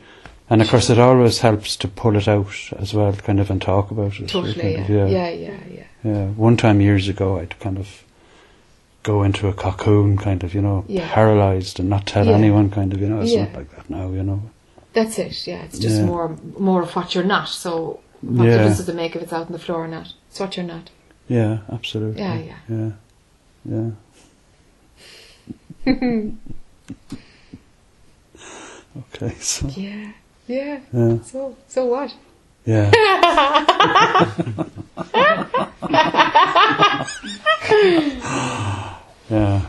and 0.50 0.62
of 0.62 0.70
course, 0.70 0.90
it 0.90 1.00
always 1.00 1.40
helps 1.40 1.76
to 1.78 1.88
pull 1.88 2.16
it 2.16 2.28
out 2.28 2.48
as 2.80 2.94
well, 2.94 3.12
kind 3.14 3.40
of, 3.40 3.50
and 3.52 3.62
talk 3.62 3.92
about 3.92 4.20
it. 4.20 4.30
totally. 4.30 4.54
kind 4.54 4.74
Yeah. 4.90 5.04
of, 5.06 5.10
yeah. 5.12 5.30
yeah. 5.30 5.30
Yeah. 5.30 5.58
Yeah. 5.76 5.84
Yeah. 6.04 6.26
One 6.38 6.56
time 6.56 6.80
years 6.80 7.10
ago, 7.10 7.40
I'd 7.40 7.60
kind 7.60 7.78
of 7.78 8.05
go 9.06 9.24
into 9.24 9.48
a 9.48 9.54
cocoon, 9.54 10.18
kind 10.18 10.44
of, 10.44 10.54
you 10.56 10.62
know, 10.62 10.84
Yeah. 10.88 11.08
paralyzed 11.14 11.80
and 11.80 11.88
not 11.90 12.06
tell 12.08 12.26
Yeah. 12.26 12.34
anyone, 12.34 12.70
kind 12.72 12.92
of, 12.92 13.00
you 13.00 13.08
know. 13.08 13.22
It's 13.22 13.32
Yeah. 13.32 13.44
not 13.46 13.54
like 13.56 13.70
that 13.76 13.88
now, 13.90 14.10
you 14.12 14.24
know. 14.24 14.42
That's 14.94 15.18
it. 15.20 15.46
Yeah. 15.48 15.64
It's 15.66 15.78
just 15.80 16.02
more 16.02 16.36
more 16.58 16.82
of 16.82 16.96
what 16.96 17.14
you're 17.14 17.24
not. 17.36 17.48
So 17.50 18.00
what 18.22 18.46
difference 18.46 18.78
does 18.78 18.90
it 18.90 18.96
make 18.96 19.16
if 19.16 19.22
it's 19.24 19.34
out 19.34 19.46
on 19.48 19.52
the 19.52 19.60
floor 19.60 19.84
or 19.86 19.88
not? 19.88 20.14
It's 20.30 20.40
what 20.40 20.56
you're 20.58 20.66
not. 20.66 20.90
Yeah, 21.28 21.58
absolutely. 21.72 22.22
Yeah, 22.22 22.38
yeah. 22.52 22.60
Yeah. 22.70 22.92
Yeah. 23.74 23.90
okay, 29.04 29.34
so 29.40 29.68
Yeah. 29.76 30.12
Yeah. 30.48 30.80
yeah, 30.94 31.18
So 31.24 31.56
so 31.68 31.86
what? 31.86 32.14
yeah, 32.66 32.92
Yeah. 39.30 39.62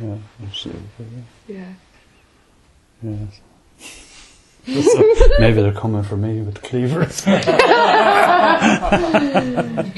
yeah, 0.00 0.16
absolutely. 0.42 0.82
Yeah. 1.46 1.72
Yeah. 3.02 3.16
yeah. 4.66 4.82
So 4.82 5.37
maybe 5.48 5.62
they're 5.62 5.72
coming 5.72 6.02
for 6.02 6.18
me 6.18 6.42
with 6.42 6.62
cleavers. 6.62 7.24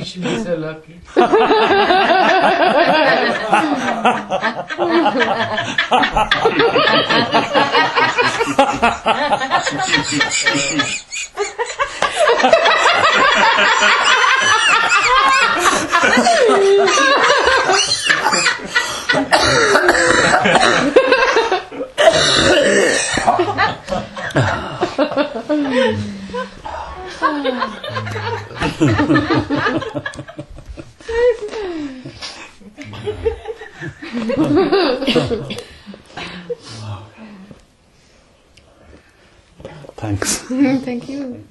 She 0.04 0.20
was 0.20 0.44
so 0.44 0.56
lucky. 0.56 1.00
Thanks. 39.96 40.38
Thank 40.84 41.08
you. 41.08 41.44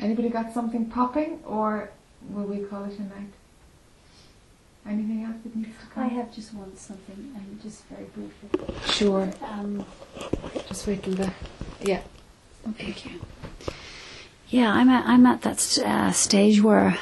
Anybody 0.00 0.28
got 0.28 0.54
something 0.54 0.86
popping, 0.86 1.40
or 1.44 1.90
will 2.30 2.44
we 2.44 2.60
call 2.60 2.84
it 2.84 2.98
a 2.98 3.02
night? 3.02 3.32
Anything 4.86 5.24
else 5.24 5.36
that 5.42 5.54
needs 5.56 5.76
to 5.80 5.86
come? 5.86 6.04
I 6.04 6.08
have 6.08 6.32
just 6.32 6.54
one 6.54 6.76
something, 6.76 7.32
and 7.36 7.47
just 7.62 7.84
very 7.86 8.04
briefly. 8.04 8.48
Sure. 8.92 9.30
Um, 9.42 9.84
Just 10.68 10.86
wait 10.86 11.02
till 11.02 11.14
the. 11.14 11.32
Yeah. 11.82 12.00
thank 12.76 13.04
you. 13.06 13.20
Yeah, 14.48 14.72
I'm 14.72 14.88
at 14.88 15.06
I'm 15.06 15.26
at 15.26 15.42
that 15.42 15.60
st- 15.60 15.86
uh, 15.86 16.12
stage 16.12 16.62
where 16.62 16.98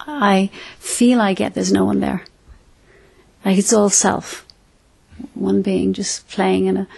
I 0.00 0.50
feel 0.78 1.20
I 1.20 1.34
get 1.34 1.54
there's 1.54 1.72
no 1.72 1.84
one 1.84 2.00
there. 2.00 2.24
Like 3.44 3.58
it's 3.58 3.72
all 3.72 3.90
self, 3.90 4.44
one 5.34 5.62
being 5.62 5.92
just 5.92 6.28
playing 6.28 6.66
in 6.66 6.76
a 6.76 6.88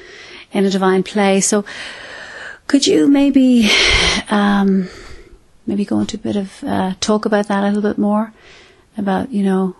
in 0.52 0.64
a 0.64 0.70
divine 0.70 1.02
play. 1.02 1.40
So, 1.40 1.64
could 2.66 2.86
you 2.86 3.06
maybe 3.08 3.68
um, 4.30 4.88
maybe 5.66 5.84
go 5.84 6.00
into 6.00 6.16
a 6.16 6.20
bit 6.20 6.36
of 6.36 6.64
uh, 6.64 6.94
talk 7.00 7.24
about 7.26 7.48
that 7.48 7.62
a 7.64 7.66
little 7.68 7.82
bit 7.82 7.98
more 7.98 8.32
about 8.96 9.30
you 9.30 9.42
know 9.42 9.76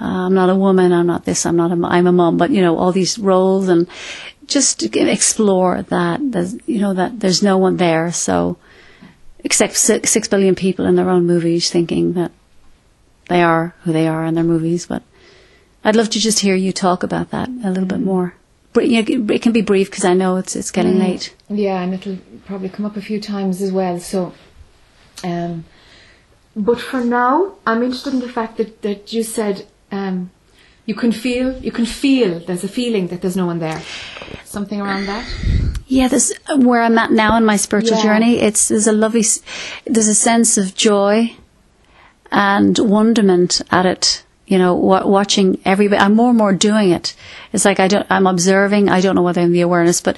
uh, 0.00 0.04
I'm 0.26 0.34
not 0.34 0.48
a 0.48 0.54
woman, 0.56 0.92
I'm 0.92 1.06
not 1.06 1.24
this, 1.24 1.44
I'm 1.44 1.56
not 1.56 1.72
a, 1.72 1.86
I'm 1.86 2.06
a 2.06 2.12
mom, 2.12 2.36
but 2.38 2.50
you 2.50 2.62
know, 2.62 2.78
all 2.78 2.92
these 2.92 3.18
roles 3.18 3.68
and 3.68 3.86
just 4.46 4.82
explore 4.96 5.82
that, 5.82 6.20
there's, 6.32 6.56
you 6.66 6.80
know, 6.80 6.94
that 6.94 7.20
there's 7.20 7.42
no 7.42 7.58
one 7.58 7.76
there. 7.76 8.10
So, 8.12 8.56
except 9.44 9.76
six, 9.76 10.10
six 10.10 10.28
billion 10.28 10.54
people 10.54 10.86
in 10.86 10.96
their 10.96 11.08
own 11.08 11.26
movies 11.26 11.70
thinking 11.70 12.14
that 12.14 12.32
they 13.28 13.42
are 13.42 13.74
who 13.82 13.92
they 13.92 14.08
are 14.08 14.24
in 14.24 14.34
their 14.34 14.44
movies. 14.44 14.86
But 14.86 15.02
I'd 15.84 15.96
love 15.96 16.10
to 16.10 16.18
just 16.18 16.40
hear 16.40 16.54
you 16.56 16.72
talk 16.72 17.02
about 17.02 17.30
that 17.30 17.48
a 17.48 17.68
little 17.70 17.86
bit 17.86 18.00
more. 18.00 18.34
Br- 18.72 18.82
you 18.82 19.02
know, 19.02 19.32
It 19.34 19.42
can 19.42 19.52
be 19.52 19.62
brief 19.62 19.90
because 19.90 20.04
I 20.04 20.14
know 20.14 20.36
it's, 20.36 20.56
it's 20.56 20.70
getting 20.70 20.94
Mm. 20.94 21.00
late. 21.00 21.34
Yeah, 21.48 21.80
and 21.82 21.94
it'll 21.94 22.18
probably 22.46 22.68
come 22.68 22.86
up 22.86 22.96
a 22.96 23.02
few 23.02 23.20
times 23.20 23.62
as 23.62 23.70
well. 23.72 23.98
So, 24.00 24.32
um, 25.24 25.64
but 26.56 26.80
for 26.80 27.04
now, 27.04 27.54
I'm 27.66 27.82
interested 27.82 28.14
in 28.14 28.20
the 28.20 28.28
fact 28.28 28.56
that, 28.56 28.82
that 28.82 29.12
you 29.12 29.22
said 29.22 29.66
um, 29.92 30.30
you 30.86 30.94
can 30.94 31.12
feel, 31.12 31.56
you 31.62 31.70
can 31.72 31.86
feel. 31.86 32.40
There's 32.40 32.64
a 32.64 32.68
feeling 32.68 33.08
that 33.08 33.20
there's 33.22 33.36
no 33.36 33.46
one 33.46 33.58
there. 33.58 33.80
Something 34.44 34.80
around 34.80 35.06
that. 35.06 35.24
Yeah, 35.86 36.08
this 36.08 36.32
where 36.56 36.82
I'm 36.82 36.98
at 36.98 37.10
now 37.12 37.36
in 37.36 37.44
my 37.44 37.56
spiritual 37.56 37.96
Yeah. 37.98 38.02
journey. 38.04 38.40
It's 38.40 38.68
there's 38.68 38.86
a 38.86 38.92
lovely, 38.92 39.24
there's 39.86 40.08
a 40.08 40.14
sense 40.14 40.56
of 40.58 40.74
joy 40.74 41.34
and 42.32 42.78
wonderment 42.78 43.60
at 43.70 43.86
it. 43.86 44.24
You 44.46 44.58
know, 44.58 44.74
wa 44.74 45.06
watching 45.06 45.60
everybody. 45.64 46.00
I'm 46.00 46.14
more 46.16 46.30
and 46.30 46.38
more 46.38 46.52
doing 46.52 46.90
it. 46.90 47.14
It's 47.52 47.64
like 47.64 47.78
I 47.78 47.86
don't. 47.88 48.06
I'm 48.10 48.26
observing. 48.26 48.88
I 48.88 49.00
don't 49.00 49.14
know 49.14 49.22
whether 49.22 49.40
I'm 49.40 49.52
the 49.52 49.60
awareness, 49.60 50.00
but 50.00 50.16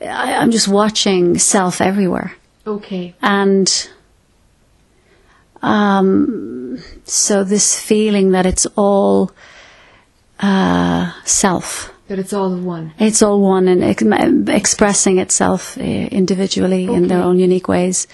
I, 0.00 0.34
I'm 0.36 0.50
just 0.52 0.68
watching 0.68 1.36
self 1.38 1.80
everywhere 1.80 2.34
Okay. 2.66 3.14
and 3.22 3.88
um, 5.62 6.59
so 7.04 7.44
this 7.44 7.80
feeling 7.80 8.32
that 8.32 8.46
it's 8.46 8.66
all 8.76 9.32
uh, 10.38 11.12
self. 11.24 11.92
That 12.08 12.18
it's 12.18 12.32
all 12.32 12.56
one. 12.56 12.92
It's 12.98 13.22
all 13.22 13.40
one 13.40 13.68
and 13.68 13.84
ex- 13.84 14.02
expressing 14.48 15.18
itself 15.18 15.78
uh, 15.78 15.82
individually 15.82 16.84
in 16.84 17.06
their 17.08 17.22
own 17.22 17.38
unique 17.38 17.68
ways. 17.68 18.08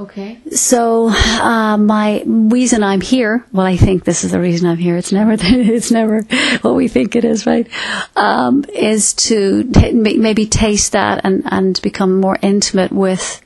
Okay. 0.00 0.38
So 0.52 1.10
uh, 1.10 1.76
my 1.76 2.22
reason 2.24 2.82
I'm 2.82 3.02
here, 3.02 3.44
well, 3.52 3.66
I 3.66 3.76
think 3.76 4.04
this 4.04 4.24
is 4.24 4.32
the 4.32 4.40
reason 4.40 4.66
I'm 4.66 4.78
here. 4.78 4.96
It's 4.96 5.12
never, 5.12 5.32
it's 5.38 5.90
never 5.90 6.22
what 6.62 6.74
we 6.74 6.88
think 6.88 7.16
it 7.16 7.24
is, 7.26 7.44
right? 7.44 7.68
Um, 8.16 8.64
is 8.74 9.12
to 9.28 9.64
t- 9.64 9.92
maybe 9.92 10.46
taste 10.46 10.92
that 10.92 11.20
and 11.22 11.42
and 11.44 11.80
become 11.82 12.18
more 12.18 12.38
intimate 12.40 12.92
with, 12.92 13.42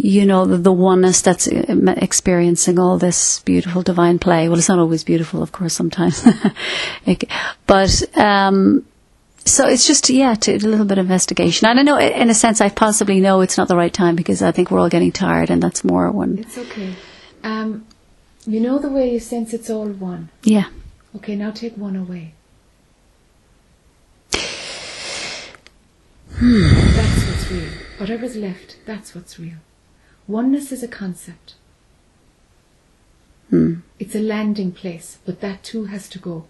you 0.00 0.24
know, 0.24 0.46
the, 0.46 0.56
the 0.56 0.72
oneness 0.72 1.20
that's 1.22 1.48
uh, 1.48 1.94
experiencing 1.96 2.78
all 2.78 2.98
this 2.98 3.40
beautiful 3.40 3.82
divine 3.82 4.20
play. 4.20 4.48
Well, 4.48 4.56
it's 4.56 4.68
not 4.68 4.78
always 4.78 5.02
beautiful, 5.02 5.42
of 5.42 5.50
course, 5.52 5.74
sometimes, 5.74 6.24
but. 7.66 8.16
Um, 8.16 8.86
so 9.44 9.66
it's 9.66 9.86
just 9.86 10.10
yeah, 10.10 10.34
to, 10.34 10.56
a 10.56 10.58
little 10.58 10.84
bit 10.84 10.98
of 10.98 11.06
investigation. 11.06 11.66
And 11.68 11.80
I 11.80 11.82
know, 11.82 11.98
in 11.98 12.28
a 12.28 12.34
sense, 12.34 12.60
I 12.60 12.68
possibly 12.68 13.18
know 13.18 13.40
it's 13.40 13.56
not 13.56 13.66
the 13.66 13.76
right 13.76 13.92
time 13.92 14.14
because 14.14 14.42
I 14.42 14.52
think 14.52 14.70
we're 14.70 14.78
all 14.78 14.90
getting 14.90 15.10
tired, 15.10 15.48
and 15.50 15.62
that's 15.62 15.84
more 15.84 16.10
when 16.12 16.38
It's 16.38 16.58
okay. 16.58 16.94
Um, 17.42 17.86
you 18.46 18.60
know 18.60 18.78
the 18.78 18.90
way 18.90 19.10
you 19.10 19.20
sense 19.20 19.54
it's 19.54 19.70
all 19.70 19.88
one. 19.88 20.28
yeah. 20.44 20.66
Okay, 21.16 21.34
now 21.34 21.50
take 21.50 21.76
one 21.78 21.96
away. 21.96 22.34
That's 26.40 27.26
what's 27.26 27.50
real. 27.50 27.70
Whatever's 27.96 28.36
left, 28.36 28.76
that's 28.84 29.14
what's 29.14 29.38
real. 29.38 29.56
Oneness 30.28 30.70
is 30.70 30.82
a 30.82 30.88
concept. 30.88 31.54
Hmm. 33.50 33.76
It's 33.98 34.14
a 34.14 34.20
landing 34.20 34.72
place, 34.72 35.18
but 35.24 35.40
that 35.40 35.64
too 35.64 35.86
has 35.86 36.08
to 36.10 36.18
go. 36.18 36.44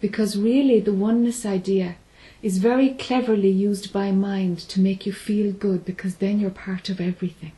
Because 0.00 0.36
really, 0.36 0.80
the 0.80 0.94
oneness 0.94 1.44
idea 1.46 1.96
is 2.42 2.58
very 2.58 2.90
cleverly 2.94 3.50
used 3.50 3.92
by 3.92 4.10
mind 4.10 4.58
to 4.58 4.80
make 4.80 5.06
you 5.06 5.12
feel 5.12 5.52
good 5.52 5.84
because 5.84 6.16
then 6.16 6.40
you're 6.40 6.50
part 6.50 6.88
of 6.88 7.00
everything. 7.00 7.52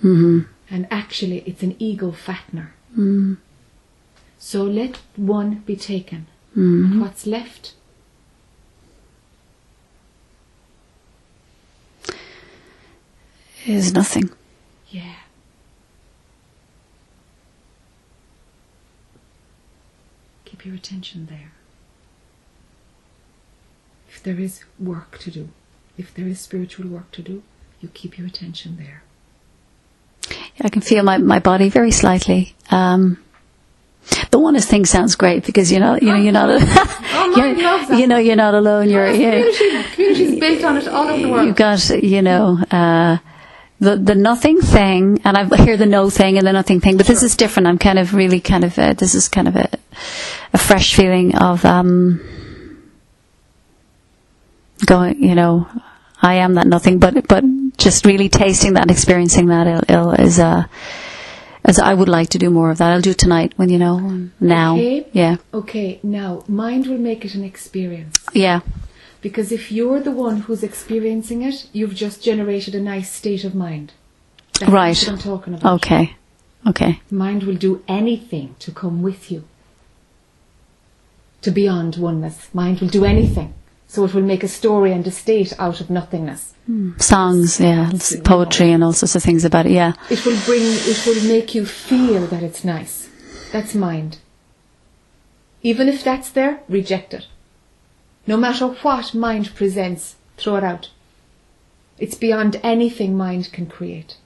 hmm 0.00 0.40
And 0.70 0.88
actually, 0.90 1.44
it's 1.46 1.62
an 1.62 1.76
ego 1.78 2.10
fattener. 2.10 2.70
Mm. 2.98 3.36
So 4.38 4.64
let 4.64 4.96
one 5.14 5.62
be 5.66 5.76
taken. 5.76 6.26
Mm. 6.56 6.92
And 6.92 7.00
what's 7.00 7.26
left? 7.26 7.74
Is 13.66 13.92
nothing. 13.92 14.30
Yeah. 14.90 15.14
Keep 20.44 20.64
your 20.64 20.74
attention 20.76 21.26
there. 21.26 21.52
If 24.08 24.22
there 24.22 24.38
is 24.38 24.62
work 24.78 25.18
to 25.18 25.30
do, 25.30 25.48
if 25.98 26.14
there 26.14 26.26
is 26.26 26.40
spiritual 26.40 26.86
work 26.88 27.10
to 27.12 27.22
do, 27.22 27.42
you 27.80 27.88
keep 27.88 28.16
your 28.18 28.26
attention 28.26 28.76
there. 28.76 29.02
I 30.60 30.68
can 30.68 30.80
feel 30.82 31.02
my, 31.02 31.18
my 31.18 31.38
body 31.38 31.68
very 31.68 31.90
slightly. 31.90 32.54
Um, 32.70 33.18
the 34.30 34.38
oneness 34.38 34.66
thing 34.66 34.86
sounds 34.86 35.16
great 35.16 35.44
because 35.44 35.70
you 35.70 35.80
know 35.80 35.96
you 35.96 36.06
know 36.08 36.14
you're 36.16 36.32
not 36.32 36.48
Oh, 36.50 37.32
mine 37.36 37.60
loves 37.62 37.90
you 38.00 38.06
know 38.06 38.18
you're 38.18 38.36
not 38.36 38.54
alone. 38.54 38.88
You're 38.88 39.10
yeah, 39.10 39.42
Community, 39.42 39.94
community's 39.94 40.40
built 40.40 40.64
on 40.64 40.76
it 40.76 40.88
all 40.88 41.08
over 41.08 41.22
the 41.22 41.28
world. 41.28 41.46
you've 41.46 41.56
got 41.56 42.02
you 42.02 42.22
know 42.22 42.58
uh, 42.70 43.18
the 43.80 43.96
the 43.96 44.14
nothing 44.14 44.60
thing, 44.60 45.20
and 45.24 45.36
I 45.36 45.44
hear 45.64 45.76
the 45.76 45.86
no 45.86 46.08
thing 46.10 46.38
and 46.38 46.46
the 46.46 46.52
nothing 46.52 46.80
thing, 46.80 46.96
but 46.96 47.06
this 47.06 47.22
is 47.22 47.36
different. 47.36 47.66
I'm 47.66 47.78
kind 47.78 47.98
of 47.98 48.14
really 48.14 48.40
kind 48.40 48.64
of 48.64 48.78
uh, 48.78 48.94
this 48.94 49.14
is 49.14 49.28
kind 49.28 49.48
of 49.48 49.56
a 49.56 49.68
a 50.54 50.58
fresh 50.58 50.94
feeling 50.94 51.34
of 51.36 51.64
um, 51.64 52.20
going. 54.86 55.22
You 55.22 55.34
know, 55.34 55.66
I 56.22 56.34
am 56.34 56.54
that 56.54 56.66
nothing, 56.66 56.98
but 56.98 57.26
but 57.28 57.44
just 57.76 58.06
really 58.06 58.28
tasting 58.28 58.74
that, 58.74 58.90
experiencing 58.90 59.46
that 59.48 59.66
il- 59.66 59.84
il- 59.96 60.12
is 60.12 60.38
uh, 60.38 60.64
as 61.64 61.78
I 61.78 61.92
would 61.92 62.08
like 62.08 62.30
to 62.30 62.38
do 62.38 62.48
more 62.50 62.70
of 62.70 62.78
that. 62.78 62.92
I'll 62.92 63.00
do 63.02 63.10
it 63.10 63.18
tonight 63.18 63.52
when 63.56 63.68
you 63.68 63.78
know 63.78 64.28
now. 64.40 64.76
Okay. 64.76 65.06
Yeah, 65.12 65.36
Okay, 65.52 66.00
now, 66.02 66.44
mind 66.48 66.86
will 66.86 66.98
make 66.98 67.24
it 67.24 67.34
an 67.34 67.44
experience. 67.44 68.16
yeah, 68.32 68.60
Because 69.26 69.50
if 69.50 69.72
you're 69.72 69.98
the 70.08 70.12
one 70.26 70.36
who's 70.42 70.62
experiencing 70.62 71.42
it, 71.42 71.66
you've 71.72 71.96
just 71.96 72.22
generated 72.22 72.76
a 72.76 72.80
nice 72.80 73.10
state 73.10 73.42
of 73.42 73.56
mind. 73.56 73.92
That's 74.60 74.70
Right. 74.70 74.96
what 74.96 75.08
I'm 75.08 75.18
talking 75.18 75.54
about. 75.54 75.72
okay, 75.78 76.14
okay. 76.64 77.00
Mind 77.10 77.42
will 77.42 77.56
do 77.68 77.82
anything 77.88 78.54
to 78.60 78.70
come 78.70 79.02
with 79.02 79.22
you. 79.32 79.42
To 81.42 81.50
beyond 81.50 81.96
oneness. 81.96 82.36
Mind 82.54 82.78
will 82.80 82.92
do 82.98 83.04
anything. 83.04 83.52
So 83.88 84.04
it 84.04 84.14
will 84.14 84.22
make 84.34 84.44
a 84.44 84.48
story 84.60 84.92
and 84.92 85.04
a 85.04 85.10
state 85.10 85.52
out 85.58 85.80
of 85.80 85.90
nothingness. 85.90 86.54
Hmm. 86.66 86.90
Songs, 86.98 87.58
yeah, 87.58 87.90
poetry 88.22 88.70
and 88.70 88.84
all 88.84 88.92
sorts 88.92 89.16
of 89.16 89.24
things 89.24 89.44
about 89.44 89.66
it. 89.66 89.72
Yeah. 89.72 89.94
It 90.08 90.24
will 90.24 90.38
bring, 90.44 90.62
it 90.92 91.00
will 91.04 91.22
make 91.34 91.52
you 91.56 91.66
feel 91.66 92.22
that 92.28 92.44
it's 92.44 92.62
nice. 92.64 93.08
That's 93.52 93.74
mind. 93.74 94.18
Even 95.62 95.88
if 95.88 96.04
that's 96.04 96.30
there, 96.30 96.60
reject 96.68 97.12
it. 97.12 97.26
No 98.26 98.36
matter 98.36 98.66
what 98.66 99.14
mind 99.14 99.54
presents, 99.54 100.16
throw 100.36 100.56
it 100.56 100.64
out. 100.64 100.90
It's 101.98 102.16
beyond 102.16 102.60
anything 102.62 103.16
mind 103.16 103.52
can 103.52 103.66
create. 103.66 104.16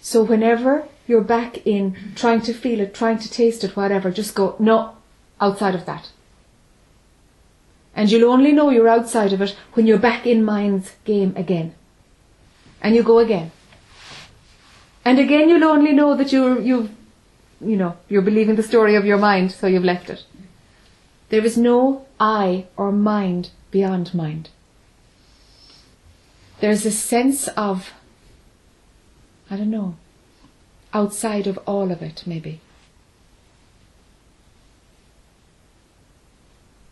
So 0.00 0.22
whenever 0.22 0.88
you're 1.06 1.20
back 1.20 1.66
in 1.66 1.96
trying 2.14 2.40
to 2.42 2.54
feel 2.54 2.80
it, 2.80 2.94
trying 2.94 3.18
to 3.18 3.30
taste 3.30 3.64
it, 3.64 3.76
whatever, 3.76 4.10
just 4.10 4.34
go, 4.34 4.56
no, 4.58 4.96
outside 5.40 5.74
of 5.74 5.84
that. 5.86 6.10
And 7.94 8.10
you'll 8.10 8.30
only 8.30 8.52
know 8.52 8.70
you're 8.70 8.88
outside 8.88 9.32
of 9.32 9.42
it 9.42 9.56
when 9.72 9.86
you're 9.86 9.98
back 9.98 10.24
in 10.26 10.44
mind's 10.44 10.94
game 11.04 11.34
again. 11.36 11.74
And 12.80 12.94
you 12.94 13.02
go 13.02 13.18
again. 13.18 13.50
And 15.04 15.18
again 15.18 15.48
you'll 15.48 15.64
only 15.64 15.92
know 15.92 16.14
that 16.14 16.32
you're 16.32 16.60
you've 16.60 16.90
you 17.60 17.76
know, 17.76 17.96
you're 18.08 18.22
believing 18.22 18.56
the 18.56 18.62
story 18.62 18.94
of 18.94 19.04
your 19.04 19.18
mind, 19.18 19.52
so 19.52 19.66
you've 19.66 19.84
left 19.84 20.10
it. 20.10 20.24
There 21.28 21.44
is 21.44 21.56
no 21.56 22.06
I 22.18 22.66
or 22.76 22.92
mind 22.92 23.50
beyond 23.70 24.14
mind. 24.14 24.50
There's 26.60 26.86
a 26.86 26.90
sense 26.90 27.48
of 27.48 27.92
I 29.50 29.56
don't 29.56 29.70
know, 29.70 29.96
outside 30.92 31.46
of 31.46 31.58
all 31.66 31.90
of 31.90 32.02
it, 32.02 32.24
maybe. 32.26 32.60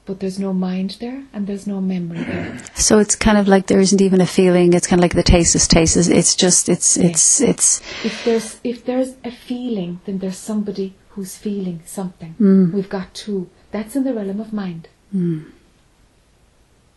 But 0.06 0.20
there's 0.20 0.38
no 0.38 0.52
mind 0.52 0.98
there 1.00 1.24
and 1.32 1.46
there's 1.48 1.66
no 1.66 1.80
memory 1.80 2.22
there. 2.22 2.58
So 2.76 2.98
it's 3.00 3.16
kind 3.16 3.36
of 3.36 3.48
like 3.48 3.66
there 3.66 3.80
isn't 3.80 4.00
even 4.00 4.20
a 4.20 4.26
feeling. 4.26 4.72
It's 4.72 4.86
kind 4.86 5.00
of 5.00 5.02
like 5.02 5.14
the 5.14 5.22
taste 5.24 5.56
is 5.56 5.66
taste. 5.66 5.96
It's- 5.96 6.16
It's 6.18 6.36
just 6.36 6.68
it's 6.68 6.96
it's 6.96 7.40
it's 7.40 7.80
If 8.04 8.24
there's 8.24 8.60
if 8.62 8.84
there's 8.84 9.14
a 9.24 9.30
feeling, 9.32 10.00
then 10.06 10.18
there's 10.18 10.38
somebody 10.38 10.94
who's 11.10 11.36
feeling 11.36 11.82
something. 11.84 12.34
Mm. 12.40 12.72
We've 12.72 12.88
got 12.88 13.14
two. 13.14 13.48
That's 13.72 13.96
in 13.96 14.04
the 14.04 14.14
realm 14.14 14.40
of 14.40 14.52
mind. 14.52 14.88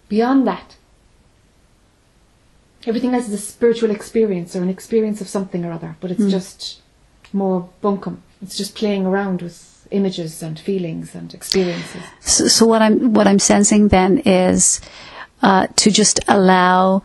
Beyond 0.09 0.45
that, 0.47 0.75
everything 2.85 3.13
else 3.15 3.27
is 3.27 3.33
a 3.33 3.37
spiritual 3.37 3.91
experience 3.91 4.55
or 4.55 4.61
an 4.61 4.69
experience 4.69 5.21
of 5.21 5.27
something 5.27 5.63
or 5.65 5.71
other, 5.71 5.95
but 5.99 6.11
it's 6.11 6.21
Mm. 6.23 6.29
just 6.31 6.81
more 7.33 7.69
bunkum. 7.83 8.17
It's 8.41 8.57
just 8.57 8.75
playing 8.75 9.05
around 9.05 9.41
with 9.41 9.78
images 9.91 10.43
and 10.43 10.59
feelings 10.59 11.15
and 11.15 11.33
experiences. 11.33 12.03
so, 12.21 12.47
so 12.47 12.65
what 12.65 12.81
I'm 12.81 13.13
what 13.13 13.27
I'm 13.27 13.39
sensing 13.39 13.87
then 13.87 14.19
is 14.19 14.81
uh, 15.41 15.67
to 15.77 15.91
just 15.91 16.19
allow 16.27 17.03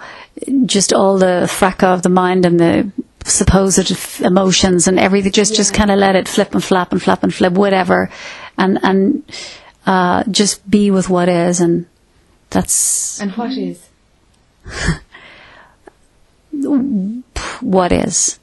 just 0.66 0.93
all 0.93 1.18
the 1.18 1.49
fracas 1.51 1.89
of 1.89 2.03
the 2.03 2.09
mind 2.09 2.45
and 2.45 2.59
the 2.59 2.91
supposed 3.24 3.91
f- 3.91 4.20
emotions 4.20 4.87
and 4.87 4.99
everything. 4.99 5.32
Just 5.32 5.55
just 5.55 5.72
kind 5.74 5.91
of 5.91 5.99
let 5.99 6.16
it 6.16 6.28
flip 6.28 6.53
and 6.53 6.62
flap 6.62 6.93
and 6.93 7.03
flap 7.03 7.22
and 7.22 7.32
flip, 7.32 7.53
whatever, 7.53 8.11
and 8.59 8.78
and 8.82 9.22
uh, 9.87 10.24
just 10.30 10.68
be 10.68 10.91
with 10.91 11.09
what 11.09 11.28
is, 11.28 11.61
and 11.61 11.87
that's 12.51 13.20
And 13.20 13.32
what 13.32 13.53
is? 13.53 13.89
what 17.61 17.93
is. 17.93 18.39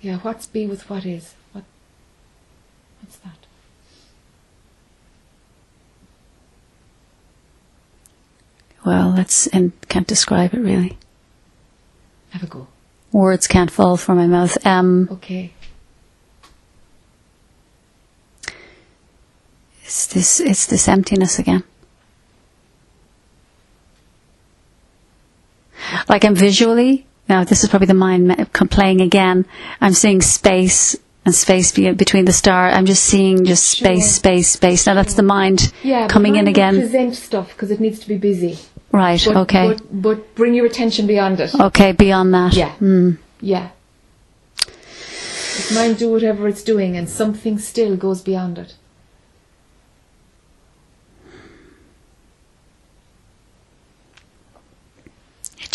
Yeah, 0.00 0.18
what's 0.18 0.46
be 0.46 0.66
with 0.66 0.88
what 0.88 1.04
is? 1.04 1.34
What? 1.52 1.64
What's 3.00 3.16
that? 3.18 3.46
Well, 8.86 9.10
that's 9.12 9.48
and 9.48 9.72
can't 9.88 10.06
describe 10.06 10.54
it 10.54 10.60
really. 10.60 10.96
Have 12.30 12.44
a 12.44 12.46
go. 12.46 12.68
Words 13.12 13.48
can't 13.48 13.70
fall 13.70 13.96
from 13.96 14.16
my 14.18 14.26
mouth. 14.28 14.64
Um, 14.64 15.08
Okay. 15.10 15.52
it's 19.84 20.06
this 20.06 20.38
it's 20.40 20.66
this 20.66 20.86
emptiness 20.88 21.38
again. 21.38 21.64
like 26.08 26.24
I'm 26.24 26.34
visually. 26.36 27.06
Now 27.28 27.42
this 27.44 27.64
is 27.64 27.70
probably 27.70 27.86
the 27.86 27.94
mind 27.94 28.48
playing 28.70 29.00
again. 29.00 29.46
I'm 29.80 29.94
seeing 29.94 30.20
space 30.22 30.96
and 31.24 31.34
space 31.34 31.72
be- 31.72 31.90
between 31.92 32.24
the 32.24 32.32
star. 32.32 32.68
I'm 32.70 32.86
just 32.86 33.02
seeing 33.02 33.44
just 33.44 33.64
space, 33.64 34.04
Sure. 34.04 34.12
space, 34.14 34.48
space. 34.48 34.86
Now 34.86 34.94
that's 34.94 35.14
the 35.14 35.22
mind 35.24 35.72
Yeah, 35.82 36.06
coming 36.06 36.36
in 36.36 36.46
again. 36.46 36.76
Present 36.78 37.14
stuff 37.16 37.48
because 37.48 37.70
it 37.72 37.80
needs 37.80 37.98
to 38.00 38.08
be 38.08 38.16
busy. 38.16 38.58
Right. 38.96 39.22
But, 39.26 39.36
okay. 39.36 39.68
But, 39.68 40.02
but 40.02 40.34
bring 40.34 40.54
your 40.54 40.66
attention 40.66 41.06
beyond 41.06 41.40
it. 41.40 41.54
okay. 41.54 41.92
Beyond 41.92 42.32
that. 42.34 42.54
Yeah. 42.54 42.74
Mm. 42.80 43.18
Yeah. 43.40 43.68
Let 45.56 45.74
mind 45.74 45.98
do 45.98 46.10
whatever 46.10 46.48
it's 46.48 46.62
doing, 46.62 46.96
and 46.96 47.08
something 47.08 47.58
still 47.58 47.96
goes 47.96 48.20
beyond 48.22 48.58
it. 48.58 48.74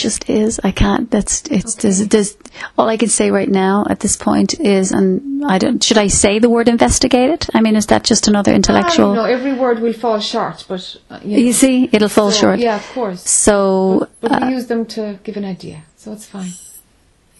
Just 0.01 0.29
is. 0.29 0.59
I 0.63 0.71
can't. 0.71 1.09
That's 1.11 1.43
it's. 1.49 1.75
There's, 1.75 2.07
there's, 2.07 2.37
all 2.77 2.89
I 2.89 2.97
can 2.97 3.09
say 3.09 3.31
right 3.31 3.49
now 3.49 3.85
at 3.89 3.99
this 3.99 4.17
point 4.17 4.59
is, 4.59 4.91
and 4.91 5.45
I 5.45 5.57
don't. 5.57 5.83
Should 5.83 5.97
I 5.97 6.07
say 6.07 6.39
the 6.39 6.49
word 6.49 6.67
investigate 6.67 7.29
it? 7.29 7.47
I 7.53 7.61
mean, 7.61 7.75
is 7.75 7.87
that 7.87 8.03
just 8.03 8.27
another 8.27 8.53
intellectual? 8.53 9.13
No, 9.13 9.25
every 9.25 9.53
word 9.53 9.79
will 9.79 9.93
fall 9.93 10.19
short, 10.19 10.65
but 10.67 10.95
uh, 11.09 11.19
you, 11.23 11.37
know, 11.37 11.43
You 11.43 11.53
see, 11.53 11.89
it'll 11.91 12.09
fall 12.09 12.31
so, 12.31 12.41
short. 12.41 12.59
Yeah, 12.59 12.75
of 12.75 12.87
course. 12.93 13.29
So 13.29 14.07
But, 14.19 14.29
but 14.29 14.43
uh, 14.43 14.47
we 14.47 14.53
use 14.53 14.67
them 14.67 14.85
to 14.87 15.19
give 15.23 15.37
an 15.37 15.45
idea, 15.45 15.83
so 15.95 16.11
it's 16.11 16.25
fine. 16.25 16.51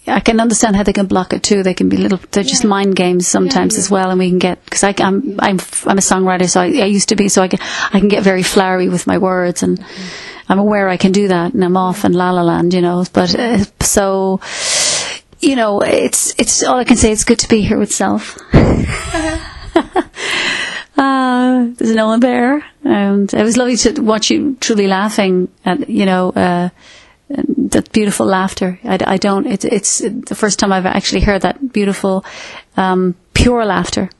I 0.06 0.20
can 0.20 0.40
understand 0.40 0.74
how 0.76 0.82
they 0.82 0.92
can 0.92 1.06
block 1.06 1.32
it 1.32 1.42
too. 1.42 1.62
They 1.62 1.74
can 1.74 1.88
be 1.88 1.96
little. 1.96 2.18
They're 2.32 2.42
just 2.42 2.64
Yeah. 2.64 2.70
mind 2.70 2.96
games 2.96 3.26
sometimes 3.28 3.74
Yeah, 3.74 3.80
as 3.80 3.90
well, 3.90 4.10
and 4.10 4.18
we 4.18 4.28
can 4.28 4.38
get 4.38 4.64
because 4.64 4.82
I'm 4.82 5.38
I'm 5.38 5.58
I'm 5.86 5.98
a 5.98 6.02
songwriter, 6.02 6.48
so 6.48 6.60
I, 6.60 6.64
I 6.64 6.86
used 6.86 7.08
to 7.10 7.16
be. 7.16 7.28
So 7.28 7.42
I 7.42 7.48
can 7.48 7.60
I 7.92 8.00
can 8.00 8.08
get 8.08 8.22
very 8.24 8.42
flowery 8.42 8.88
with 8.88 9.06
my 9.06 9.18
words, 9.18 9.62
and 9.62 9.78
I'm 10.48 10.58
aware 10.58 10.88
I 10.88 10.96
can 10.96 11.12
do 11.12 11.28
that, 11.28 11.54
and 11.54 11.64
I'm 11.64 11.76
off 11.76 12.04
in 12.04 12.12
la 12.14 12.30
la 12.32 12.42
land, 12.42 12.74
you 12.74 12.80
know. 12.82 13.04
But 13.12 13.34
uh, 13.38 13.58
so. 13.80 14.40
You 15.44 15.56
know, 15.56 15.80
it's 15.80 16.34
it's 16.38 16.62
all 16.62 16.78
I 16.78 16.84
can 16.84 16.96
say. 16.96 17.10
It's 17.10 17.24
good 17.24 17.40
to 17.40 17.48
be 17.48 17.62
here 17.62 17.76
with 17.78 17.92
self. 17.92 18.38
Uh, 20.94 21.68
there's 21.78 21.94
no 21.96 22.06
one 22.06 22.20
there, 22.20 22.62
and 22.84 23.32
it 23.32 23.42
was 23.42 23.56
lovely 23.56 23.76
to 23.76 24.00
watch 24.02 24.30
you 24.30 24.56
truly 24.60 24.86
laughing 24.86 25.48
at 25.64 25.88
you 25.88 26.04
know 26.06 26.30
uh, 26.30 26.68
that 27.72 27.90
beautiful 27.92 28.26
laughter. 28.26 28.78
I, 28.84 28.98
I 29.06 29.16
don't. 29.16 29.46
It, 29.46 29.64
it's 29.64 29.98
the 30.00 30.34
first 30.34 30.58
time 30.58 30.72
I've 30.72 30.86
actually 30.86 31.22
heard 31.22 31.42
that 31.42 31.72
beautiful, 31.72 32.24
um, 32.76 33.14
pure 33.34 33.64
laughter 33.64 34.10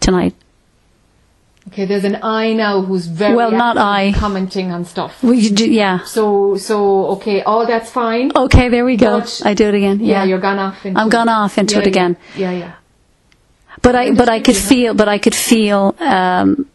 tonight. 0.00 0.34
Okay, 1.68 1.84
there's 1.84 2.04
an 2.04 2.18
I 2.22 2.52
now 2.52 2.80
who's 2.80 3.06
very 3.06 3.34
Well, 3.34 3.50
not 3.50 3.76
I. 3.76 4.12
commenting 4.12 4.70
on 4.70 4.84
stuff. 4.84 5.20
We 5.22 5.50
do, 5.50 5.68
yeah. 5.68 6.04
So 6.04 6.56
so 6.56 7.06
okay, 7.16 7.42
all 7.42 7.66
that's 7.66 7.90
fine. 7.90 8.30
Okay, 8.36 8.68
there 8.68 8.84
we 8.84 8.96
go. 8.96 9.18
But- 9.20 9.42
I 9.44 9.54
do 9.54 9.66
it 9.68 9.74
again. 9.74 9.98
yeah, 10.00 10.06
Yeah, 10.22 10.24
you're 10.24 10.38
gone 10.40 10.58
off 10.60 10.86
into 10.86 11.00
I'm 11.00 11.08
gone 11.08 11.28
off 11.28 11.58
into 11.58 11.74
Yeah, 11.74 11.80
it 11.80 11.86
again. 11.88 12.16
Yeah, 12.36 12.50
yeah. 12.52 12.58
yeah. 12.58 12.72
But 13.82 13.94
I, 13.94 14.10
but 14.14 14.28
I 14.28 14.40
could 14.40 14.56
feel, 14.56 14.94
but 14.94 15.08
I 15.08 15.18
could 15.18 15.34
feel 15.34 15.94
um, 16.00 16.66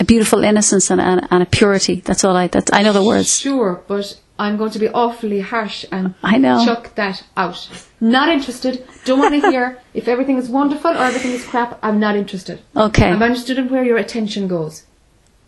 a 0.00 0.04
beautiful 0.04 0.44
innocence 0.44 0.90
and, 0.90 1.00
and, 1.00 1.26
and 1.30 1.42
a 1.42 1.46
purity. 1.46 2.00
That's 2.00 2.24
all 2.24 2.36
I. 2.36 2.48
That's 2.48 2.72
I 2.72 2.82
know 2.82 2.92
the 2.92 3.02
words. 3.02 3.38
Sure, 3.38 3.82
but 3.88 4.20
I'm 4.38 4.56
going 4.56 4.70
to 4.72 4.78
be 4.78 4.88
awfully 4.88 5.40
harsh 5.40 5.84
and 5.90 6.14
I 6.22 6.36
know. 6.38 6.64
chuck 6.64 6.94
that 6.96 7.22
out. 7.36 7.68
Not 8.00 8.28
interested. 8.28 8.84
Don't 9.04 9.18
want 9.18 9.40
to 9.40 9.50
hear 9.50 9.78
if 9.94 10.08
everything 10.08 10.36
is 10.36 10.48
wonderful 10.48 10.90
or 10.90 10.98
everything 11.02 11.32
is 11.32 11.44
crap. 11.46 11.78
I'm 11.82 11.98
not 11.98 12.16
interested. 12.16 12.60
Okay, 12.76 13.06
I'm 13.08 13.22
interested 13.22 13.58
in 13.58 13.68
where 13.70 13.84
your 13.84 13.96
attention 13.96 14.48
goes. 14.48 14.84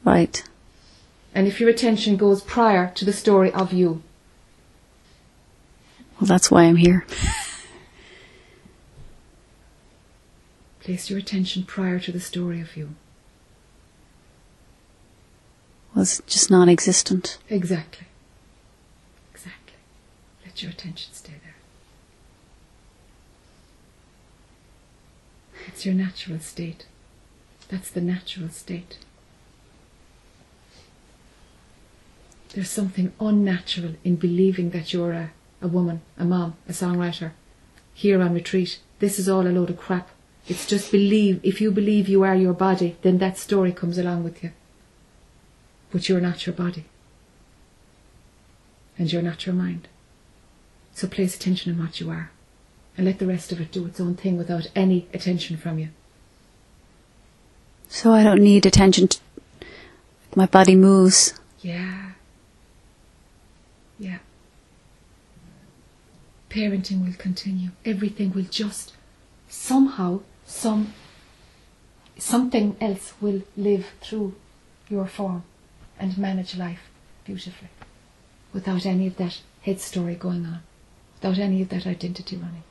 right. 0.04 0.42
And 1.34 1.46
if 1.46 1.60
your 1.60 1.68
attention 1.68 2.16
goes 2.16 2.42
prior 2.42 2.90
to 2.94 3.04
the 3.04 3.12
story 3.12 3.52
of 3.52 3.72
you. 3.72 4.02
Well, 6.18 6.26
that's 6.26 6.50
why 6.50 6.64
I'm 6.64 6.76
here. 6.76 7.06
Place 10.80 11.10
your 11.10 11.18
attention 11.18 11.64
prior 11.64 12.00
to 12.00 12.10
the 12.10 12.18
story 12.20 12.60
of 12.60 12.76
you. 12.76 12.94
Was 15.94 16.22
just 16.26 16.50
non-existent. 16.50 17.38
Exactly. 17.48 18.06
Exactly. 19.32 19.74
Let 20.44 20.62
your 20.62 20.70
attention 20.70 21.12
stay 21.12 21.32
there. 21.42 21.56
It's 25.66 25.84
your 25.84 25.94
natural 25.94 26.38
state. 26.38 26.86
That's 27.68 27.90
the 27.90 28.00
natural 28.00 28.48
state. 28.48 28.98
There's 32.54 32.70
something 32.70 33.12
unnatural 33.20 33.94
in 34.04 34.16
believing 34.16 34.70
that 34.70 34.92
you're 34.92 35.12
a, 35.12 35.30
a 35.60 35.68
woman, 35.68 36.00
a 36.16 36.24
mom, 36.24 36.54
a 36.68 36.72
songwriter, 36.72 37.32
here 37.92 38.22
on 38.22 38.34
retreat. 38.34 38.78
This 39.00 39.18
is 39.18 39.28
all 39.28 39.46
a 39.46 39.48
load 39.48 39.70
of 39.70 39.78
crap. 39.78 40.08
It's 40.46 40.66
just 40.66 40.90
believe, 40.90 41.40
if 41.42 41.60
you 41.60 41.70
believe 41.70 42.08
you 42.08 42.22
are 42.22 42.34
your 42.34 42.54
body, 42.54 42.96
then 43.02 43.18
that 43.18 43.36
story 43.36 43.72
comes 43.72 43.98
along 43.98 44.24
with 44.24 44.42
you. 44.42 44.52
But 45.90 46.08
you're 46.08 46.20
not 46.20 46.46
your 46.46 46.54
body 46.54 46.84
and 48.98 49.12
you're 49.12 49.22
not 49.22 49.46
your 49.46 49.54
mind. 49.54 49.88
So 50.94 51.06
place 51.06 51.36
attention 51.36 51.72
on 51.72 51.78
what 51.78 52.00
you 52.00 52.10
are 52.10 52.30
and 52.96 53.06
let 53.06 53.20
the 53.20 53.26
rest 53.26 53.52
of 53.52 53.60
it 53.60 53.70
do 53.70 53.86
its 53.86 54.00
own 54.00 54.16
thing 54.16 54.36
without 54.36 54.68
any 54.74 55.06
attention 55.14 55.56
from 55.56 55.78
you. 55.78 55.90
So 57.88 58.12
I 58.12 58.24
don't 58.24 58.42
need 58.42 58.66
attention. 58.66 59.08
To, 59.08 59.18
my 60.34 60.46
body 60.46 60.74
moves. 60.74 61.34
Yeah. 61.60 62.12
Yeah. 63.98 64.18
Parenting 66.50 67.06
will 67.06 67.14
continue. 67.14 67.70
Everything 67.84 68.32
will 68.32 68.42
just 68.42 68.92
somehow 69.48 70.20
some 70.44 70.92
something 72.18 72.76
else 72.80 73.14
will 73.20 73.42
live 73.56 73.86
through 74.00 74.34
your 74.88 75.06
form 75.06 75.44
and 75.98 76.16
manage 76.18 76.56
life 76.56 76.80
beautifully 77.24 77.68
without 78.52 78.86
any 78.86 79.06
of 79.06 79.16
that 79.16 79.40
head 79.62 79.80
story 79.80 80.14
going 80.14 80.46
on, 80.46 80.60
without 81.14 81.38
any 81.38 81.62
of 81.62 81.68
that 81.68 81.86
identity 81.86 82.36
running. 82.36 82.62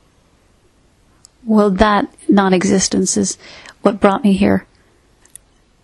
Well, 1.44 1.70
that 1.70 2.12
non-existence 2.28 3.16
is 3.16 3.38
what 3.82 4.00
brought 4.00 4.24
me 4.24 4.32
here. 4.32 4.66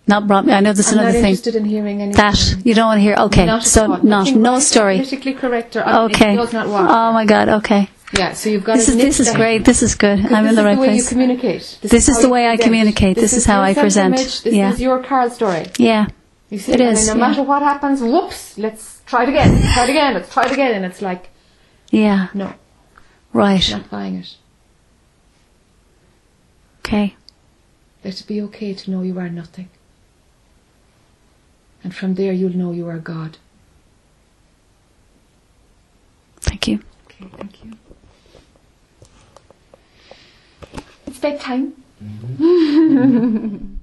Not 0.07 0.27
brought 0.27 0.45
me. 0.45 0.53
I 0.53 0.59
know 0.59 0.73
there's 0.73 0.89
I'm 0.91 0.99
another 0.99 1.19
not 1.21 1.41
thing. 1.41 1.55
in 1.55 1.65
hearing 1.65 2.01
anything. 2.01 2.21
That 2.21 2.55
you 2.63 2.75
don't 2.75 2.85
want 2.85 2.97
to 2.99 3.01
hear. 3.01 3.15
Okay, 3.15 3.45
Not 3.45 3.63
so 3.63 3.87
not 3.87 4.03
Nothing 4.03 4.41
no 4.41 4.59
story. 4.59 4.97
Politically 4.97 5.33
correct 5.33 5.75
or 5.75 5.87
Okay. 6.11 6.35
Not. 6.35 6.67
Oh 6.67 7.11
my 7.13 7.25
God. 7.25 7.49
Okay. 7.49 7.89
yeah, 8.15 8.33
so 8.33 8.49
you've 8.51 8.63
got 8.63 8.75
This 8.75 8.89
is 8.89 8.97
this 8.97 9.19
is 9.19 9.31
great. 9.33 9.65
This 9.65 9.81
is 9.81 9.95
good. 9.95 10.19
I'm 10.31 10.45
in 10.45 10.53
the 10.53 10.61
is 10.61 10.65
right 10.65 10.75
the 10.75 10.81
way 10.81 10.87
place. 10.89 11.03
you 11.03 11.09
communicate. 11.09 11.79
This 11.81 12.07
is 12.07 12.17
how 12.17 12.21
the 12.21 12.29
way 12.29 12.47
I 12.47 12.57
communicate. 12.57 13.15
This 13.15 13.33
is 13.33 13.45
how 13.45 13.61
I 13.61 13.73
present. 13.73 14.19
self-image. 14.19 14.43
This 14.43 14.53
Yeah. 14.53 14.73
is 14.73 14.79
your 14.79 15.01
Carl 15.01 15.31
story. 15.31 15.65
Yeah. 15.79 16.07
You 16.49 16.59
see, 16.59 16.73
It 16.73 16.81
and 16.81 16.95
then 16.95 17.05
no 17.07 17.13
yeah. 17.13 17.27
matter 17.27 17.43
what 17.43 17.61
happens, 17.63 18.01
whoops, 18.01 18.57
let's 18.57 19.01
try 19.05 19.23
it 19.23 19.29
again. 19.29 19.53
Let's 19.55 19.73
try 19.73 19.83
it 19.85 19.89
again. 19.89 20.13
Let's 20.13 20.33
try 20.33 20.45
it 20.45 20.51
again. 20.51 20.75
And 20.75 20.85
it's 20.85 21.01
like, 21.01 21.29
Yeah. 21.91 22.27
no, 22.33 22.53
Right. 23.33 23.67
not 23.71 23.89
buying 23.89 24.15
it. 24.17 24.35
Okay. 26.79 27.15
Let 28.03 28.21
it 28.21 28.27
be 28.27 28.41
okay 28.43 28.73
to 28.75 28.91
know 28.91 29.01
you 29.01 29.17
are 29.17 29.29
nothing. 29.29 29.69
And 31.83 31.93
from 31.95 32.13
there, 32.15 32.31
you'll 32.31 32.55
know 32.55 32.71
you 32.71 32.87
are 32.87 32.99
God. 32.99 33.37
Thank 36.41 36.67
you. 36.67 36.79
Okay, 37.05 37.25
thank 37.37 37.63
you. 37.63 37.73
It's 41.07 41.17
bedtime. 41.19 41.73
Mm-hmm. 42.03 42.35
Mm-hmm. 42.95 43.74